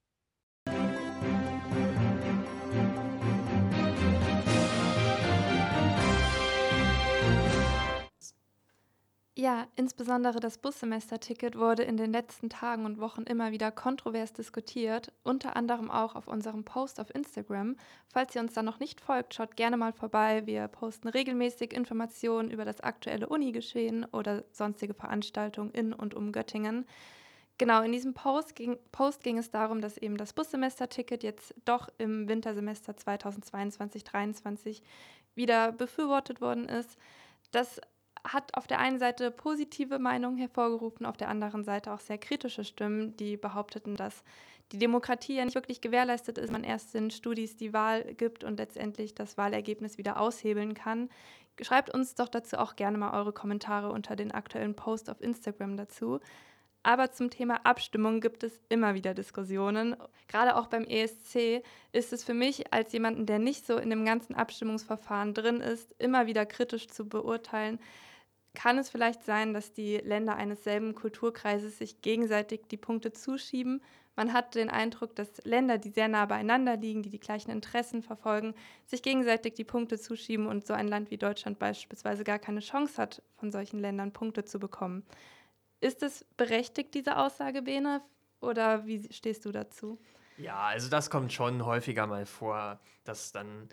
Ja, 9.41 9.65
insbesondere 9.75 10.39
das 10.39 10.59
Bussemesterticket 10.59 11.57
wurde 11.57 11.81
in 11.81 11.97
den 11.97 12.11
letzten 12.11 12.47
Tagen 12.47 12.85
und 12.85 12.99
Wochen 12.99 13.23
immer 13.23 13.51
wieder 13.51 13.71
kontrovers 13.71 14.33
diskutiert, 14.33 15.11
unter 15.23 15.55
anderem 15.55 15.89
auch 15.89 16.13
auf 16.13 16.27
unserem 16.27 16.63
Post 16.63 16.99
auf 16.99 17.09
Instagram. 17.15 17.75
Falls 18.13 18.35
ihr 18.35 18.41
uns 18.41 18.53
da 18.53 18.61
noch 18.61 18.79
nicht 18.79 19.01
folgt, 19.01 19.33
schaut 19.33 19.55
gerne 19.55 19.77
mal 19.77 19.93
vorbei. 19.93 20.45
Wir 20.45 20.67
posten 20.67 21.07
regelmäßig 21.07 21.73
Informationen 21.73 22.51
über 22.51 22.65
das 22.65 22.81
aktuelle 22.81 23.27
Unigeschehen 23.29 24.05
oder 24.11 24.43
sonstige 24.51 24.93
Veranstaltungen 24.93 25.71
in 25.71 25.91
und 25.91 26.13
um 26.13 26.31
Göttingen. 26.31 26.85
Genau, 27.57 27.81
in 27.81 27.93
diesem 27.93 28.13
Post 28.13 28.53
ging, 28.55 28.77
Post 28.91 29.23
ging 29.23 29.39
es 29.39 29.49
darum, 29.49 29.81
dass 29.81 29.97
eben 29.97 30.17
das 30.17 30.33
Bussemesterticket 30.33 31.23
jetzt 31.23 31.55
doch 31.65 31.89
im 31.97 32.27
Wintersemester 32.27 32.93
2022-2023 32.93 34.83
wieder 35.33 35.71
befürwortet 35.71 36.41
worden 36.41 36.69
ist. 36.69 36.95
Das 37.51 37.81
hat 38.23 38.55
auf 38.55 38.67
der 38.67 38.79
einen 38.79 38.99
Seite 38.99 39.31
positive 39.31 39.99
Meinungen 39.99 40.37
hervorgerufen, 40.37 41.05
auf 41.05 41.17
der 41.17 41.29
anderen 41.29 41.63
Seite 41.63 41.91
auch 41.93 41.99
sehr 41.99 42.17
kritische 42.17 42.63
Stimmen, 42.63 43.15
die 43.17 43.37
behaupteten, 43.37 43.95
dass 43.95 44.23
die 44.71 44.77
Demokratie 44.77 45.35
ja 45.35 45.45
nicht 45.45 45.55
wirklich 45.55 45.81
gewährleistet 45.81 46.37
ist, 46.37 46.51
man 46.51 46.63
erst 46.63 46.95
in 46.95 47.11
Studis 47.11 47.57
die 47.57 47.73
Wahl 47.73 48.13
gibt 48.15 48.43
und 48.43 48.57
letztendlich 48.57 49.13
das 49.13 49.37
Wahlergebnis 49.37 49.97
wieder 49.97 50.19
aushebeln 50.19 50.73
kann. 50.73 51.09
Schreibt 51.61 51.93
uns 51.93 52.15
doch 52.15 52.29
dazu 52.29 52.57
auch 52.57 52.75
gerne 52.75 52.97
mal 52.97 53.13
eure 53.13 53.33
Kommentare 53.33 53.91
unter 53.91 54.15
den 54.15 54.31
aktuellen 54.31 54.75
Post 54.75 55.09
auf 55.09 55.21
Instagram 55.21 55.75
dazu. 55.75 56.19
Aber 56.83 57.11
zum 57.11 57.29
Thema 57.29 57.63
Abstimmung 57.63 58.21
gibt 58.21 58.43
es 58.43 58.59
immer 58.69 58.95
wieder 58.95 59.13
Diskussionen. 59.13 59.95
Gerade 60.27 60.55
auch 60.55 60.67
beim 60.67 60.83
ESC 60.83 61.61
ist 61.91 62.11
es 62.11 62.23
für 62.23 62.33
mich 62.33 62.73
als 62.73 62.91
jemanden, 62.91 63.27
der 63.27 63.37
nicht 63.37 63.67
so 63.67 63.77
in 63.77 63.91
dem 63.91 64.03
ganzen 64.03 64.33
Abstimmungsverfahren 64.33 65.35
drin 65.35 65.61
ist, 65.61 65.93
immer 65.99 66.25
wieder 66.25 66.45
kritisch 66.45 66.87
zu 66.87 67.07
beurteilen. 67.07 67.79
Kann 68.53 68.77
es 68.77 68.89
vielleicht 68.89 69.23
sein, 69.23 69.53
dass 69.53 69.71
die 69.71 69.97
Länder 69.97 70.35
eines 70.35 70.63
selben 70.63 70.93
Kulturkreises 70.93 71.77
sich 71.77 72.01
gegenseitig 72.01 72.67
die 72.69 72.77
Punkte 72.77 73.13
zuschieben? 73.13 73.81
Man 74.17 74.33
hat 74.33 74.55
den 74.55 74.69
Eindruck, 74.69 75.15
dass 75.15 75.41
Länder, 75.45 75.77
die 75.77 75.89
sehr 75.89 76.09
nah 76.09 76.25
beieinander 76.25 76.75
liegen, 76.75 77.01
die 77.01 77.09
die 77.09 77.19
gleichen 77.19 77.49
Interessen 77.49 78.03
verfolgen, 78.03 78.53
sich 78.85 79.01
gegenseitig 79.01 79.53
die 79.53 79.63
Punkte 79.63 79.97
zuschieben 79.97 80.47
und 80.47 80.67
so 80.67 80.73
ein 80.73 80.89
Land 80.89 81.11
wie 81.11 81.17
Deutschland 81.17 81.59
beispielsweise 81.59 82.25
gar 82.25 82.39
keine 82.39 82.59
Chance 82.59 83.01
hat, 83.01 83.21
von 83.37 83.51
solchen 83.51 83.79
Ländern 83.79 84.11
Punkte 84.11 84.43
zu 84.43 84.59
bekommen. 84.59 85.05
Ist 85.79 86.03
es 86.03 86.25
berechtigt, 86.35 86.93
diese 86.93 87.17
Aussage, 87.17 87.61
Bene? 87.61 88.01
Oder 88.41 88.85
wie 88.85 89.11
stehst 89.13 89.45
du 89.45 89.51
dazu? 89.51 89.97
Ja, 90.37 90.63
also 90.63 90.89
das 90.89 91.09
kommt 91.09 91.31
schon 91.31 91.65
häufiger 91.65 92.05
mal 92.05 92.25
vor, 92.25 92.79
dass 93.05 93.31
dann 93.31 93.69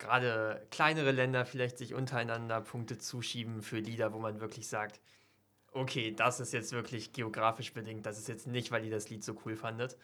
gerade 0.00 0.66
kleinere 0.70 1.12
Länder 1.12 1.44
vielleicht 1.46 1.78
sich 1.78 1.94
untereinander 1.94 2.60
Punkte 2.60 2.98
zuschieben 2.98 3.62
für 3.62 3.78
Lieder, 3.78 4.12
wo 4.12 4.18
man 4.18 4.40
wirklich 4.40 4.66
sagt, 4.66 5.00
okay, 5.72 6.12
das 6.12 6.40
ist 6.40 6.52
jetzt 6.52 6.72
wirklich 6.72 7.12
geografisch 7.12 7.72
bedingt, 7.72 8.04
das 8.04 8.18
ist 8.18 8.26
jetzt 8.26 8.48
nicht, 8.48 8.72
weil 8.72 8.84
ihr 8.84 8.90
das 8.90 9.08
Lied 9.08 9.22
so 9.22 9.36
cool 9.44 9.54
fandet 9.54 9.96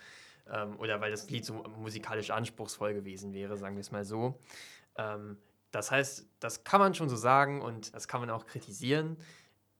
ähm, 0.48 0.78
oder 0.78 1.00
weil 1.00 1.11
das 1.11 1.28
Lied 1.28 1.44
so 1.44 1.54
musikalisch 1.76 2.30
anspruchsvoll 2.30 2.94
gewesen 2.94 3.32
wäre, 3.32 3.56
sagen 3.56 3.74
wir 3.74 3.80
es 3.80 3.90
mal 3.90 4.04
so. 4.04 4.38
Ähm, 4.96 5.38
das 5.72 5.90
heißt, 5.90 6.26
das 6.38 6.62
kann 6.62 6.80
man 6.80 6.94
schon 6.94 7.09
so 7.09 7.16
sagen 7.16 7.61
und 7.61 7.94
das 7.94 8.06
kann 8.06 8.20
man 8.20 8.30
auch 8.30 8.46
kritisieren. 8.46 9.16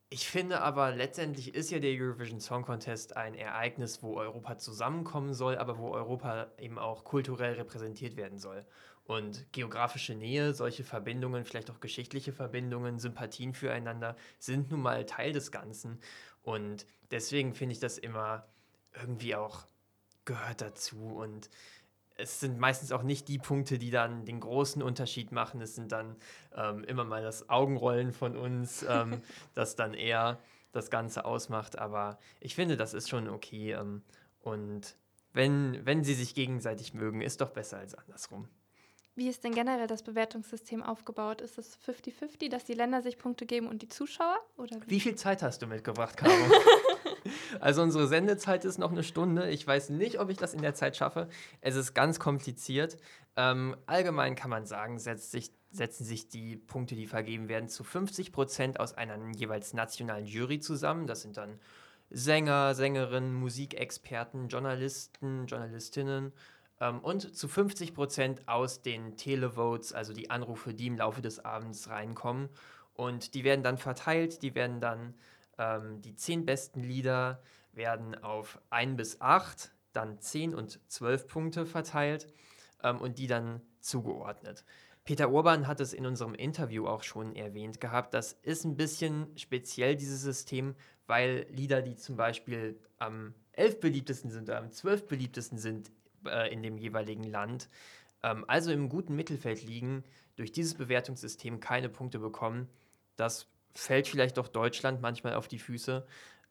Ich 0.09 0.29
finde 0.29 0.61
aber, 0.61 0.93
letztendlich 0.93 1.55
ist 1.55 1.71
ja 1.71 1.79
der 1.79 1.91
Eurovision 1.91 2.41
Song 2.41 2.65
Contest 2.65 3.17
ein 3.17 3.35
Ereignis, 3.35 4.03
wo 4.03 4.17
Europa 4.17 4.57
zusammenkommen 4.57 5.35
soll, 5.35 5.59
aber 5.59 5.79
wo 5.79 5.91
Europa 5.91 6.47
eben 6.59 6.79
auch 6.79 7.05
kulturell 7.05 7.55
repräsentiert 7.55 8.17
werden 8.17 8.39
soll. 8.39 8.65
Und 9.07 9.47
geografische 9.53 10.15
Nähe, 10.15 10.53
solche 10.53 10.83
Verbindungen, 10.83 11.45
vielleicht 11.45 11.71
auch 11.71 11.79
geschichtliche 11.79 12.33
Verbindungen, 12.33 12.99
Sympathien 12.99 13.55
füreinander 13.55 14.17
sind 14.39 14.71
nun 14.73 14.83
mal 14.83 15.07
Teil 15.07 15.33
des 15.33 15.53
Ganzen. 15.53 16.01
Und 16.43 16.87
deswegen 17.13 17.55
finde 17.55 17.75
ich 17.75 17.79
das 17.79 17.99
immer 17.99 18.49
irgendwie 19.01 19.37
auch 19.37 19.67
gehört 20.25 20.61
dazu. 20.61 20.97
Und 20.97 21.51
es 22.17 22.41
sind 22.41 22.59
meistens 22.59 22.91
auch 22.91 23.05
nicht 23.05 23.29
die 23.29 23.39
Punkte, 23.39 23.79
die 23.79 23.91
dann 23.91 24.25
den 24.25 24.41
großen 24.41 24.83
Unterschied 24.83 25.31
machen. 25.31 25.61
Es 25.61 25.77
sind 25.77 25.93
dann 25.93 26.17
ähm, 26.57 26.83
immer 26.85 27.05
mal 27.05 27.23
das 27.23 27.49
Augenrollen 27.49 28.13
von 28.13 28.37
uns, 28.37 28.83
ähm, 28.89 29.23
das 29.55 29.77
dann 29.77 29.95
eher 29.95 30.41
das 30.73 30.91
Ganze 30.91 31.25
ausmacht. 31.25 31.79
Aber 31.79 32.19
ich 32.41 32.57
finde, 32.57 32.77
das 32.77 32.93
ist 32.93 33.09
schon 33.09 33.29
okay. 33.29 33.73
Ähm, 33.73 34.03
und 34.41 34.97
wenn, 35.33 35.85
wenn 35.87 36.03
sie 36.03 36.15
sich 36.15 36.35
gegenseitig 36.35 36.93
mögen, 36.93 37.21
ist 37.21 37.41
doch 37.41 37.51
besser 37.51 37.79
als 37.79 37.95
andersrum. 37.95 38.49
Wie 39.17 39.29
ist 39.29 39.45
denn 39.45 39.55
generell 39.55 39.87
das 39.87 40.03
Bewertungssystem 40.03 40.83
aufgebaut? 40.83 41.41
Ist 41.41 41.57
es 41.59 41.79
50-50, 41.87 42.51
dass 42.51 42.65
die 42.65 42.75
Länder 42.75 43.01
sich 43.01 43.17
Punkte 43.17 43.47
geben 43.47 43.67
und 43.67 43.81
die 43.81 43.89
Zuschauer? 43.89 44.37
Oder 44.59 44.77
wie? 44.83 44.91
wie 44.91 45.01
viel 45.01 45.15
Zeit 45.17 45.43
hast 45.43 45.63
du 45.63 45.67
mitgebracht, 45.67 46.19
Caro? 46.19 46.33
also 47.61 47.83
unsere 47.83 48.07
Sendezeit 48.07 48.65
ist 48.65 48.79
noch 48.79 48.93
eine 48.93 49.03
Stunde. 49.03 49.51
Ich 49.51 49.67
weiß 49.67 49.91
nicht, 49.91 50.21
ob 50.21 50.31
ich 50.31 50.37
das 50.37 50.55
in 50.55 50.63
der 50.63 50.75
Zeit 50.75 50.97
schaffe. 50.97 51.29
Es 51.61 51.77
ist 51.77 51.95
ganz 51.95 52.19
kompliziert. 52.19 52.97
Ähm, 53.37 53.77
allgemein 53.87 54.35
kann 54.35 54.51
man 54.51 54.67
sagen, 54.67 54.99
setzt 54.99 55.31
sich, 55.31 55.51
setzen 55.71 56.05
sich 56.05 56.29
die 56.29 56.57
Punkte, 56.57 56.95
die 56.95 57.07
vergeben 57.07 57.49
werden, 57.49 57.69
zu 57.69 57.85
50 57.85 58.33
Prozent 58.33 58.81
aus 58.81 58.95
einer 58.95 59.19
jeweils 59.35 59.75
nationalen 59.75 60.27
Jury 60.27 60.61
zusammen. 60.61 61.07
Das 61.07 61.23
sind 61.23 61.37
dann 61.37 61.59
Sänger, 62.11 62.75
Sängerinnen, 62.75 63.35
Musikexperten, 63.35 64.49
Journalisten, 64.49 65.47
Journalistinnen 65.47 66.33
ähm, 66.81 67.01
und 67.01 67.37
zu 67.37 67.49
50 67.49 67.95
Prozent 67.95 68.47
aus 68.49 68.83
den 68.83 69.17
Televotes, 69.17 69.93
also 69.93 70.13
die 70.13 70.31
Anrufe, 70.31 70.75
die 70.75 70.87
im 70.87 70.99
Laufe 70.99 71.23
des 71.23 71.45
Abends 71.45 71.89
reinkommen. 71.89 72.49
Und 72.95 73.35
die 73.35 73.45
werden 73.45 73.63
dann 73.63 73.79
verteilt, 73.79 74.43
die 74.43 74.55
werden 74.55 74.81
dann, 74.81 75.15
ähm, 75.59 76.01
die 76.03 76.15
zehn 76.15 76.47
besten 76.47 76.83
Lieder 76.83 77.43
werden 77.73 78.15
auf 78.23 78.59
1 78.71 78.97
bis 78.97 79.21
8, 79.21 79.73
dann 79.93 80.19
10 80.19 80.55
und 80.55 80.81
12 80.91 81.27
Punkte 81.27 81.67
verteilt 81.67 82.27
ähm, 82.83 83.01
und 83.01 83.19
die 83.19 83.27
dann 83.27 83.61
zugeordnet. 83.81 84.65
Peter 85.05 85.31
Urban 85.31 85.69
hat 85.69 85.81
es 85.81 85.93
in 85.93 86.05
unserem 86.05 86.35
Interview 86.35 86.87
auch 86.87 87.05
schon 87.05 87.37
erwähnt 87.37 87.81
gehabt. 87.81 88.13
Das 88.13 88.33
ist 88.43 88.65
ein 88.65 88.77
bisschen 88.77 89.29
speziell, 89.37 89.95
dieses 89.95 90.21
System, 90.23 90.75
weil 91.07 91.47
Lieder, 91.51 91.81
die 91.81 91.95
zum 91.95 92.17
Beispiel 92.17 92.81
am 92.99 93.33
11 93.53 93.79
beliebtesten 93.81 94.31
sind 94.31 94.49
oder 94.49 94.59
am 94.59 94.73
12 94.73 95.07
beliebtesten 95.07 95.59
sind 95.59 95.93
äh, 96.29 96.49
in 96.49 96.63
dem 96.63 96.79
jeweiligen 96.79 97.25
Land, 97.25 97.69
ähm, 98.23 98.45
also 98.49 98.71
im 98.71 98.89
guten 98.89 99.17
Mittelfeld 99.17 99.63
liegen, 99.63 100.05
durch 100.37 100.53
dieses 100.53 100.75
Bewertungssystem 100.75 101.61
keine 101.61 101.89
Punkte 101.89 102.19
bekommen. 102.19 102.69
Das 103.17 103.49
fällt 103.75 104.09
vielleicht 104.09 104.37
doch 104.37 104.49
Deutschland 104.49 105.01
manchmal 105.01 105.35
auf 105.35 105.49
die 105.49 105.59
Füße. 105.59 106.07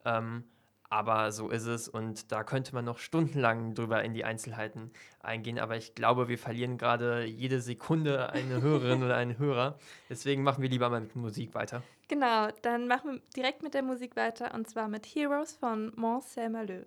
Ähm, 0.05 0.43
aber 0.89 1.31
so 1.31 1.49
ist 1.49 1.65
es 1.65 1.89
und 1.89 2.31
da 2.31 2.43
könnte 2.43 2.73
man 2.73 2.85
noch 2.85 2.99
stundenlang 2.99 3.73
drüber 3.73 4.03
in 4.03 4.13
die 4.13 4.23
Einzelheiten 4.23 4.91
eingehen. 5.19 5.59
Aber 5.59 5.75
ich 5.75 5.95
glaube, 5.95 6.27
wir 6.27 6.37
verlieren 6.37 6.77
gerade 6.77 7.25
jede 7.25 7.59
Sekunde 7.59 8.29
eine 8.29 8.61
Hörerin 8.61 9.03
oder 9.03 9.15
einen 9.15 9.37
Hörer. 9.37 9.77
Deswegen 10.09 10.43
machen 10.43 10.61
wir 10.61 10.69
lieber 10.69 10.89
mal 10.89 11.01
mit 11.01 11.15
Musik 11.15 11.55
weiter. 11.55 11.81
Genau, 12.07 12.49
dann 12.61 12.87
machen 12.87 13.13
wir 13.13 13.21
direkt 13.35 13.63
mit 13.63 13.73
der 13.73 13.83
Musik 13.83 14.15
weiter 14.15 14.53
und 14.53 14.69
zwar 14.69 14.87
mit 14.87 15.05
Heroes 15.05 15.53
von 15.53 15.91
Mont 15.95 16.23
Saint-Maleu 16.23 16.83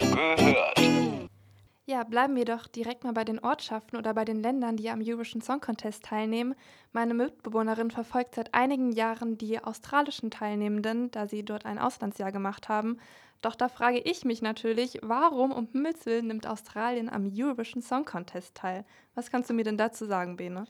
gehört. 0.00 0.80
Ja, 1.90 2.04
bleiben 2.04 2.36
wir 2.36 2.44
doch 2.44 2.68
direkt 2.68 3.02
mal 3.02 3.12
bei 3.12 3.24
den 3.24 3.40
Ortschaften 3.40 3.96
oder 3.96 4.14
bei 4.14 4.24
den 4.24 4.40
Ländern, 4.40 4.76
die 4.76 4.90
am 4.90 5.02
Eurovision 5.02 5.42
Song 5.42 5.60
Contest 5.60 6.04
teilnehmen. 6.04 6.54
Meine 6.92 7.14
Mitbewohnerin 7.14 7.90
verfolgt 7.90 8.36
seit 8.36 8.54
einigen 8.54 8.92
Jahren 8.92 9.38
die 9.38 9.58
australischen 9.58 10.30
Teilnehmenden, 10.30 11.10
da 11.10 11.26
sie 11.26 11.44
dort 11.44 11.66
ein 11.66 11.80
Auslandsjahr 11.80 12.30
gemacht 12.30 12.68
haben. 12.68 12.98
Doch 13.42 13.56
da 13.56 13.68
frage 13.68 13.98
ich 13.98 14.24
mich 14.24 14.40
natürlich, 14.40 15.00
warum 15.02 15.50
um 15.50 15.66
Himmels 15.72 16.06
Willen 16.06 16.28
nimmt 16.28 16.46
Australien 16.46 17.08
am 17.08 17.28
Eurovision 17.34 17.82
Song 17.82 18.04
Contest 18.04 18.54
teil? 18.54 18.84
Was 19.16 19.30
kannst 19.30 19.50
du 19.50 19.54
mir 19.54 19.64
denn 19.64 19.76
dazu 19.76 20.04
sagen, 20.04 20.36
Bene? 20.36 20.66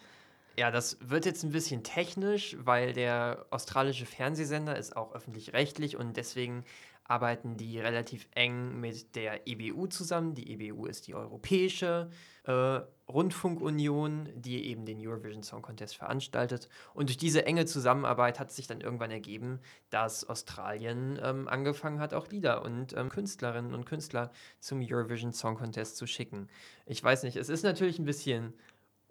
Ja, 0.56 0.70
das 0.70 0.98
wird 1.00 1.26
jetzt 1.26 1.42
ein 1.42 1.52
bisschen 1.52 1.82
technisch, 1.82 2.56
weil 2.60 2.92
der 2.92 3.46
australische 3.50 4.06
Fernsehsender 4.06 4.76
ist 4.76 4.96
auch 4.96 5.14
öffentlich-rechtlich 5.14 5.96
und 5.96 6.16
deswegen 6.16 6.64
arbeiten 7.10 7.56
die 7.56 7.80
relativ 7.80 8.28
eng 8.34 8.80
mit 8.80 9.16
der 9.16 9.48
EBU 9.48 9.88
zusammen. 9.88 10.34
Die 10.34 10.52
EBU 10.52 10.86
ist 10.86 11.08
die 11.08 11.14
Europäische 11.14 12.08
äh, 12.44 12.80
Rundfunkunion, 13.08 14.28
die 14.36 14.66
eben 14.66 14.86
den 14.86 15.04
Eurovision 15.04 15.42
Song 15.42 15.60
Contest 15.60 15.96
veranstaltet. 15.96 16.68
Und 16.94 17.08
durch 17.08 17.16
diese 17.16 17.44
enge 17.44 17.66
Zusammenarbeit 17.66 18.38
hat 18.38 18.52
sich 18.52 18.68
dann 18.68 18.80
irgendwann 18.80 19.10
ergeben, 19.10 19.58
dass 19.90 20.28
Australien 20.28 21.18
ähm, 21.20 21.48
angefangen 21.48 21.98
hat, 21.98 22.14
auch 22.14 22.28
Lieder 22.28 22.62
und 22.62 22.96
ähm, 22.96 23.08
Künstlerinnen 23.08 23.74
und 23.74 23.86
Künstler 23.86 24.30
zum 24.60 24.80
Eurovision 24.80 25.32
Song 25.32 25.56
Contest 25.56 25.96
zu 25.96 26.06
schicken. 26.06 26.48
Ich 26.86 27.02
weiß 27.02 27.24
nicht, 27.24 27.36
es 27.36 27.48
ist 27.48 27.64
natürlich 27.64 27.98
ein 27.98 28.04
bisschen 28.04 28.54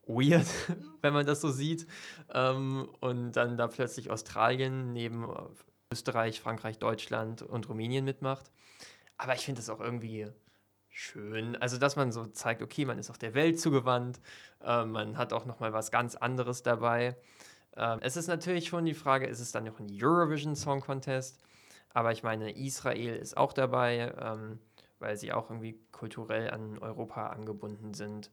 weird, 0.07 0.47
wenn 1.01 1.11
man 1.11 1.25
das 1.25 1.41
so 1.41 1.51
sieht. 1.51 1.85
Ähm, 2.33 2.87
und 3.01 3.33
dann 3.33 3.57
da 3.57 3.67
plötzlich 3.67 4.09
Australien 4.09 4.93
neben 4.93 5.25
Österreich, 5.91 6.39
Frankreich, 6.39 6.77
Deutschland 6.77 7.41
und 7.41 7.67
Rumänien 7.67 8.05
mitmacht. 8.05 8.51
Aber 9.17 9.33
ich 9.33 9.43
finde 9.43 9.61
es 9.61 9.69
auch 9.69 9.79
irgendwie 9.79 10.27
schön. 10.89 11.55
Also, 11.55 11.79
dass 11.79 11.95
man 11.95 12.11
so 12.11 12.27
zeigt, 12.27 12.61
okay, 12.61 12.85
man 12.85 12.99
ist 12.99 13.09
auch 13.09 13.17
der 13.17 13.33
Welt 13.33 13.59
zugewandt, 13.59 14.19
äh, 14.63 14.85
man 14.85 15.17
hat 15.17 15.33
auch 15.33 15.45
nochmal 15.45 15.73
was 15.73 15.89
ganz 15.89 16.15
anderes 16.15 16.61
dabei. 16.61 17.17
Äh, 17.75 17.97
es 18.01 18.17
ist 18.17 18.27
natürlich 18.27 18.67
schon 18.67 18.85
die 18.85 18.93
Frage, 18.93 19.25
ist 19.25 19.39
es 19.39 19.51
dann 19.51 19.63
noch 19.63 19.79
ein 19.79 19.89
Eurovision 19.91 20.55
Song 20.55 20.81
Contest? 20.81 21.39
Aber 21.91 22.11
ich 22.11 22.21
meine, 22.21 22.51
Israel 22.55 23.15
ist 23.15 23.35
auch 23.35 23.51
dabei, 23.51 24.13
ähm, 24.19 24.59
weil 24.99 25.17
sie 25.17 25.33
auch 25.33 25.49
irgendwie 25.49 25.79
kulturell 25.91 26.51
an 26.51 26.77
Europa 26.77 27.27
angebunden 27.29 27.95
sind. 27.95 28.29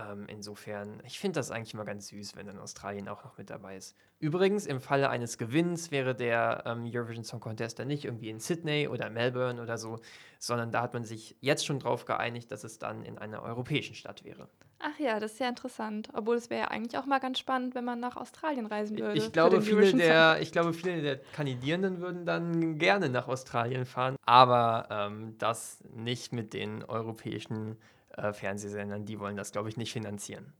Ähm, 0.00 0.26
insofern, 0.28 1.02
ich 1.04 1.18
finde 1.18 1.40
das 1.40 1.50
eigentlich 1.50 1.74
immer 1.74 1.84
ganz 1.84 2.08
süß, 2.08 2.36
wenn 2.36 2.46
dann 2.46 2.58
Australien 2.58 3.08
auch 3.08 3.24
noch 3.24 3.36
mit 3.38 3.50
dabei 3.50 3.76
ist. 3.76 3.96
Übrigens, 4.18 4.66
im 4.66 4.80
Falle 4.80 5.10
eines 5.10 5.38
Gewinns 5.38 5.90
wäre 5.90 6.14
der 6.14 6.62
ähm, 6.66 6.84
Eurovision 6.84 7.24
Song 7.24 7.40
Contest 7.40 7.78
dann 7.78 7.88
nicht 7.88 8.04
irgendwie 8.04 8.30
in 8.30 8.38
Sydney 8.38 8.88
oder 8.88 9.10
Melbourne 9.10 9.60
oder 9.60 9.78
so, 9.78 9.98
sondern 10.38 10.70
da 10.70 10.82
hat 10.82 10.94
man 10.94 11.04
sich 11.04 11.36
jetzt 11.40 11.66
schon 11.66 11.78
drauf 11.78 12.04
geeinigt, 12.04 12.50
dass 12.52 12.64
es 12.64 12.78
dann 12.78 13.02
in 13.02 13.18
einer 13.18 13.42
europäischen 13.42 13.94
Stadt 13.94 14.24
wäre. 14.24 14.48
Ach 14.78 14.98
ja, 14.98 15.20
das 15.20 15.32
ist 15.32 15.40
ja 15.40 15.48
interessant. 15.48 16.08
Obwohl 16.14 16.36
es 16.36 16.48
wäre 16.48 16.62
ja 16.62 16.68
eigentlich 16.68 16.98
auch 16.98 17.04
mal 17.04 17.18
ganz 17.18 17.38
spannend, 17.38 17.74
wenn 17.74 17.84
man 17.84 18.00
nach 18.00 18.16
Australien 18.16 18.66
reisen 18.66 18.98
würde. 18.98 19.18
Ich 19.18 19.32
glaube, 19.32 19.60
viele 19.60 19.92
der, 19.92 20.40
ich 20.40 20.52
glaube, 20.52 20.72
viele 20.72 21.02
der 21.02 21.18
Kandidierenden 21.18 22.00
würden 22.00 22.24
dann 22.24 22.78
gerne 22.78 23.10
nach 23.10 23.28
Australien 23.28 23.84
fahren, 23.84 24.16
aber 24.24 24.88
ähm, 24.90 25.34
das 25.38 25.84
nicht 25.94 26.32
mit 26.32 26.54
den 26.54 26.82
europäischen 26.84 27.76
äh, 28.16 28.32
Fernsehsendern, 28.32 29.04
die 29.04 29.18
wollen 29.18 29.36
das, 29.36 29.52
glaube 29.52 29.68
ich, 29.68 29.76
nicht 29.76 29.92
finanzieren. 29.92 30.52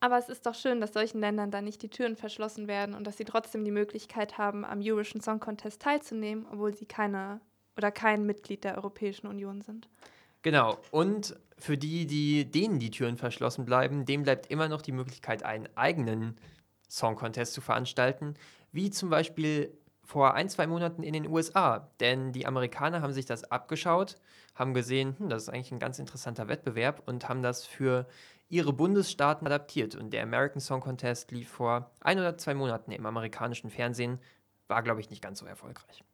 Aber 0.00 0.18
es 0.18 0.28
ist 0.28 0.46
doch 0.46 0.54
schön, 0.54 0.80
dass 0.80 0.92
solchen 0.92 1.20
Ländern 1.20 1.52
dann 1.52 1.64
nicht 1.64 1.80
die 1.80 1.88
Türen 1.88 2.16
verschlossen 2.16 2.66
werden 2.66 2.94
und 2.94 3.06
dass 3.06 3.16
sie 3.16 3.24
trotzdem 3.24 3.64
die 3.64 3.70
Möglichkeit 3.70 4.36
haben, 4.36 4.64
am 4.64 4.80
Eurovision 4.80 5.20
Song 5.20 5.38
Contest 5.38 5.80
teilzunehmen, 5.80 6.44
obwohl 6.50 6.74
sie 6.74 6.86
keine 6.86 7.40
oder 7.76 7.92
kein 7.92 8.26
Mitglied 8.26 8.64
der 8.64 8.76
Europäischen 8.76 9.28
Union 9.28 9.62
sind. 9.62 9.88
Genau. 10.42 10.76
Und 10.90 11.36
für 11.56 11.78
die, 11.78 12.06
die 12.06 12.50
denen 12.50 12.80
die 12.80 12.90
Türen 12.90 13.16
verschlossen 13.16 13.64
bleiben, 13.64 14.04
dem 14.04 14.24
bleibt 14.24 14.48
immer 14.48 14.68
noch 14.68 14.82
die 14.82 14.92
Möglichkeit, 14.92 15.44
einen 15.44 15.68
eigenen 15.76 16.36
Song 16.90 17.14
Contest 17.14 17.54
zu 17.54 17.60
veranstalten, 17.60 18.34
wie 18.72 18.90
zum 18.90 19.08
Beispiel 19.08 19.72
vor 20.04 20.34
ein, 20.34 20.48
zwei 20.48 20.66
Monaten 20.66 21.02
in 21.02 21.12
den 21.12 21.28
USA. 21.28 21.88
Denn 22.00 22.32
die 22.32 22.46
Amerikaner 22.46 23.02
haben 23.02 23.12
sich 23.12 23.26
das 23.26 23.44
abgeschaut, 23.44 24.16
haben 24.54 24.74
gesehen, 24.74 25.16
hm, 25.18 25.28
das 25.28 25.44
ist 25.44 25.48
eigentlich 25.48 25.72
ein 25.72 25.78
ganz 25.78 25.98
interessanter 25.98 26.48
Wettbewerb 26.48 27.02
und 27.06 27.28
haben 27.28 27.42
das 27.42 27.64
für 27.64 28.06
ihre 28.48 28.72
Bundesstaaten 28.72 29.46
adaptiert. 29.46 29.94
Und 29.94 30.12
der 30.12 30.22
American 30.22 30.60
Song 30.60 30.80
Contest 30.80 31.30
lief 31.30 31.48
vor 31.48 31.90
ein 32.00 32.18
oder 32.18 32.36
zwei 32.36 32.54
Monaten 32.54 32.92
im 32.92 33.06
amerikanischen 33.06 33.70
Fernsehen, 33.70 34.18
war, 34.68 34.82
glaube 34.82 35.00
ich, 35.00 35.10
nicht 35.10 35.22
ganz 35.22 35.38
so 35.38 35.46
erfolgreich. 35.46 36.04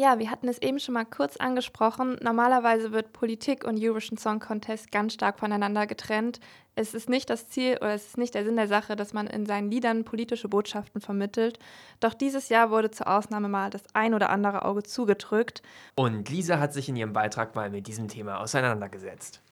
Ja, 0.00 0.20
wir 0.20 0.30
hatten 0.30 0.46
es 0.46 0.62
eben 0.62 0.78
schon 0.78 0.94
mal 0.94 1.04
kurz 1.04 1.38
angesprochen. 1.38 2.16
Normalerweise 2.22 2.92
wird 2.92 3.12
Politik 3.12 3.64
und 3.64 3.82
Eurovision 3.82 4.16
Song 4.16 4.38
Contest 4.38 4.92
ganz 4.92 5.14
stark 5.14 5.40
voneinander 5.40 5.88
getrennt. 5.88 6.38
Es 6.76 6.94
ist 6.94 7.08
nicht 7.08 7.28
das 7.28 7.48
Ziel 7.48 7.78
oder 7.78 7.94
es 7.94 8.06
ist 8.06 8.16
nicht 8.16 8.34
der 8.36 8.44
Sinn 8.44 8.54
der 8.54 8.68
Sache, 8.68 8.94
dass 8.94 9.12
man 9.12 9.26
in 9.26 9.44
seinen 9.44 9.72
Liedern 9.72 10.04
politische 10.04 10.48
Botschaften 10.48 11.00
vermittelt. 11.00 11.58
Doch 11.98 12.14
dieses 12.14 12.48
Jahr 12.48 12.70
wurde 12.70 12.92
zur 12.92 13.08
Ausnahme 13.08 13.48
mal 13.48 13.70
das 13.70 13.82
ein 13.92 14.14
oder 14.14 14.30
andere 14.30 14.64
Auge 14.64 14.84
zugedrückt. 14.84 15.62
Und 15.96 16.28
Lisa 16.28 16.60
hat 16.60 16.72
sich 16.72 16.88
in 16.88 16.94
ihrem 16.94 17.12
Beitrag 17.12 17.56
mal 17.56 17.68
mit 17.68 17.88
diesem 17.88 18.06
Thema 18.06 18.38
auseinandergesetzt. 18.38 19.42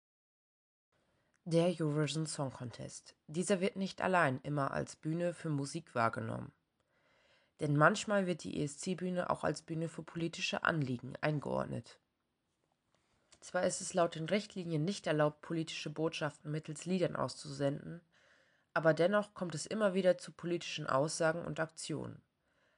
Der 1.44 1.66
Eurovision 1.66 2.26
Song 2.26 2.52
Contest. 2.52 3.16
Dieser 3.26 3.60
wird 3.60 3.74
nicht 3.74 4.00
allein 4.00 4.38
immer 4.44 4.70
als 4.70 4.94
Bühne 4.94 5.34
für 5.34 5.48
Musik 5.48 5.96
wahrgenommen. 5.96 6.52
Denn 7.60 7.76
manchmal 7.76 8.26
wird 8.26 8.44
die 8.44 8.62
ESC-Bühne 8.62 9.30
auch 9.30 9.44
als 9.44 9.62
Bühne 9.62 9.88
für 9.88 10.02
politische 10.02 10.64
Anliegen 10.64 11.14
eingeordnet. 11.20 11.98
Zwar 13.40 13.64
ist 13.64 13.80
es 13.80 13.94
laut 13.94 14.14
den 14.14 14.28
Richtlinien 14.28 14.84
nicht 14.84 15.06
erlaubt, 15.06 15.40
politische 15.40 15.88
Botschaften 15.88 16.50
mittels 16.50 16.84
Liedern 16.84 17.16
auszusenden, 17.16 18.00
aber 18.74 18.92
dennoch 18.92 19.34
kommt 19.34 19.54
es 19.54 19.66
immer 19.66 19.94
wieder 19.94 20.18
zu 20.18 20.32
politischen 20.32 20.86
Aussagen 20.86 21.44
und 21.44 21.60
Aktionen. 21.60 22.20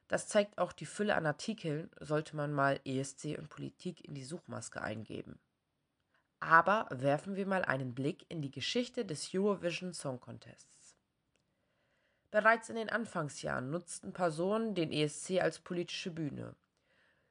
Das 0.07 0.27
zeigt 0.27 0.57
auch 0.57 0.71
die 0.71 0.85
Fülle 0.85 1.15
an 1.15 1.25
Artikeln, 1.25 1.89
sollte 1.99 2.35
man 2.35 2.53
mal 2.53 2.79
ESC 2.85 3.37
und 3.37 3.49
Politik 3.49 4.05
in 4.05 4.15
die 4.15 4.23
Suchmaske 4.23 4.81
eingeben. 4.81 5.39
Aber 6.39 6.87
werfen 6.89 7.35
wir 7.35 7.45
mal 7.45 7.65
einen 7.65 7.93
Blick 7.93 8.25
in 8.29 8.41
die 8.41 8.51
Geschichte 8.51 9.05
des 9.05 9.29
Eurovision 9.33 9.93
Song 9.93 10.19
Contests. 10.19 10.78
Bereits 12.31 12.69
in 12.69 12.75
den 12.75 12.89
Anfangsjahren 12.89 13.69
nutzten 13.69 14.13
Personen 14.13 14.75
den 14.75 14.91
ESC 14.91 15.41
als 15.41 15.59
politische 15.59 16.11
Bühne. 16.11 16.55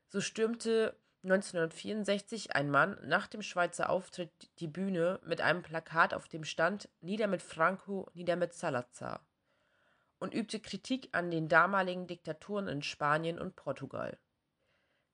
So 0.09 0.20
stürmte 0.20 0.96
1964 1.22 2.55
ein 2.55 2.70
Mann 2.70 2.99
nach 3.05 3.26
dem 3.26 3.42
Schweizer 3.42 3.90
Auftritt 3.90 4.30
die 4.59 4.68
Bühne 4.68 5.20
mit 5.24 5.40
einem 5.40 5.62
Plakat, 5.62 6.14
auf 6.14 6.28
dem 6.28 6.44
stand 6.44 6.88
Nieder 7.01 7.26
mit 7.26 7.42
Franco, 7.42 8.09
nieder 8.14 8.36
mit 8.36 8.55
Salazar 8.55 9.20
und 10.18 10.34
übte 10.34 10.61
Kritik 10.61 11.09
an 11.12 11.30
den 11.30 11.49
damaligen 11.49 12.07
Diktaturen 12.07 12.68
in 12.68 12.82
Spanien 12.82 13.38
und 13.38 13.57
Portugal. 13.57 14.18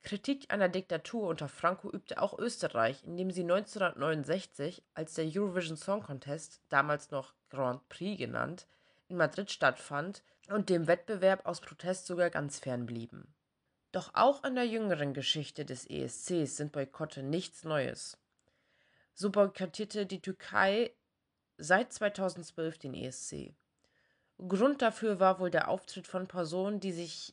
Kritik 0.02 0.52
an 0.52 0.58
der 0.60 0.68
Diktatur 0.68 1.28
unter 1.28 1.48
Franco 1.48 1.90
übte 1.90 2.20
auch 2.20 2.38
Österreich, 2.38 3.02
indem 3.04 3.30
sie 3.30 3.42
1969, 3.42 4.82
als 4.92 5.14
der 5.14 5.24
Eurovision 5.24 5.78
Song 5.78 6.02
Contest, 6.02 6.60
damals 6.68 7.10
noch 7.10 7.34
Grand 7.48 7.88
Prix 7.88 8.18
genannt, 8.18 8.66
in 9.08 9.16
Madrid 9.16 9.50
stattfand 9.50 10.22
und 10.48 10.68
dem 10.68 10.86
Wettbewerb 10.86 11.46
aus 11.46 11.60
Protest 11.60 12.06
sogar 12.06 12.30
ganz 12.30 12.58
fern 12.58 12.86
blieben. 12.86 13.34
Doch 13.92 14.10
auch 14.14 14.44
in 14.44 14.56
der 14.56 14.66
jüngeren 14.66 15.14
Geschichte 15.14 15.64
des 15.64 15.88
ESCs 15.88 16.56
sind 16.56 16.72
Boykotte 16.72 17.22
nichts 17.22 17.64
Neues. 17.64 18.18
So 19.14 19.30
boykottierte 19.30 20.06
die 20.06 20.20
Türkei 20.20 20.92
seit 21.56 21.92
2012 21.92 22.78
den 22.78 22.94
ESC. 22.94 23.54
Grund 24.48 24.82
dafür 24.82 25.20
war 25.20 25.38
wohl 25.38 25.50
der 25.50 25.68
Auftritt 25.68 26.08
von 26.08 26.26
Personen, 26.26 26.80
die 26.80 26.90
sich 26.90 27.32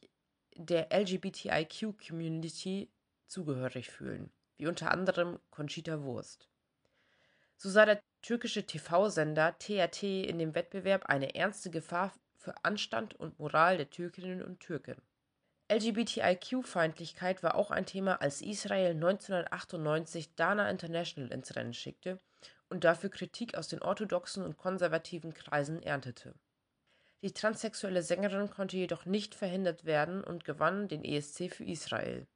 der 0.55 0.89
LGBTIQ-Community 0.91 2.91
zugehörig 3.26 3.89
fühlen, 3.89 4.32
wie 4.57 4.67
unter 4.67 4.91
anderem 4.91 5.39
Conchita 5.49 6.03
Wurst. 6.03 6.47
So 7.57 7.69
sah 7.69 7.86
der 7.86 8.03
türkische 8.22 8.65
TV-Sender 8.65 9.57
TRT 9.57 10.03
in 10.03 10.39
dem 10.39 10.55
Wettbewerb 10.55 11.05
eine 11.07 11.36
ernste 11.36 11.69
Gefahr 11.69 12.13
für 12.36 12.53
Anstand 12.63 13.13
und 13.19 13.39
Moral 13.39 13.78
der 13.78 13.89
Türkinnen 13.89 14.43
und 14.43 14.59
Türken. 14.59 15.01
LGBTIQ-Feindlichkeit 15.72 17.43
war 17.43 17.55
auch 17.55 17.72
ein 17.72 17.86
Thema, 17.86 18.22
als 18.22 18.41
Israel 18.41 18.91
1998 18.91 20.36
Dana 20.36 20.69
International 20.69 21.32
ins 21.32 21.55
Rennen 21.55 21.74
schickte 21.74 22.19
und 22.69 22.84
dafür 22.84 23.09
Kritik 23.09 23.55
aus 23.55 23.69
den 23.69 23.82
orthodoxen 23.82 24.43
und 24.43 24.57
konservativen 24.57 25.34
Kreisen 25.34 25.82
erntete. 25.82 26.34
Die 27.22 27.34
transsexuelle 27.34 28.01
Sängerin 28.01 28.49
konnte 28.49 28.78
jedoch 28.78 29.05
nicht 29.05 29.36
verhindert 29.36 29.86
werden 29.86 30.24
und 30.24 30.43
gewann 30.43 30.88
den 30.88 31.03
ESC 31.03 31.53
für 31.53 31.63
Israel. 31.63 32.28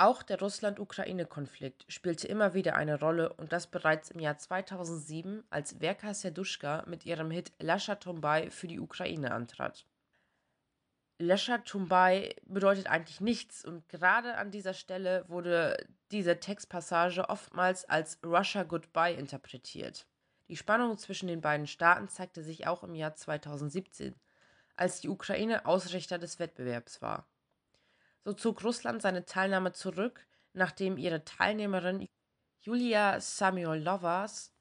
Auch 0.00 0.22
der 0.22 0.38
Russland-Ukraine-Konflikt 0.38 1.84
spielte 1.88 2.28
immer 2.28 2.54
wieder 2.54 2.76
eine 2.76 3.00
Rolle 3.00 3.32
und 3.32 3.52
das 3.52 3.66
bereits 3.66 4.12
im 4.12 4.20
Jahr 4.20 4.38
2007, 4.38 5.42
als 5.50 5.72
Verka 5.80 6.14
Serduschka 6.14 6.84
mit 6.86 7.04
ihrem 7.04 7.32
Hit 7.32 7.52
Lascha 7.58 7.96
Tombai 7.96 8.48
für 8.50 8.68
die 8.68 8.78
Ukraine 8.78 9.32
antrat. 9.32 9.86
Lascha 11.18 11.58
Tombai 11.58 12.36
bedeutet 12.46 12.86
eigentlich 12.86 13.20
nichts 13.20 13.64
und 13.64 13.88
gerade 13.88 14.36
an 14.36 14.52
dieser 14.52 14.72
Stelle 14.72 15.24
wurde 15.26 15.76
diese 16.12 16.38
Textpassage 16.38 17.28
oftmals 17.28 17.84
als 17.84 18.20
Russia 18.24 18.62
Goodbye 18.62 19.14
interpretiert. 19.14 20.06
Die 20.46 20.56
Spannung 20.56 20.96
zwischen 20.96 21.26
den 21.26 21.40
beiden 21.40 21.66
Staaten 21.66 22.08
zeigte 22.08 22.44
sich 22.44 22.68
auch 22.68 22.84
im 22.84 22.94
Jahr 22.94 23.16
2017, 23.16 24.14
als 24.76 25.00
die 25.00 25.08
Ukraine 25.08 25.66
Ausrichter 25.66 26.18
des 26.18 26.38
Wettbewerbs 26.38 27.02
war. 27.02 27.26
So 28.24 28.32
zog 28.32 28.62
Russland 28.64 29.02
seine 29.02 29.24
Teilnahme 29.24 29.72
zurück, 29.72 30.26
nachdem 30.52 30.98
ihre 30.98 31.24
Teilnehmerin 31.24 32.08
Julia 32.60 33.20
Samyolowas 33.20 34.52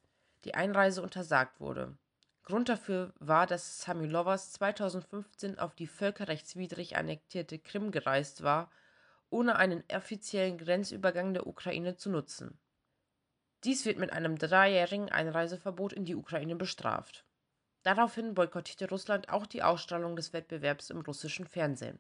die 0.46 0.56
Einreise 0.56 1.02
untersagt 1.02 1.60
wurde. 1.60 1.98
Grund 2.44 2.70
dafür 2.70 3.14
war, 3.20 3.46
dass 3.46 3.82
Samilovas 3.82 4.54
2015 4.54 5.60
auf 5.60 5.76
die 5.76 5.88
völkerrechtswidrig 5.88 6.96
annektierte 6.96 7.60
Krim 7.60 7.92
gereist 7.92 8.42
war, 8.42 8.72
ohne 9.30 9.58
einen 9.58 9.84
offiziellen 9.92 10.58
Grenzübergang 10.58 11.34
der 11.34 11.46
Ukraine 11.46 11.98
zu 11.98 12.10
nutzen. 12.10 12.58
Dies 13.66 13.86
wird 13.86 13.98
mit 13.98 14.14
einem 14.14 14.38
dreijährigen 14.38 15.12
Einreiseverbot 15.12 15.92
in 15.92 16.06
die 16.06 16.16
Ukraine 16.16 16.56
bestraft. 16.56 17.26
Daraufhin 17.84 18.34
boykottierte 18.34 18.88
Russland 18.88 19.28
auch 19.28 19.46
die 19.46 19.64
Ausstrahlung 19.64 20.16
des 20.16 20.32
Wettbewerbs 20.32 20.90
im 20.90 21.02
russischen 21.02 21.48
Fernsehen. 21.48 22.00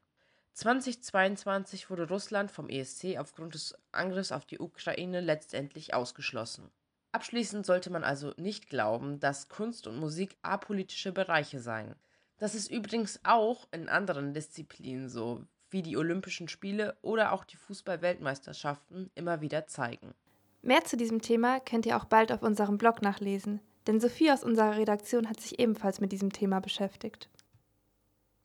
2022 0.57 1.91
wurde 1.91 2.07
Russland 2.07 2.49
vom 2.49 2.67
ESC 2.67 3.19
aufgrund 3.19 3.53
des 3.53 3.77
Angriffs 3.91 4.31
auf 4.31 4.43
die 4.43 4.57
Ukraine 4.57 5.21
letztendlich 5.21 5.93
ausgeschlossen. 5.93 6.71
Abschließend 7.11 7.63
sollte 7.63 7.91
man 7.91 8.03
also 8.03 8.33
nicht 8.37 8.67
glauben, 8.67 9.19
dass 9.19 9.49
Kunst 9.49 9.85
und 9.85 9.99
Musik 9.99 10.35
apolitische 10.41 11.11
Bereiche 11.11 11.59
seien. 11.59 11.93
Das 12.39 12.55
ist 12.55 12.71
übrigens 12.71 13.19
auch 13.23 13.67
in 13.71 13.87
anderen 13.87 14.33
Disziplinen 14.33 15.09
so, 15.09 15.43
wie 15.69 15.83
die 15.83 15.95
Olympischen 15.95 16.47
Spiele 16.47 16.97
oder 17.03 17.33
auch 17.33 17.43
die 17.43 17.57
Fußball-Weltmeisterschaften 17.57 19.11
immer 19.13 19.41
wieder 19.41 19.67
zeigen. 19.67 20.15
Mehr 20.63 20.83
zu 20.85 20.97
diesem 20.97 21.21
Thema 21.21 21.59
könnt 21.59 21.85
ihr 21.85 21.97
auch 21.97 22.05
bald 22.05 22.31
auf 22.31 22.41
unserem 22.41 22.79
Blog 22.79 23.03
nachlesen, 23.03 23.61
denn 23.85 23.99
Sophie 23.99 24.31
aus 24.31 24.43
unserer 24.43 24.75
Redaktion 24.75 25.29
hat 25.29 25.39
sich 25.39 25.59
ebenfalls 25.59 26.01
mit 26.01 26.11
diesem 26.11 26.33
Thema 26.33 26.61
beschäftigt. 26.61 27.29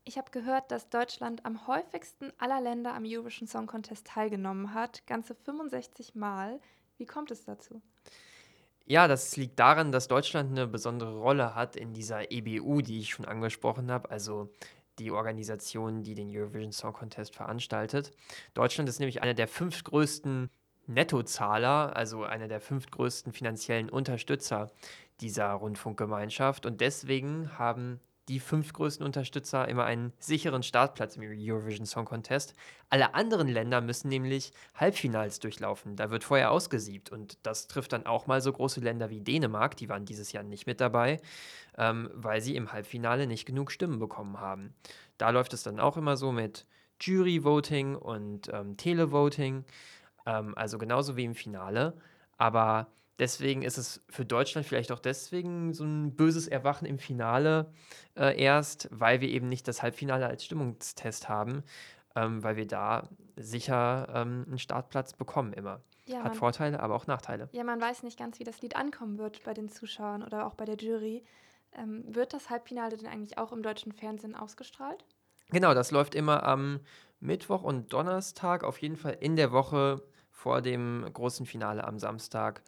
Ich 0.04 0.18
habe 0.18 0.30
gehört, 0.32 0.70
dass 0.72 0.88
Deutschland 0.88 1.44
am 1.46 1.66
häufigsten 1.68 2.32
aller 2.38 2.60
Länder 2.60 2.94
am 2.94 3.04
Eurovision 3.06 3.46
Song 3.46 3.66
Contest 3.66 4.06
teilgenommen 4.06 4.74
hat, 4.74 5.06
ganze 5.06 5.34
65 5.34 6.16
Mal. 6.16 6.60
Wie 6.98 7.06
kommt 7.06 7.30
es 7.30 7.44
dazu? 7.44 7.80
Ja, 8.84 9.06
das 9.06 9.36
liegt 9.36 9.60
daran, 9.60 9.92
dass 9.92 10.08
Deutschland 10.08 10.50
eine 10.50 10.66
besondere 10.66 11.16
Rolle 11.16 11.54
hat 11.54 11.76
in 11.76 11.92
dieser 11.92 12.32
EBU, 12.32 12.80
die 12.80 12.98
ich 12.98 13.10
schon 13.10 13.24
angesprochen 13.24 13.92
habe, 13.92 14.10
also 14.10 14.52
die 14.98 15.12
Organisation, 15.12 16.02
die 16.02 16.14
den 16.14 16.36
Eurovision 16.36 16.72
Song 16.72 16.92
Contest 16.92 17.36
veranstaltet. 17.36 18.10
Deutschland 18.54 18.88
ist 18.88 18.98
nämlich 18.98 19.22
einer 19.22 19.34
der 19.34 19.46
fünf 19.48 19.84
größten 19.84 20.50
Nettozahler, 20.88 21.96
also 21.96 22.24
einer 22.24 22.48
der 22.48 22.60
fünf 22.60 22.90
größten 22.90 23.32
finanziellen 23.32 23.88
Unterstützer 23.88 24.72
dieser 25.20 25.52
Rundfunkgemeinschaft. 25.52 26.66
Und 26.66 26.80
deswegen 26.80 27.56
haben 27.56 28.00
die 28.28 28.38
fünf 28.38 28.72
größten 28.72 29.04
Unterstützer 29.04 29.66
immer 29.68 29.84
einen 29.84 30.12
sicheren 30.18 30.62
Startplatz 30.62 31.16
im 31.16 31.22
Eurovision 31.24 31.86
Song 31.86 32.04
Contest. 32.04 32.54
Alle 32.88 33.14
anderen 33.14 33.48
Länder 33.48 33.80
müssen 33.80 34.08
nämlich 34.08 34.52
Halbfinals 34.74 35.40
durchlaufen. 35.40 35.96
Da 35.96 36.10
wird 36.10 36.22
vorher 36.24 36.52
ausgesiebt 36.52 37.10
und 37.10 37.38
das 37.42 37.66
trifft 37.66 37.92
dann 37.92 38.06
auch 38.06 38.26
mal 38.26 38.40
so 38.40 38.52
große 38.52 38.80
Länder 38.80 39.10
wie 39.10 39.20
Dänemark, 39.20 39.76
die 39.76 39.88
waren 39.88 40.04
dieses 40.04 40.32
Jahr 40.32 40.44
nicht 40.44 40.66
mit 40.66 40.80
dabei, 40.80 41.20
ähm, 41.76 42.10
weil 42.14 42.40
sie 42.40 42.54
im 42.54 42.72
Halbfinale 42.72 43.26
nicht 43.26 43.44
genug 43.44 43.72
Stimmen 43.72 43.98
bekommen 43.98 44.38
haben. 44.40 44.74
Da 45.18 45.30
läuft 45.30 45.52
es 45.52 45.62
dann 45.62 45.80
auch 45.80 45.96
immer 45.96 46.16
so 46.16 46.30
mit 46.30 46.66
Jury-Voting 47.00 47.96
und 47.96 48.48
ähm, 48.52 48.76
Televoting, 48.76 49.64
ähm, 50.26 50.56
also 50.56 50.78
genauso 50.78 51.16
wie 51.16 51.24
im 51.24 51.34
Finale. 51.34 51.94
Aber 52.38 52.88
Deswegen 53.18 53.62
ist 53.62 53.78
es 53.78 54.02
für 54.08 54.24
Deutschland 54.24 54.66
vielleicht 54.66 54.90
auch 54.90 54.98
deswegen 54.98 55.74
so 55.74 55.84
ein 55.84 56.16
böses 56.16 56.48
Erwachen 56.48 56.86
im 56.86 56.98
Finale 56.98 57.72
äh, 58.16 58.40
erst, 58.40 58.88
weil 58.90 59.20
wir 59.20 59.28
eben 59.28 59.48
nicht 59.48 59.68
das 59.68 59.82
Halbfinale 59.82 60.26
als 60.26 60.44
Stimmungstest 60.44 61.28
haben, 61.28 61.62
ähm, 62.16 62.42
weil 62.42 62.56
wir 62.56 62.66
da 62.66 63.08
sicher 63.36 64.08
ähm, 64.14 64.44
einen 64.46 64.58
Startplatz 64.58 65.12
bekommen 65.12 65.52
immer. 65.52 65.80
Ja, 66.06 66.18
Hat 66.18 66.24
man, 66.24 66.34
Vorteile, 66.34 66.80
aber 66.80 66.94
auch 66.94 67.06
Nachteile. 67.06 67.48
Ja, 67.52 67.64
man 67.64 67.80
weiß 67.80 68.02
nicht 68.02 68.18
ganz, 68.18 68.38
wie 68.38 68.44
das 68.44 68.60
Lied 68.60 68.76
ankommen 68.76 69.18
wird 69.18 69.44
bei 69.44 69.54
den 69.54 69.68
Zuschauern 69.68 70.22
oder 70.22 70.46
auch 70.46 70.54
bei 70.54 70.64
der 70.64 70.76
Jury. 70.76 71.22
Ähm, 71.74 72.04
wird 72.06 72.32
das 72.32 72.50
Halbfinale 72.50 72.96
denn 72.96 73.06
eigentlich 73.06 73.38
auch 73.38 73.52
im 73.52 73.62
deutschen 73.62 73.92
Fernsehen 73.92 74.34
ausgestrahlt? 74.34 75.04
Genau, 75.50 75.74
das 75.74 75.90
läuft 75.90 76.14
immer 76.14 76.42
am 76.42 76.80
Mittwoch 77.20 77.62
und 77.62 77.92
Donnerstag, 77.92 78.64
auf 78.64 78.78
jeden 78.78 78.96
Fall 78.96 79.16
in 79.20 79.36
der 79.36 79.52
Woche 79.52 80.02
vor 80.30 80.60
dem 80.60 81.06
großen 81.12 81.46
Finale 81.46 81.84
am 81.84 81.98
Samstag 81.98 82.62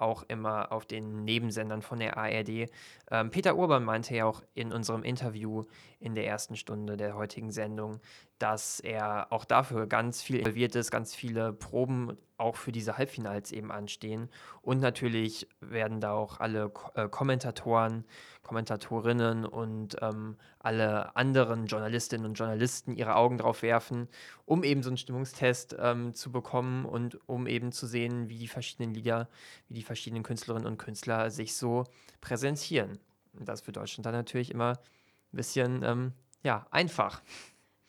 auch 0.00 0.24
immer 0.28 0.72
auf 0.72 0.86
den 0.86 1.24
Nebensendern 1.24 1.82
von 1.82 1.98
der 1.98 2.16
ARD. 2.16 2.70
Ähm, 3.10 3.30
Peter 3.30 3.56
Urban 3.56 3.84
meinte 3.84 4.14
ja 4.14 4.24
auch 4.24 4.42
in 4.54 4.72
unserem 4.72 5.02
Interview 5.02 5.64
in 5.98 6.14
der 6.14 6.26
ersten 6.26 6.56
Stunde 6.56 6.96
der 6.96 7.14
heutigen 7.14 7.50
Sendung, 7.50 8.00
dass 8.40 8.80
er 8.80 9.30
auch 9.30 9.44
dafür 9.44 9.86
ganz 9.86 10.22
viel 10.22 10.36
involviert 10.36 10.74
ist, 10.74 10.90
ganz 10.90 11.14
viele 11.14 11.52
Proben 11.52 12.16
auch 12.38 12.56
für 12.56 12.72
diese 12.72 12.96
Halbfinals 12.96 13.52
eben 13.52 13.70
anstehen. 13.70 14.30
Und 14.62 14.80
natürlich 14.80 15.46
werden 15.60 16.00
da 16.00 16.12
auch 16.12 16.40
alle 16.40 16.72
äh, 16.94 17.06
Kommentatoren, 17.06 18.06
Kommentatorinnen 18.42 19.44
und 19.44 19.98
ähm, 20.00 20.38
alle 20.58 21.14
anderen 21.16 21.66
Journalistinnen 21.66 22.24
und 22.24 22.34
Journalisten 22.34 22.96
ihre 22.96 23.14
Augen 23.14 23.36
drauf 23.36 23.60
werfen, 23.60 24.08
um 24.46 24.64
eben 24.64 24.82
so 24.82 24.88
einen 24.88 24.96
Stimmungstest 24.96 25.76
ähm, 25.78 26.14
zu 26.14 26.32
bekommen 26.32 26.86
und 26.86 27.20
um 27.28 27.46
eben 27.46 27.72
zu 27.72 27.86
sehen, 27.86 28.30
wie 28.30 28.38
die 28.38 28.48
verschiedenen 28.48 28.94
Lieder, 28.94 29.28
wie 29.68 29.74
die 29.74 29.82
verschiedenen 29.82 30.22
Künstlerinnen 30.22 30.66
und 30.66 30.78
Künstler 30.78 31.30
sich 31.30 31.54
so 31.54 31.84
präsentieren. 32.22 32.98
Und 33.38 33.50
das 33.50 33.60
für 33.60 33.72
Deutschland 33.72 34.06
dann 34.06 34.14
natürlich 34.14 34.50
immer 34.50 34.78
ein 35.32 35.36
bisschen 35.36 35.82
ähm, 35.82 36.12
ja, 36.42 36.66
einfach. 36.70 37.20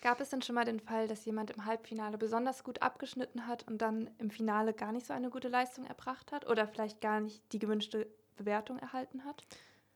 Gab 0.02 0.20
es 0.20 0.30
denn 0.30 0.42
schon 0.42 0.56
mal 0.56 0.66
den 0.66 0.80
Fall, 0.80 1.08
dass 1.08 1.26
jemand 1.26 1.52
im 1.52 1.66
Halbfinale 1.66 2.18
besonders 2.18 2.64
gut 2.64 2.82
abgeschnitten 2.82 3.46
hat 3.46 3.68
und 3.68 3.84
dann 3.84 4.10
im 4.18 4.32
Finale 4.32 4.74
gar 4.74 4.92
nicht 4.92 5.06
so 5.06 5.14
eine 5.14 5.30
gute 5.30 5.48
Leistung 5.48 5.86
erbracht 5.86 6.32
hat 6.32 6.50
oder 6.50 6.68
vielleicht 6.68 7.02
gar 7.02 7.20
nicht 7.20 7.42
die 7.54 7.60
gewünschte 7.60 8.08
Bewertung 8.36 8.80
erhalten 8.80 9.24
hat? 9.26 9.44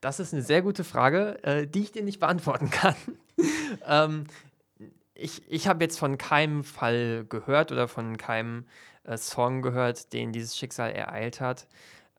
Das 0.00 0.20
ist 0.20 0.32
eine 0.32 0.42
sehr 0.42 0.62
gute 0.62 0.84
Frage, 0.84 1.42
äh, 1.42 1.66
die 1.66 1.80
ich 1.80 1.92
dir 1.92 2.04
nicht 2.04 2.20
beantworten 2.20 2.70
kann. 2.70 2.94
ähm, 3.84 4.26
ich 5.14 5.42
ich 5.50 5.66
habe 5.66 5.82
jetzt 5.82 5.98
von 5.98 6.18
keinem 6.18 6.62
Fall 6.62 7.24
gehört 7.28 7.72
oder 7.72 7.88
von 7.88 8.16
keinem 8.16 8.66
äh, 9.02 9.16
Song 9.16 9.60
gehört, 9.60 10.12
den 10.12 10.30
dieses 10.32 10.56
Schicksal 10.56 10.92
ereilt 10.92 11.40
hat. 11.40 11.66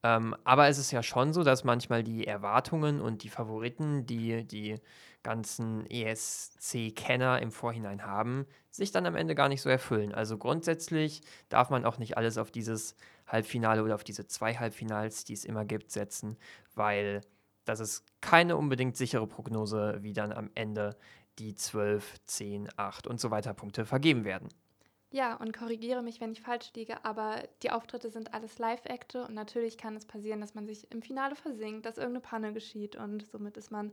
Ähm, 0.04 0.36
aber 0.44 0.68
es 0.68 0.78
ist 0.78 0.92
ja 0.92 1.02
schon 1.04 1.34
so, 1.34 1.44
dass 1.44 1.64
manchmal 1.64 2.04
die 2.04 2.28
Erwartungen 2.28 3.02
und 3.02 3.24
die 3.24 3.30
Favoriten, 3.30 4.06
die 4.06 4.46
die 4.46 4.80
ganzen 5.24 5.86
ESC-Kenner 5.90 7.42
im 7.42 7.52
Vorhinein 7.52 8.06
haben, 8.06 8.46
sich 8.70 8.92
dann 8.92 9.06
am 9.06 9.16
Ende 9.16 9.36
gar 9.36 9.50
nicht 9.50 9.62
so 9.62 9.70
erfüllen. 9.70 10.14
Also 10.14 10.38
grundsätzlich 10.38 11.22
darf 11.50 11.70
man 11.70 11.86
auch 11.86 11.98
nicht 11.98 12.16
alles 12.18 12.38
auf 12.38 12.52
dieses 12.52 12.96
Halbfinale 13.28 13.84
oder 13.84 13.96
auf 13.96 14.04
diese 14.04 14.28
zwei 14.28 14.54
Halbfinals, 14.54 15.26
die 15.26 15.34
es 15.34 15.44
immer 15.44 15.66
gibt, 15.66 15.92
setzen, 15.92 16.38
weil 16.76 17.22
das 17.66 17.80
ist 17.80 18.06
keine 18.22 18.56
unbedingt 18.56 18.96
sichere 18.96 19.28
Prognose, 19.28 19.98
wie 20.02 20.14
dann 20.14 20.32
am 20.32 20.50
Ende 20.56 20.96
die 21.40 21.56
12, 21.56 22.16
10, 22.26 22.70
8 22.78 23.08
und 23.08 23.20
so 23.20 23.30
weiter 23.30 23.54
Punkte 23.54 23.86
vergeben 23.86 24.24
werden. 24.24 24.48
Ja, 25.12 25.36
und 25.36 25.58
korrigiere 25.58 26.02
mich, 26.02 26.20
wenn 26.20 26.34
ich 26.34 26.42
falsch 26.42 26.72
liege, 26.76 27.06
aber 27.06 27.44
die 27.64 27.72
Auftritte 27.72 28.10
sind 28.10 28.34
alles 28.34 28.60
Live-Akte 28.60 29.26
und 29.26 29.34
natürlich 29.34 29.78
kann 29.78 29.96
es 29.96 30.06
passieren, 30.06 30.42
dass 30.42 30.54
man 30.54 30.68
sich 30.68 30.92
im 30.92 31.02
Finale 31.02 31.36
versinkt, 31.36 31.86
dass 31.86 31.98
irgendeine 31.98 32.22
Panne 32.22 32.54
geschieht 32.54 32.98
und 32.98 33.26
somit 33.26 33.56
ist 33.56 33.72
man 33.72 33.92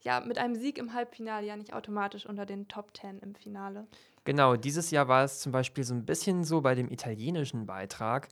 ja 0.00 0.20
mit 0.20 0.38
einem 0.38 0.56
Sieg 0.56 0.78
im 0.78 0.92
Halbfinale 0.92 1.46
ja 1.46 1.56
nicht 1.56 1.72
automatisch 1.72 2.26
unter 2.26 2.46
den 2.46 2.66
Top 2.66 2.92
Ten 2.94 3.20
im 3.20 3.34
Finale. 3.34 3.86
Genau, 4.24 4.56
dieses 4.56 4.90
Jahr 4.90 5.06
war 5.06 5.24
es 5.24 5.38
zum 5.40 5.52
Beispiel 5.52 5.84
so 5.84 5.94
ein 5.94 6.04
bisschen 6.04 6.42
so 6.42 6.60
bei 6.60 6.74
dem 6.74 6.90
italienischen 6.90 7.66
Beitrag, 7.66 8.28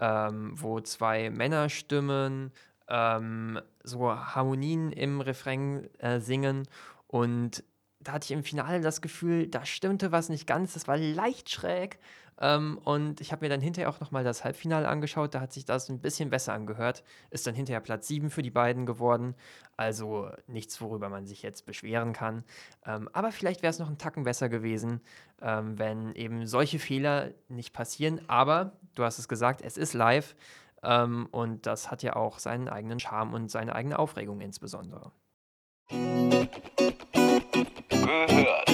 ähm, 0.00 0.52
wo 0.60 0.80
zwei 0.80 1.30
Männerstimmen 1.30 2.52
ähm, 2.88 3.60
so 3.84 4.10
Harmonien 4.10 4.90
im 4.90 5.20
Refrain 5.20 5.88
äh, 5.98 6.20
singen 6.20 6.66
und 7.06 7.62
da 8.06 8.12
hatte 8.12 8.26
ich 8.26 8.30
im 8.30 8.44
Finale 8.44 8.80
das 8.80 9.00
Gefühl, 9.00 9.48
da 9.48 9.66
stimmte 9.66 10.12
was 10.12 10.28
nicht 10.28 10.46
ganz, 10.46 10.74
das 10.74 10.86
war 10.86 10.96
leicht 10.96 11.50
schräg. 11.50 11.98
Ähm, 12.38 12.78
und 12.84 13.20
ich 13.20 13.32
habe 13.32 13.44
mir 13.44 13.48
dann 13.48 13.60
hinterher 13.60 13.88
auch 13.88 13.98
nochmal 13.98 14.22
das 14.22 14.44
Halbfinale 14.44 14.86
angeschaut, 14.86 15.34
da 15.34 15.40
hat 15.40 15.52
sich 15.52 15.64
das 15.64 15.88
ein 15.88 16.00
bisschen 16.00 16.30
besser 16.30 16.52
angehört. 16.52 17.02
Ist 17.30 17.46
dann 17.46 17.54
hinterher 17.54 17.80
Platz 17.80 18.06
7 18.06 18.30
für 18.30 18.42
die 18.42 18.50
beiden 18.50 18.86
geworden. 18.86 19.34
Also 19.76 20.30
nichts, 20.46 20.80
worüber 20.80 21.08
man 21.08 21.26
sich 21.26 21.42
jetzt 21.42 21.66
beschweren 21.66 22.12
kann. 22.12 22.44
Ähm, 22.84 23.08
aber 23.12 23.32
vielleicht 23.32 23.62
wäre 23.62 23.70
es 23.70 23.78
noch 23.78 23.88
einen 23.88 23.98
Tacken 23.98 24.22
besser 24.22 24.48
gewesen, 24.48 25.00
ähm, 25.42 25.78
wenn 25.78 26.14
eben 26.14 26.46
solche 26.46 26.78
Fehler 26.78 27.30
nicht 27.48 27.72
passieren. 27.72 28.20
Aber 28.28 28.72
du 28.94 29.02
hast 29.02 29.18
es 29.18 29.28
gesagt, 29.28 29.62
es 29.62 29.76
ist 29.76 29.94
live. 29.94 30.36
Ähm, 30.82 31.26
und 31.32 31.66
das 31.66 31.90
hat 31.90 32.02
ja 32.02 32.14
auch 32.14 32.38
seinen 32.38 32.68
eigenen 32.68 33.00
Charme 33.00 33.32
und 33.34 33.50
seine 33.50 33.74
eigene 33.74 33.98
Aufregung 33.98 34.40
insbesondere 34.40 35.10
gehört. 38.06 38.70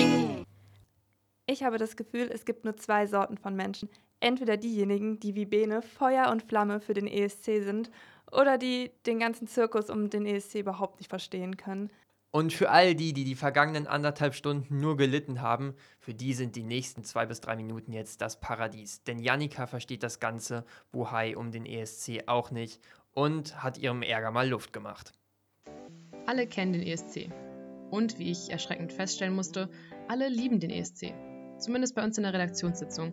Ich 1.47 1.63
habe 1.63 1.79
das 1.79 1.97
Gefühl, 1.97 2.31
es 2.33 2.45
gibt 2.45 2.65
nur 2.65 2.77
zwei 2.77 3.07
Sorten 3.07 3.37
von 3.37 3.57
Menschen. 3.57 3.89
Entweder 4.21 4.57
diejenigen, 4.57 5.19
die 5.19 5.35
wie 5.35 5.47
Bene 5.47 5.83
Feuer 5.83 6.31
und 6.31 6.43
Flamme 6.43 6.81
für 6.81 6.95
den 6.95 7.07
ESC 7.07 7.63
sind, 7.63 7.91
oder 8.31 8.57
die 8.57 8.91
den 9.05 9.19
ganzen 9.19 9.47
Zirkus 9.47 9.91
um 9.91 10.09
den 10.09 10.25
ESC 10.25 10.57
überhaupt 10.57 10.99
nicht 10.99 11.09
verstehen 11.09 11.57
können. 11.57 11.91
Und 12.31 12.55
für 12.55 12.71
all 12.71 12.95
die, 12.95 13.13
die 13.13 13.25
die 13.25 13.35
vergangenen 13.35 13.87
anderthalb 13.87 14.35
Stunden 14.35 14.81
nur 14.81 14.97
gelitten 14.97 15.43
haben, 15.43 15.75
für 16.01 16.15
die 16.15 16.33
sind 16.33 16.57
die 16.57 16.63
nächsten 16.63 17.05
zwei 17.05 17.27
bis 17.27 17.41
drei 17.41 17.57
Minuten 17.57 17.93
jetzt 17.93 18.23
das 18.23 18.41
Paradies. 18.41 19.03
Denn 19.03 19.19
Jannika 19.19 19.67
versteht 19.67 20.03
das 20.03 20.19
ganze 20.19 20.65
Buhai 20.93 21.37
um 21.37 21.51
den 21.53 21.67
ESC 21.67 22.23
auch 22.27 22.51
nicht 22.51 22.81
und 23.13 23.63
hat 23.63 23.77
ihrem 23.77 24.01
Ärger 24.01 24.31
mal 24.31 24.49
Luft 24.49 24.73
gemacht. 24.73 25.13
Alle 26.25 26.47
kennen 26.47 26.73
den 26.73 26.83
ESC. 26.83 27.29
Und, 27.93 28.19
wie 28.19 28.31
ich 28.31 28.51
erschreckend 28.51 28.91
feststellen 28.91 29.35
musste, 29.35 29.69
alle 30.09 30.29
lieben 30.29 30.61
den 30.61 30.71
ESC. 30.71 31.13
Zumindest 31.59 31.95
bei 31.95 32.03
uns 32.03 32.17
in 32.17 32.25
der 32.25 32.33
Redaktionssitzung. 32.33 33.13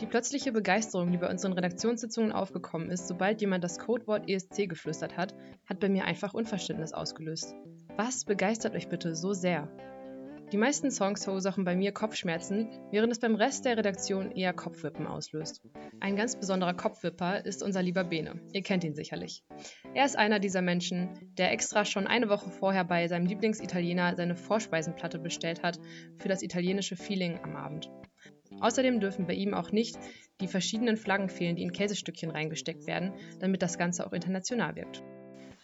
Die 0.00 0.06
plötzliche 0.06 0.52
Begeisterung, 0.52 1.10
die 1.10 1.18
bei 1.18 1.28
unseren 1.28 1.54
Redaktionssitzungen 1.54 2.30
aufgekommen 2.30 2.88
ist, 2.88 3.08
sobald 3.08 3.40
jemand 3.40 3.64
das 3.64 3.80
Codewort 3.80 4.30
ESC 4.30 4.68
geflüstert 4.68 5.16
hat, 5.16 5.34
hat 5.66 5.80
bei 5.80 5.88
mir 5.88 6.04
einfach 6.04 6.34
Unverständnis 6.34 6.92
ausgelöst. 6.92 7.56
Was 7.96 8.24
begeistert 8.24 8.76
euch 8.76 8.88
bitte 8.88 9.16
so 9.16 9.32
sehr? 9.32 9.68
Die 10.52 10.58
meisten 10.58 10.90
Songs 10.90 11.24
verursachen 11.24 11.64
bei 11.64 11.74
mir 11.74 11.92
Kopfschmerzen, 11.92 12.68
während 12.90 13.10
es 13.10 13.20
beim 13.20 13.36
Rest 13.36 13.64
der 13.64 13.78
Redaktion 13.78 14.30
eher 14.32 14.52
Kopfwippen 14.52 15.06
auslöst. 15.06 15.62
Ein 15.98 16.14
ganz 16.14 16.38
besonderer 16.38 16.74
Kopfwipper 16.74 17.42
ist 17.46 17.62
unser 17.62 17.82
lieber 17.82 18.04
Bene. 18.04 18.38
Ihr 18.52 18.62
kennt 18.62 18.84
ihn 18.84 18.94
sicherlich. 18.94 19.44
Er 19.94 20.04
ist 20.04 20.18
einer 20.18 20.40
dieser 20.40 20.60
Menschen, 20.60 21.08
der 21.38 21.52
extra 21.52 21.86
schon 21.86 22.06
eine 22.06 22.28
Woche 22.28 22.50
vorher 22.50 22.84
bei 22.84 23.08
seinem 23.08 23.24
Lieblingsitaliener 23.24 24.14
seine 24.14 24.36
Vorspeisenplatte 24.36 25.18
bestellt 25.18 25.62
hat 25.62 25.80
für 26.18 26.28
das 26.28 26.42
italienische 26.42 26.96
Feeling 26.96 27.40
am 27.42 27.56
Abend. 27.56 27.90
Außerdem 28.60 29.00
dürfen 29.00 29.26
bei 29.26 29.32
ihm 29.32 29.54
auch 29.54 29.72
nicht 29.72 29.98
die 30.42 30.48
verschiedenen 30.48 30.98
Flaggen 30.98 31.30
fehlen, 31.30 31.56
die 31.56 31.62
in 31.62 31.72
Käsestückchen 31.72 32.30
reingesteckt 32.30 32.86
werden, 32.86 33.14
damit 33.40 33.62
das 33.62 33.78
Ganze 33.78 34.06
auch 34.06 34.12
international 34.12 34.76
wirkt. 34.76 35.02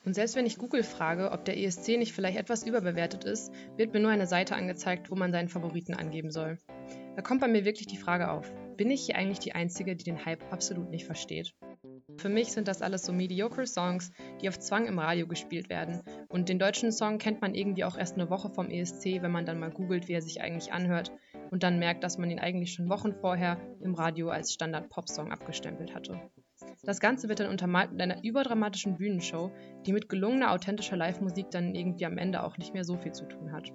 Und 0.05 0.15
selbst 0.15 0.37
wenn 0.37 0.47
ich 0.47 0.59
Google 0.59 0.83
frage, 0.83 1.33
ob 1.33 1.45
der 1.45 1.59
ESC 1.59 1.99
nicht 1.99 2.13
vielleicht 2.13 2.39
etwas 2.39 2.67
überbewertet 2.67 3.25
ist, 3.25 3.53
wird 3.77 3.93
mir 3.93 4.01
nur 4.01 4.11
eine 4.11 4.27
Seite 4.27 4.55
angezeigt, 4.55 5.11
wo 5.11 5.17
man 5.17 5.33
seinen 5.33 5.49
Favoriten 5.49 5.95
angeben 5.95 6.31
soll. 6.31 6.59
Da 7.17 7.23
kommt 7.23 7.41
bei 7.41 7.49
mir 7.49 7.65
wirklich 7.65 7.87
die 7.87 7.97
Frage 7.97 8.31
auf, 8.31 8.53
bin 8.77 8.91
ich 8.91 9.07
hier 9.07 9.17
eigentlich 9.17 9.41
die 9.41 9.55
Einzige, 9.55 9.97
die 9.97 10.05
den 10.05 10.25
Hype 10.25 10.53
absolut 10.53 10.91
nicht 10.91 11.05
versteht? 11.05 11.55
Für 12.17 12.29
mich 12.29 12.53
sind 12.53 12.69
das 12.69 12.83
alles 12.83 13.05
so 13.05 13.13
mediocre 13.13 13.67
Songs, 13.67 14.13
die 14.41 14.49
auf 14.49 14.59
Zwang 14.59 14.87
im 14.87 14.99
Radio 14.99 15.27
gespielt 15.27 15.69
werden. 15.69 16.03
Und 16.29 16.49
den 16.49 16.59
deutschen 16.59 16.91
Song 16.91 17.19
kennt 17.19 17.41
man 17.41 17.55
irgendwie 17.55 17.85
auch 17.85 17.97
erst 17.97 18.15
eine 18.15 18.31
Woche 18.31 18.51
vom 18.51 18.71
ESC, 18.71 19.23
wenn 19.23 19.31
man 19.31 19.47
dann 19.47 19.59
mal 19.59 19.71
googelt, 19.71 20.09
wie 20.09 20.15
er 20.15 20.23
sich 20.23 20.41
eigentlich 20.41 20.73
anhört 20.73 21.13
und 21.51 21.63
dann 21.63 21.79
merkt, 21.79 22.05
dass 22.05 22.19
man 22.19 22.31
ihn 22.31 22.39
eigentlich 22.39 22.73
schon 22.73 22.89
Wochen 22.89 23.15
vorher 23.15 23.59
im 23.81 23.95
Radio 23.95 24.31
als 24.31 24.53
Standard-Pop-Song 24.53 25.33
abgestempelt 25.33 25.95
hatte. 25.95 26.21
Das 26.85 27.01
Ganze 27.01 27.29
wird 27.29 27.41
dann 27.41 27.51
untermalt 27.51 27.93
mit 27.93 28.01
einer 28.01 28.23
überdramatischen 28.25 28.97
Bühnenshow, 28.97 29.51
die 29.87 29.93
mit 29.93 30.09
gelungener 30.09 30.53
authentischer 30.53 30.97
Live-Musik 30.97 31.51
dann 31.51 31.75
irgendwie 31.75 32.07
am 32.07 32.19
Ende 32.19 32.43
auch 32.43 32.59
nicht 32.59 32.75
mehr 32.75 32.85
so 32.85 32.97
viel 32.97 33.13
zu 33.13 33.27
tun 33.27 33.53
hat. 33.53 33.73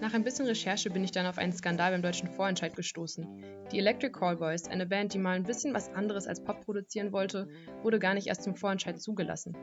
Nach 0.00 0.12
ein 0.12 0.24
bisschen 0.24 0.46
Recherche 0.46 0.90
bin 0.90 1.04
ich 1.04 1.12
dann 1.12 1.26
auf 1.26 1.38
einen 1.38 1.52
Skandal 1.52 1.92
beim 1.92 2.02
deutschen 2.02 2.28
Vorentscheid 2.28 2.74
gestoßen. 2.74 3.26
Die 3.72 3.78
Electric 3.78 4.12
Callboys, 4.12 4.68
eine 4.68 4.86
Band, 4.86 5.14
die 5.14 5.18
mal 5.18 5.36
ein 5.36 5.44
bisschen 5.44 5.72
was 5.72 5.88
anderes 5.94 6.26
als 6.26 6.42
Pop 6.42 6.64
produzieren 6.64 7.12
wollte, 7.12 7.48
wurde 7.82 7.98
gar 7.98 8.14
nicht 8.14 8.26
erst 8.26 8.42
zum 8.42 8.56
Vorentscheid 8.56 9.00
zugelassen. 9.00 9.56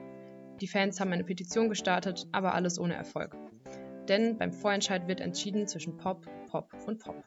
Die 0.62 0.68
Fans 0.68 1.00
haben 1.00 1.12
eine 1.12 1.24
Petition 1.24 1.70
gestartet, 1.70 2.28
aber 2.32 2.54
alles 2.54 2.80
ohne 2.80 2.96
Erfolg. 2.96 3.36
Denn 4.08 4.38
beim 4.38 4.52
Vorentscheid 4.52 5.08
wird 5.08 5.20
entschieden 5.20 5.68
zwischen 5.68 5.98
Pop, 5.98 6.26
Pop 6.50 6.74
und 6.88 7.00
Pop. 7.00 7.24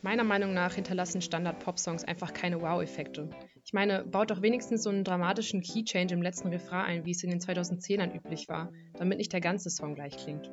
Meiner 0.00 0.22
Meinung 0.22 0.54
nach 0.54 0.74
hinterlassen 0.74 1.20
Standard-Pop-Songs 1.20 2.04
einfach 2.04 2.32
keine 2.32 2.60
Wow-Effekte. 2.60 3.30
Ich 3.64 3.72
meine, 3.72 4.04
baut 4.04 4.30
doch 4.30 4.42
wenigstens 4.42 4.84
so 4.84 4.90
einen 4.90 5.02
dramatischen 5.02 5.60
Key-Change 5.60 6.14
im 6.14 6.22
letzten 6.22 6.48
Refrain 6.48 6.84
ein, 6.84 7.04
wie 7.04 7.10
es 7.10 7.24
in 7.24 7.30
den 7.30 7.40
2010ern 7.40 8.14
üblich 8.14 8.48
war, 8.48 8.70
damit 8.96 9.18
nicht 9.18 9.32
der 9.32 9.40
ganze 9.40 9.70
Song 9.70 9.96
gleich 9.96 10.16
klingt. 10.16 10.52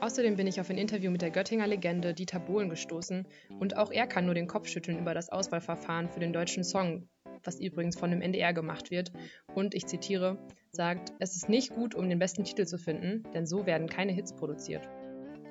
Außerdem 0.00 0.36
bin 0.36 0.46
ich 0.46 0.60
auf 0.60 0.68
ein 0.68 0.76
Interview 0.76 1.10
mit 1.10 1.22
der 1.22 1.30
Göttinger 1.30 1.66
Legende 1.66 2.12
Dieter 2.12 2.38
Bohlen 2.38 2.68
gestoßen 2.68 3.26
und 3.58 3.78
auch 3.78 3.90
er 3.90 4.06
kann 4.06 4.26
nur 4.26 4.34
den 4.34 4.46
Kopf 4.46 4.68
schütteln 4.68 4.98
über 4.98 5.14
das 5.14 5.30
Auswahlverfahren 5.30 6.10
für 6.10 6.20
den 6.20 6.34
deutschen 6.34 6.64
Song, 6.64 7.08
was 7.42 7.58
übrigens 7.58 7.96
von 7.98 8.10
dem 8.10 8.20
NDR 8.20 8.52
gemacht 8.52 8.90
wird 8.90 9.10
und, 9.54 9.74
ich 9.74 9.86
zitiere, 9.86 10.36
sagt, 10.70 11.14
es 11.18 11.34
ist 11.34 11.48
nicht 11.48 11.74
gut, 11.74 11.94
um 11.94 12.10
den 12.10 12.18
besten 12.18 12.44
Titel 12.44 12.66
zu 12.66 12.76
finden, 12.76 13.22
denn 13.32 13.46
so 13.46 13.64
werden 13.64 13.88
keine 13.88 14.12
Hits 14.12 14.36
produziert. 14.36 14.86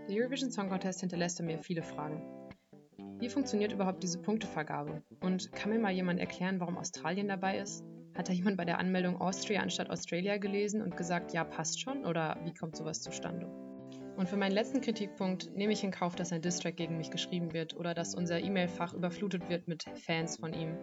Der 0.07 0.15
Eurovision 0.15 0.51
Song 0.51 0.69
Contest 0.69 0.99
hinterlässt 0.99 1.41
mir 1.41 1.57
viele 1.57 1.81
Fragen. 1.81 2.42
Wie 3.19 3.29
funktioniert 3.29 3.71
überhaupt 3.71 4.03
diese 4.03 4.21
Punktevergabe? 4.21 5.03
Und 5.21 5.51
kann 5.53 5.71
mir 5.71 5.79
mal 5.79 5.91
jemand 5.91 6.19
erklären, 6.19 6.59
warum 6.59 6.77
Australien 6.77 7.27
dabei 7.27 7.59
ist? 7.59 7.83
Hat 8.15 8.29
da 8.29 8.33
jemand 8.33 8.57
bei 8.57 8.65
der 8.65 8.79
Anmeldung 8.79 9.19
Austria 9.19 9.61
anstatt 9.61 9.89
Australia 9.89 10.37
gelesen 10.37 10.81
und 10.81 10.97
gesagt, 10.97 11.33
ja, 11.33 11.43
passt 11.43 11.81
schon? 11.81 12.05
Oder 12.05 12.37
wie 12.43 12.53
kommt 12.53 12.75
sowas 12.75 13.01
zustande? 13.01 13.47
Und 14.17 14.29
für 14.29 14.37
meinen 14.37 14.51
letzten 14.51 14.81
Kritikpunkt 14.81 15.55
nehme 15.55 15.73
ich 15.73 15.83
in 15.83 15.91
Kauf, 15.91 16.15
dass 16.15 16.31
ein 16.31 16.41
Distrack 16.41 16.75
gegen 16.75 16.97
mich 16.97 17.09
geschrieben 17.09 17.53
wird 17.53 17.75
oder 17.75 17.93
dass 17.93 18.13
unser 18.13 18.39
E-Mail-Fach 18.39 18.93
überflutet 18.93 19.49
wird 19.49 19.67
mit 19.67 19.85
Fans 19.95 20.37
von 20.37 20.53
ihm. 20.53 20.77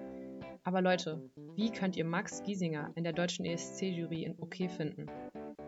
Aber 0.64 0.83
Leute, 0.83 1.31
wie 1.55 1.70
könnt 1.70 1.97
ihr 1.97 2.05
Max 2.05 2.43
Giesinger 2.43 2.91
in 2.97 3.05
der 3.05 3.12
deutschen 3.12 3.45
ESC-Jury 3.45 4.24
in 4.24 4.39
OK 4.41 4.70
finden? 4.70 5.07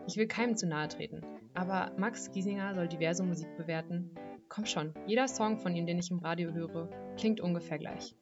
Ich 0.07 0.17
will 0.17 0.27
keinem 0.27 0.57
zu 0.57 0.67
nahe 0.67 0.89
treten, 0.89 1.21
aber 1.53 1.91
Max 1.97 2.31
Giesinger 2.31 2.75
soll 2.75 2.89
diverse 2.89 3.23
Musik 3.23 3.55
bewerten 3.55 4.11
Komm 4.53 4.67
schon, 4.67 4.93
jeder 5.07 5.27
Song 5.27 5.57
von 5.57 5.75
ihm, 5.75 5.87
den 5.87 5.97
ich 5.97 6.11
im 6.11 6.19
Radio 6.19 6.53
höre, 6.53 6.87
klingt 7.17 7.41
ungefähr 7.41 7.79
gleich. 7.79 8.15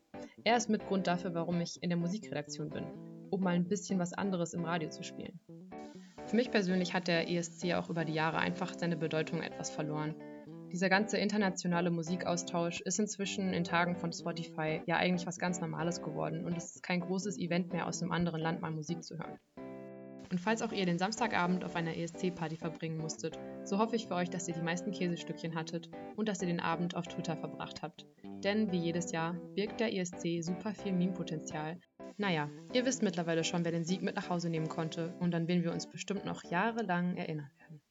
Er 0.46 0.56
ist 0.56 0.70
mit 0.70 0.88
Grund 0.88 1.06
dafür, 1.06 1.34
warum 1.34 1.60
ich 1.60 1.84
in 1.84 1.90
der 1.90 1.98
Musikredaktion 1.98 2.70
bin, 2.70 2.86
um 3.30 3.42
mal 3.42 3.54
ein 3.54 3.68
bisschen 3.68 4.00
was 4.00 4.14
anderes 4.14 4.54
im 4.54 4.64
Radio 4.64 4.88
zu 4.88 5.04
spielen. 5.04 5.42
Für 6.26 6.38
mich 6.38 6.50
persönlich 6.50 6.94
hat 6.94 7.10
der 7.10 7.30
ESC 7.30 7.74
auch 7.74 7.90
über 7.90 8.06
die 8.06 8.14
Jahre 8.14 8.38
einfach 8.38 8.74
seine 8.74 8.96
Bedeutung 8.96 9.44
etwas 9.44 9.72
verloren. 9.72 10.16
Dieser 10.72 10.88
ganze 10.88 11.18
internationale 11.18 11.92
Musikaustausch 11.92 12.80
ist 12.80 12.98
inzwischen 12.98 13.52
in 13.52 13.66
Tagen 13.66 13.98
von 13.98 14.14
Spotify 14.14 14.82
ja 14.86 14.96
eigentlich 14.96 15.28
was 15.28 15.38
ganz 15.38 15.60
Normales 15.60 16.02
geworden 16.02 16.46
und 16.46 16.56
es 16.56 16.76
ist 16.76 16.82
kein 16.82 17.02
großes 17.02 17.38
Event 17.40 17.74
mehr 17.74 17.88
aus 17.88 18.02
einem 18.02 18.14
anderen 18.14 18.40
Land 18.40 18.62
mal 18.62 18.72
Musik 18.72 19.04
zu 19.04 19.18
hören. 19.18 19.38
Und 20.32 20.40
falls 20.40 20.62
auch 20.62 20.72
ihr 20.72 20.86
den 20.86 20.98
Samstagabend 20.98 21.66
auf 21.66 21.76
einer 21.76 21.98
ESC-Party 21.98 22.56
verbringen 22.56 22.98
musstet, 22.98 23.38
so 23.66 23.78
hoffe 23.78 23.98
ich 23.98 24.08
für 24.08 24.16
euch, 24.16 24.30
dass 24.30 24.48
ihr 24.48 24.54
die 24.54 24.62
meisten 24.62 24.92
Käsestückchen 24.92 25.56
hattet 25.56 25.90
und 26.16 26.30
dass 26.30 26.42
ihr 26.42 26.48
den 26.48 26.62
Abend 26.62 26.96
auf 26.96 27.06
Twitter 27.06 27.36
verbracht 27.36 27.82
habt. 27.82 28.06
Denn 28.42 28.72
wie 28.72 28.80
jedes 28.80 29.12
Jahr 29.12 29.34
birgt 29.56 29.82
der 29.82 29.94
ESC 29.94 30.42
super 30.42 30.74
viel 30.74 30.94
Meme-Potenzial. 30.94 31.82
Naja, 32.16 32.50
ihr 32.72 32.86
wisst 32.86 33.04
mittlerweile 33.04 33.44
schon, 33.44 33.66
wer 33.66 33.74
den 33.74 33.84
Sieg 33.84 34.02
mit 34.02 34.16
nach 34.16 34.30
Hause 34.30 34.50
nehmen 34.50 34.70
konnte 34.70 35.14
und 35.20 35.36
an 35.36 35.50
wen 35.50 35.66
wir 35.66 35.74
uns 35.74 35.90
bestimmt 35.90 36.24
noch 36.24 36.46
jahrelang 36.46 37.18
erinnern 37.18 37.50
werden. 37.60 37.82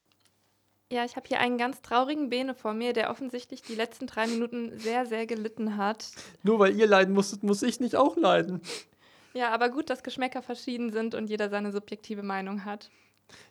Ja, 0.91 1.05
ich 1.05 1.15
habe 1.15 1.27
hier 1.27 1.39
einen 1.39 1.57
ganz 1.57 1.81
traurigen 1.81 2.29
Bene 2.29 2.55
vor 2.55 2.73
mir, 2.73 2.91
der 2.91 3.11
offensichtlich 3.11 3.61
die 3.61 3.75
letzten 3.75 4.07
drei 4.07 4.25
Minuten 4.27 4.77
sehr, 4.79 5.05
sehr 5.05 5.27
gelitten 5.27 5.77
hat. 5.77 6.07
Nur 6.43 6.59
weil 6.59 6.75
ihr 6.75 6.87
leiden 6.87 7.13
musstet, 7.13 7.43
muss 7.43 7.61
ich 7.61 7.79
nicht 7.79 7.95
auch 7.95 8.17
leiden. 8.17 8.61
Ja, 9.33 9.49
aber 9.51 9.69
gut, 9.69 9.89
dass 9.89 10.03
Geschmäcker 10.03 10.41
verschieden 10.41 10.91
sind 10.91 11.15
und 11.15 11.29
jeder 11.29 11.49
seine 11.49 11.71
subjektive 11.71 12.23
Meinung 12.23 12.65
hat. 12.65 12.89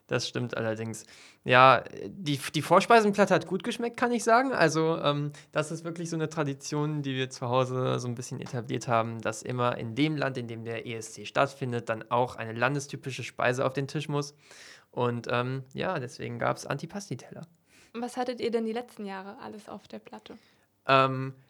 Das 0.07 0.29
stimmt 0.29 0.57
allerdings. 0.57 1.07
Ja, 1.45 1.85
die, 2.07 2.39
die 2.55 2.63
Vorspeisenplatte 2.63 3.33
hat 3.33 3.47
gut 3.47 3.63
geschmeckt, 3.63 3.97
kann 3.97 4.13
ich 4.13 4.25
sagen. 4.25 4.53
Also, 4.53 4.99
ähm, 4.99 5.33
das 5.53 5.71
ist 5.71 5.85
wirklich 5.85 6.11
so 6.11 6.17
eine 6.17 6.29
Tradition, 6.29 7.03
die 7.03 7.15
wir 7.15 7.31
zu 7.31 7.49
Hause 7.49 7.99
so 7.99 8.09
ein 8.09 8.15
bisschen 8.15 8.41
etabliert 8.41 8.89
haben, 8.89 9.21
dass 9.21 9.43
immer 9.43 9.79
in 9.79 9.95
dem 9.95 10.17
Land, 10.17 10.37
in 10.37 10.49
dem 10.49 10.65
der 10.65 10.87
ESC 10.87 11.27
stattfindet, 11.27 11.89
dann 11.89 12.11
auch 12.11 12.37
eine 12.37 12.53
landestypische 12.53 13.23
Speise 13.23 13.65
auf 13.65 13.73
den 13.73 13.89
Tisch 13.89 14.09
muss. 14.09 14.35
Und 14.91 15.29
ähm, 15.31 15.65
ja, 15.73 15.99
deswegen 15.99 16.39
gab 16.39 16.57
es 16.57 16.67
Antipasti-Teller. 16.67 17.47
Was 17.95 18.17
hattet 18.17 18.41
ihr 18.41 18.51
denn 18.51 18.67
die 18.67 18.73
letzten 18.73 19.07
Jahre 19.07 19.39
alles 19.39 19.69
auf 19.69 19.89
der 19.89 19.99
Platte? 19.99 20.37
Ähm, 20.87 21.35
äh, 21.37 21.50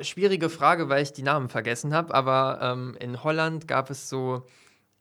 schwierige 0.00 0.48
Frage, 0.48 0.88
weil 0.88 1.02
ich 1.02 1.12
die 1.12 1.22
Namen 1.22 1.48
vergessen 1.48 1.94
habe, 1.94 2.14
aber 2.14 2.58
ähm, 2.62 2.96
in 3.00 3.22
Holland 3.24 3.68
gab 3.68 3.90
es 3.90 4.08
so 4.08 4.46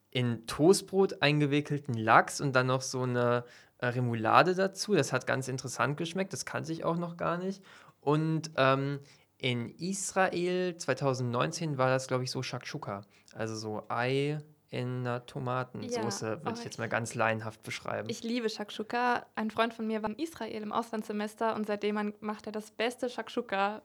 in 0.10 0.46
Toastbrot 0.46 1.22
eingewickelten 1.22 1.96
Lachs 1.96 2.40
und 2.40 2.56
dann 2.56 2.68
noch 2.68 2.82
so 2.82 3.02
eine 3.02 3.46
äh, 3.80 3.88
Remoulade 3.88 4.56
dazu. 4.56 4.94
Das 4.94 5.12
hat 5.12 5.28
ganz 5.28 5.48
interessant 5.48 5.98
geschmeckt, 5.98 6.34
das 6.34 6.46
kannte 6.46 6.72
ich 6.72 6.84
auch 6.84 6.98
noch 6.98 7.18
gar 7.18 7.38
nicht. 7.38 7.64
Und 8.00 8.52
ähm, 8.58 9.00
in 9.38 9.70
Israel 9.70 10.78
2019 10.78 11.78
war 11.78 11.90
das, 11.90 12.08
glaube 12.08 12.24
ich, 12.24 12.32
so 12.32 12.44
Shakshuka, 12.44 13.02
also 13.34 13.56
so 13.56 13.84
Ei 13.90 14.40
in 14.70 15.02
einer 15.02 15.26
Tomatensauce, 15.26 16.22
ja, 16.22 16.44
würde 16.44 16.58
ich 16.58 16.64
jetzt 16.64 16.80
mal 16.80 16.90
ganz 16.90 17.14
laienhaft 17.14 17.62
beschreiben. 17.62 18.10
Ich 18.10 18.24
liebe 18.24 18.50
Shakshuka. 18.50 19.24
Ein 19.36 19.52
Freund 19.52 19.72
von 19.74 19.86
mir 19.86 20.02
war 20.02 20.10
in 20.10 20.16
Israel 20.16 20.64
im 20.64 20.72
Auslandssemester 20.72 21.54
und 21.56 21.68
seitdem 21.68 22.14
macht 22.22 22.48
er 22.48 22.52
das 22.52 22.72
beste 22.72 23.08
Shakshuka, 23.08 23.84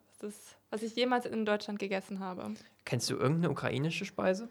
was 0.70 0.82
ich 0.82 0.94
jemals 0.96 1.26
in 1.26 1.44
Deutschland 1.44 1.78
gegessen 1.78 2.20
habe. 2.20 2.54
Kennst 2.84 3.10
du 3.10 3.14
irgendeine 3.14 3.50
ukrainische 3.50 4.04
Speise? 4.04 4.48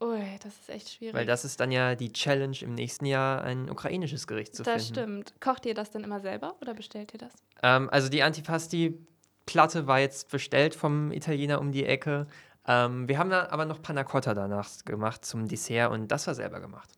Ui, 0.00 0.20
das 0.42 0.54
ist 0.54 0.70
echt 0.70 0.90
schwierig. 0.90 1.14
Weil 1.14 1.26
das 1.26 1.44
ist 1.44 1.58
dann 1.58 1.72
ja 1.72 1.96
die 1.96 2.12
Challenge 2.12 2.56
im 2.60 2.74
nächsten 2.74 3.04
Jahr, 3.04 3.42
ein 3.42 3.68
ukrainisches 3.68 4.26
Gericht 4.28 4.54
zu 4.54 4.62
das 4.62 4.86
finden. 4.86 4.94
Das 4.94 5.04
stimmt. 5.04 5.40
Kocht 5.40 5.66
ihr 5.66 5.74
das 5.74 5.90
denn 5.90 6.04
immer 6.04 6.20
selber 6.20 6.54
oder 6.60 6.74
bestellt 6.74 7.12
ihr 7.14 7.18
das? 7.18 7.32
Ähm, 7.62 7.90
also 7.90 8.08
die 8.08 8.22
Antipasti-Platte 8.22 9.86
war 9.88 9.98
jetzt 9.98 10.30
bestellt 10.30 10.76
vom 10.76 11.10
Italiener 11.10 11.60
um 11.60 11.72
die 11.72 11.84
Ecke. 11.84 12.28
Ähm, 12.66 13.08
wir 13.08 13.18
haben 13.18 13.30
da 13.30 13.48
aber 13.48 13.64
noch 13.64 13.82
Panna 13.82 14.04
Cotta 14.04 14.34
danach 14.34 14.68
gemacht 14.84 15.24
zum 15.24 15.48
Dessert 15.48 15.90
und 15.90 16.08
das 16.08 16.28
war 16.28 16.34
selber 16.34 16.60
gemacht. 16.60 16.90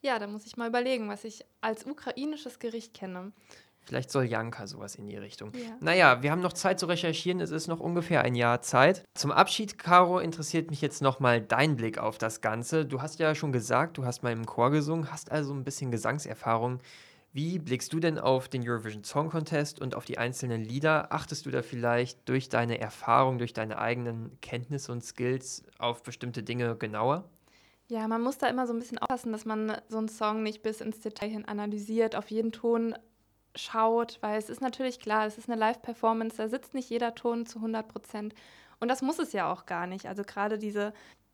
Ja, 0.00 0.18
da 0.18 0.26
muss 0.26 0.46
ich 0.46 0.56
mal 0.56 0.68
überlegen, 0.68 1.08
was 1.08 1.24
ich 1.24 1.44
als 1.60 1.86
ukrainisches 1.86 2.58
Gericht 2.58 2.94
kenne. 2.94 3.32
Vielleicht 3.88 4.10
soll 4.10 4.24
Janka 4.24 4.66
sowas 4.66 4.96
in 4.96 5.06
die 5.06 5.16
Richtung. 5.16 5.50
Ja. 5.54 5.60
Naja, 5.80 6.22
wir 6.22 6.30
haben 6.30 6.42
noch 6.42 6.52
Zeit 6.52 6.78
zu 6.78 6.84
recherchieren. 6.84 7.40
Es 7.40 7.50
ist 7.50 7.68
noch 7.68 7.80
ungefähr 7.80 8.20
ein 8.20 8.34
Jahr 8.34 8.60
Zeit. 8.60 9.02
Zum 9.14 9.32
Abschied, 9.32 9.78
Caro, 9.78 10.18
interessiert 10.18 10.68
mich 10.68 10.82
jetzt 10.82 11.00
nochmal 11.00 11.40
dein 11.40 11.74
Blick 11.74 11.96
auf 11.96 12.18
das 12.18 12.42
Ganze. 12.42 12.84
Du 12.84 13.00
hast 13.00 13.18
ja 13.18 13.34
schon 13.34 13.50
gesagt, 13.50 13.96
du 13.96 14.04
hast 14.04 14.22
mal 14.22 14.30
im 14.30 14.44
Chor 14.44 14.70
gesungen, 14.70 15.10
hast 15.10 15.32
also 15.32 15.54
ein 15.54 15.64
bisschen 15.64 15.90
Gesangserfahrung. 15.90 16.80
Wie 17.32 17.58
blickst 17.58 17.90
du 17.94 17.98
denn 17.98 18.18
auf 18.18 18.50
den 18.50 18.68
Eurovision 18.68 19.04
Song 19.04 19.30
Contest 19.30 19.80
und 19.80 19.94
auf 19.94 20.04
die 20.04 20.18
einzelnen 20.18 20.62
Lieder? 20.62 21.10
Achtest 21.10 21.46
du 21.46 21.50
da 21.50 21.62
vielleicht 21.62 22.28
durch 22.28 22.50
deine 22.50 22.78
Erfahrung, 22.78 23.38
durch 23.38 23.54
deine 23.54 23.78
eigenen 23.78 24.38
Kenntnisse 24.42 24.92
und 24.92 25.02
Skills 25.02 25.62
auf 25.78 26.02
bestimmte 26.02 26.42
Dinge 26.42 26.76
genauer? 26.76 27.24
Ja, 27.90 28.06
man 28.06 28.20
muss 28.20 28.36
da 28.36 28.48
immer 28.48 28.66
so 28.66 28.74
ein 28.74 28.78
bisschen 28.78 28.98
aufpassen, 28.98 29.32
dass 29.32 29.46
man 29.46 29.72
so 29.88 29.96
einen 29.96 30.08
Song 30.08 30.42
nicht 30.42 30.62
bis 30.62 30.82
ins 30.82 31.00
Detail 31.00 31.30
hin 31.30 31.46
analysiert, 31.46 32.16
auf 32.16 32.30
jeden 32.30 32.52
Ton 32.52 32.94
schaut, 33.58 34.18
weil 34.20 34.38
es 34.38 34.48
ist 34.48 34.60
natürlich 34.60 35.00
klar, 35.00 35.26
es 35.26 35.38
ist 35.38 35.48
eine 35.48 35.58
Live-Performance, 35.58 36.36
da 36.36 36.48
sitzt 36.48 36.74
nicht 36.74 36.90
jeder 36.90 37.14
Ton 37.14 37.46
zu 37.46 37.58
100 37.58 37.88
Prozent. 37.88 38.34
Und 38.80 38.88
das 38.88 39.02
muss 39.02 39.18
es 39.18 39.32
ja 39.32 39.52
auch 39.52 39.66
gar 39.66 39.86
nicht. 39.86 40.06
Also 40.06 40.22
gerade 40.22 40.58
diese 40.58 40.92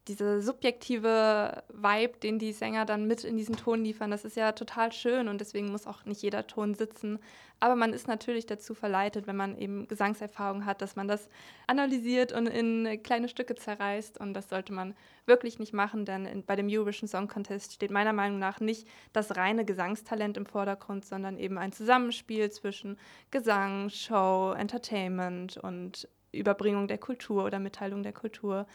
diese 0.08 0.42
subjektive 0.42 1.62
Vibe, 1.72 2.18
den 2.18 2.38
die 2.38 2.52
Sänger 2.52 2.84
dann 2.84 3.06
mit 3.06 3.24
in 3.24 3.36
diesen 3.36 3.56
Ton 3.56 3.82
liefern, 3.82 4.10
das 4.10 4.24
ist 4.24 4.36
ja 4.36 4.52
total 4.52 4.92
schön 4.92 5.28
und 5.28 5.40
deswegen 5.40 5.70
muss 5.70 5.86
auch 5.86 6.04
nicht 6.04 6.22
jeder 6.22 6.46
Ton 6.46 6.74
sitzen. 6.74 7.18
Aber 7.58 7.76
man 7.76 7.94
ist 7.94 8.06
natürlich 8.06 8.44
dazu 8.44 8.74
verleitet, 8.74 9.26
wenn 9.26 9.36
man 9.36 9.56
eben 9.56 9.88
Gesangserfahrung 9.88 10.66
hat, 10.66 10.82
dass 10.82 10.96
man 10.96 11.08
das 11.08 11.30
analysiert 11.66 12.32
und 12.32 12.46
in 12.46 13.02
kleine 13.02 13.28
Stücke 13.28 13.54
zerreißt 13.54 14.20
und 14.20 14.34
das 14.34 14.50
sollte 14.50 14.74
man 14.74 14.94
wirklich 15.24 15.58
nicht 15.58 15.72
machen, 15.72 16.04
denn 16.04 16.44
bei 16.44 16.56
dem 16.56 16.68
Eurovision 16.68 17.08
Song 17.08 17.26
Contest 17.26 17.72
steht 17.72 17.90
meiner 17.90 18.12
Meinung 18.12 18.38
nach 18.38 18.60
nicht 18.60 18.86
das 19.14 19.36
reine 19.36 19.64
Gesangstalent 19.64 20.36
im 20.36 20.44
Vordergrund, 20.44 21.06
sondern 21.06 21.38
eben 21.38 21.56
ein 21.56 21.72
Zusammenspiel 21.72 22.50
zwischen 22.50 22.98
Gesang, 23.30 23.88
Show, 23.88 24.52
Entertainment 24.52 25.56
und 25.56 26.08
Überbringung 26.32 26.88
der 26.88 26.98
Kultur 26.98 27.44
oder 27.44 27.58
Mitteilung 27.58 28.02
der 28.02 28.12
Kultur 28.12 28.66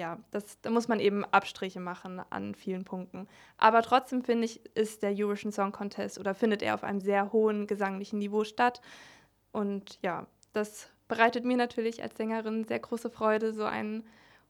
ja, 0.00 0.18
das, 0.30 0.58
da 0.62 0.70
muss 0.70 0.88
man 0.88 0.98
eben 0.98 1.26
Abstriche 1.26 1.78
machen 1.78 2.22
an 2.30 2.54
vielen 2.54 2.84
Punkten. 2.84 3.28
Aber 3.58 3.82
trotzdem 3.82 4.24
finde 4.24 4.46
ich, 4.46 4.64
ist 4.74 5.02
der 5.02 5.10
Eurovision 5.14 5.52
Song 5.52 5.72
Contest 5.72 6.18
oder 6.18 6.34
findet 6.34 6.62
er 6.62 6.72
auf 6.72 6.84
einem 6.84 7.00
sehr 7.00 7.32
hohen 7.32 7.66
gesanglichen 7.66 8.18
Niveau 8.18 8.44
statt. 8.44 8.80
Und 9.52 9.98
ja, 10.00 10.26
das 10.54 10.88
bereitet 11.06 11.44
mir 11.44 11.58
natürlich 11.58 12.02
als 12.02 12.16
Sängerin 12.16 12.64
sehr 12.64 12.78
große 12.78 13.10
Freude, 13.10 13.52
so 13.52 13.64
einen 13.64 14.04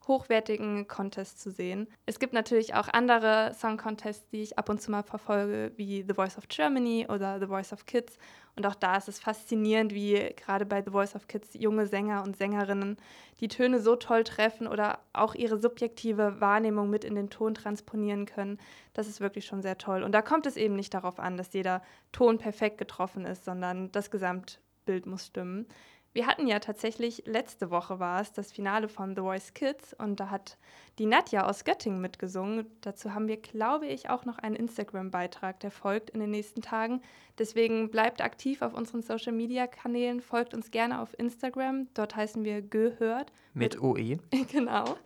hochwertigen 0.09 0.89
Contest 0.89 1.41
zu 1.41 1.51
sehen. 1.51 1.87
Es 2.07 2.19
gibt 2.19 2.33
natürlich 2.33 2.75
auch 2.75 2.89
andere 2.89 3.53
Song 3.55 3.77
Contests, 3.77 4.29
die 4.31 4.43
ich 4.43 4.59
ab 4.59 4.69
und 4.69 4.81
zu 4.81 4.91
mal 4.91 5.03
verfolge, 5.03 5.73
wie 5.77 6.05
The 6.07 6.15
Voice 6.15 6.39
of 6.39 6.49
Germany 6.49 7.07
oder 7.09 7.39
The 7.39 7.47
Voice 7.47 7.73
of 7.73 7.87
Kids. 7.87 8.19
Und 8.57 8.67
auch 8.67 8.75
da 8.75 8.97
ist 8.97 9.09
es 9.09 9.21
faszinierend, 9.21 9.95
wie 9.95 10.35
gerade 10.37 10.67
bei 10.67 10.83
The 10.83 10.91
Voice 10.91 11.15
of 11.15 11.29
Kids 11.29 11.51
junge 11.55 11.87
Sänger 11.87 12.23
und 12.25 12.37
Sängerinnen 12.37 12.97
die 13.41 13.49
Töne 13.49 13.81
so 13.81 13.97
toll 13.97 14.25
treffen 14.25 14.67
oder 14.67 14.99
auch 15.13 15.35
ihre 15.35 15.59
subjektive 15.59 16.41
Wahrnehmung 16.41 16.91
mit 16.91 17.05
in 17.05 17.15
den 17.15 17.31
Ton 17.31 17.55
transponieren 17.55 18.27
können. 18.27 18.59
Das 18.93 19.07
ist 19.07 19.21
wirklich 19.21 19.47
schon 19.47 19.63
sehr 19.63 19.79
toll. 19.79 20.03
Und 20.03 20.13
da 20.13 20.23
kommt 20.23 20.47
es 20.47 20.57
eben 20.57 20.77
nicht 20.77 20.93
darauf 20.95 21.19
an, 21.19 21.37
dass 21.37 21.53
jeder 21.53 21.83
Ton 22.13 22.39
perfekt 22.39 22.79
getroffen 22.79 23.25
ist, 23.25 23.45
sondern 23.45 23.93
das 23.93 24.11
Gesamtbild 24.11 25.07
muss 25.07 25.27
stimmen. 25.27 25.67
Wir 26.13 26.27
hatten 26.27 26.49
ja 26.49 26.59
tatsächlich, 26.59 27.23
letzte 27.27 27.71
Woche 27.71 28.01
war 28.01 28.21
es, 28.21 28.33
das 28.33 28.51
Finale 28.51 28.89
von 28.89 29.15
The 29.15 29.23
Voice 29.23 29.55
Kids 29.55 29.95
und 29.95 30.19
da 30.19 30.29
hat 30.29 30.59
die 30.99 31.07
Nadja 31.07 31.49
aus 31.49 31.63
Göttingen 31.63 32.01
mitgesungen. 32.01 32.67
Dazu 32.81 33.15
haben 33.15 33.29
wir, 33.29 33.37
glaube 33.37 33.87
ich, 33.87 34.11
auch 34.11 34.25
noch 34.25 34.39
einen 34.39 34.57
Instagram-Beitrag, 34.57 35.61
der 35.61 35.71
folgt 35.71 36.11
in 36.11 36.19
den 36.19 36.31
nächsten 36.31 36.63
Tagen. 36.63 37.01
Deswegen 37.39 37.93
bleibt 37.93 38.23
aktiv 38.23 38.61
auf 38.63 38.75
unseren 38.75 39.03
Social-Media-Kanälen, 39.03 40.21
folgt 40.21 40.53
uns 40.53 40.73
gerne 40.73 41.01
auf 41.01 41.17
Instagram. 41.17 41.87
Dort 41.95 42.17
heißen 42.17 42.43
wir 42.43 42.61
Gehört. 42.61 43.33
Mit, 43.55 43.75
mit 43.75 43.83
OE. 43.83 44.19
genau. 44.51 44.97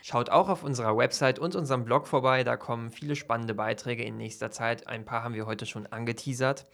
Schaut 0.00 0.30
auch 0.30 0.48
auf 0.48 0.62
unserer 0.62 0.96
Website 0.96 1.38
und 1.38 1.54
unserem 1.54 1.84
Blog 1.84 2.06
vorbei, 2.06 2.44
da 2.44 2.56
kommen 2.56 2.90
viele 2.90 3.16
spannende 3.16 3.54
Beiträge 3.54 4.04
in 4.04 4.16
nächster 4.16 4.52
Zeit. 4.52 4.86
Ein 4.86 5.04
paar 5.04 5.22
haben 5.22 5.34
wir 5.34 5.46
heute 5.46 5.66
schon 5.66 5.86
angeteasert. 5.86 6.64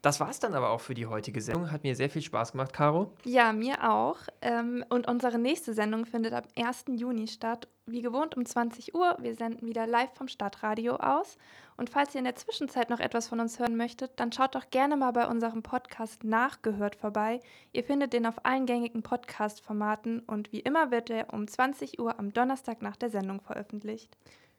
Das 0.00 0.20
war 0.20 0.30
es 0.30 0.38
dann 0.38 0.54
aber 0.54 0.70
auch 0.70 0.80
für 0.80 0.94
die 0.94 1.06
heutige 1.06 1.40
Sendung. 1.40 1.72
Hat 1.72 1.82
mir 1.82 1.96
sehr 1.96 2.08
viel 2.08 2.22
Spaß 2.22 2.52
gemacht, 2.52 2.72
Caro. 2.72 3.12
Ja, 3.24 3.52
mir 3.52 3.90
auch. 3.90 4.18
Ähm, 4.42 4.84
und 4.90 5.08
unsere 5.08 5.40
nächste 5.40 5.74
Sendung 5.74 6.06
findet 6.06 6.32
am 6.34 6.44
1. 6.56 6.84
Juni 6.88 7.26
statt. 7.26 7.66
Wie 7.84 8.02
gewohnt 8.02 8.36
um 8.36 8.46
20 8.46 8.94
Uhr. 8.94 9.16
Wir 9.20 9.34
senden 9.34 9.66
wieder 9.66 9.88
live 9.88 10.14
vom 10.14 10.28
Stadtradio 10.28 10.96
aus. 10.96 11.36
Und 11.76 11.90
falls 11.90 12.14
ihr 12.14 12.20
in 12.20 12.26
der 12.26 12.36
Zwischenzeit 12.36 12.90
noch 12.90 13.00
etwas 13.00 13.26
von 13.26 13.40
uns 13.40 13.58
hören 13.58 13.76
möchtet, 13.76 14.12
dann 14.20 14.30
schaut 14.30 14.54
doch 14.54 14.70
gerne 14.70 14.96
mal 14.96 15.12
bei 15.12 15.26
unserem 15.26 15.64
Podcast 15.64 16.22
Nachgehört 16.22 16.94
vorbei. 16.94 17.40
Ihr 17.72 17.82
findet 17.82 18.12
den 18.12 18.26
auf 18.26 18.44
allen 18.44 18.66
gängigen 18.66 19.02
Podcast-Formaten 19.02 20.20
und 20.20 20.52
wie 20.52 20.60
immer 20.60 20.92
wird 20.92 21.10
er 21.10 21.32
um 21.32 21.48
20 21.48 21.98
Uhr 21.98 22.18
am 22.20 22.32
Donnerstag 22.32 22.82
nach 22.82 22.96
der 22.96 23.10
Sendung 23.10 23.40
veröffentlicht. 23.40 24.16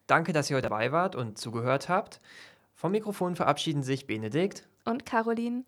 Danke, 0.08 0.34
dass 0.34 0.50
ihr 0.50 0.58
heute 0.58 0.70
dabei 0.70 0.92
wart 0.92 1.16
und 1.16 1.38
zugehört 1.38 1.88
habt. 1.88 2.20
Vom 2.74 2.92
Mikrofon 2.92 3.36
verabschieden 3.36 3.84
sich 3.84 4.08
Benedikt 4.08 4.68
und 4.90 5.06
Caroline. 5.06 5.66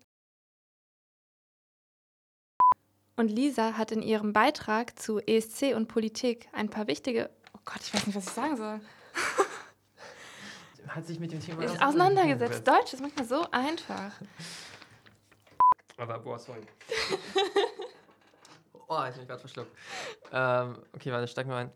Und 3.16 3.28
Lisa 3.28 3.76
hat 3.76 3.92
in 3.92 4.02
ihrem 4.02 4.32
Beitrag 4.32 4.98
zu 4.98 5.20
ESC 5.20 5.74
und 5.74 5.86
Politik 5.86 6.48
ein 6.52 6.70
paar 6.70 6.86
wichtige. 6.86 7.30
Oh 7.54 7.60
Gott, 7.64 7.80
ich 7.82 7.94
weiß 7.94 8.06
nicht, 8.06 8.16
was 8.16 8.26
ich 8.26 8.32
sagen 8.32 8.56
soll. 8.56 8.80
Hat 10.88 11.06
sich 11.06 11.20
mit 11.20 11.32
dem 11.32 11.40
Thema 11.40 11.62
ist 11.62 11.80
auseinandergesetzt. 11.80 12.66
Deutsch 12.66 12.92
ist 12.92 13.00
manchmal 13.00 13.26
so 13.26 13.50
einfach. 13.50 14.12
Aber 15.96 16.18
boah, 16.18 16.38
sorry. 16.38 16.60
oh, 18.88 19.04
ich 19.08 19.14
bin 19.14 19.26
gerade 19.26 19.40
verschluckt. 19.40 19.70
Ähm, 20.32 20.78
okay, 20.92 21.12
warte, 21.12 21.28
steig 21.28 21.46
mal 21.46 21.64
ein. 21.64 21.72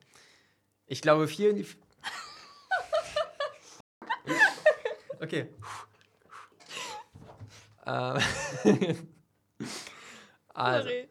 Ich 0.87 1.01
glaube, 1.01 1.29
vielen. 1.29 1.57
okay. 5.21 5.49
Ähm, 7.87 8.19
also, 10.55 10.89
Sorry. 10.89 11.09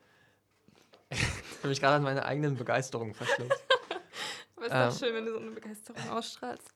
ich 1.10 1.58
habe 1.60 1.68
mich 1.70 1.80
gerade 1.80 1.96
an 1.96 2.04
meine 2.04 2.26
eigenen 2.26 2.58
Begeisterung 2.58 3.14
verschluckt. 3.14 3.64
Aber 4.56 4.66
ist 4.66 4.72
ähm, 4.74 4.90
doch 4.90 5.00
schön, 5.00 5.16
wenn 5.16 5.26
du 5.26 5.32
so 5.32 5.40
eine 5.40 5.52
Begeisterung 5.52 6.10
ausstrahlst. 6.10 6.76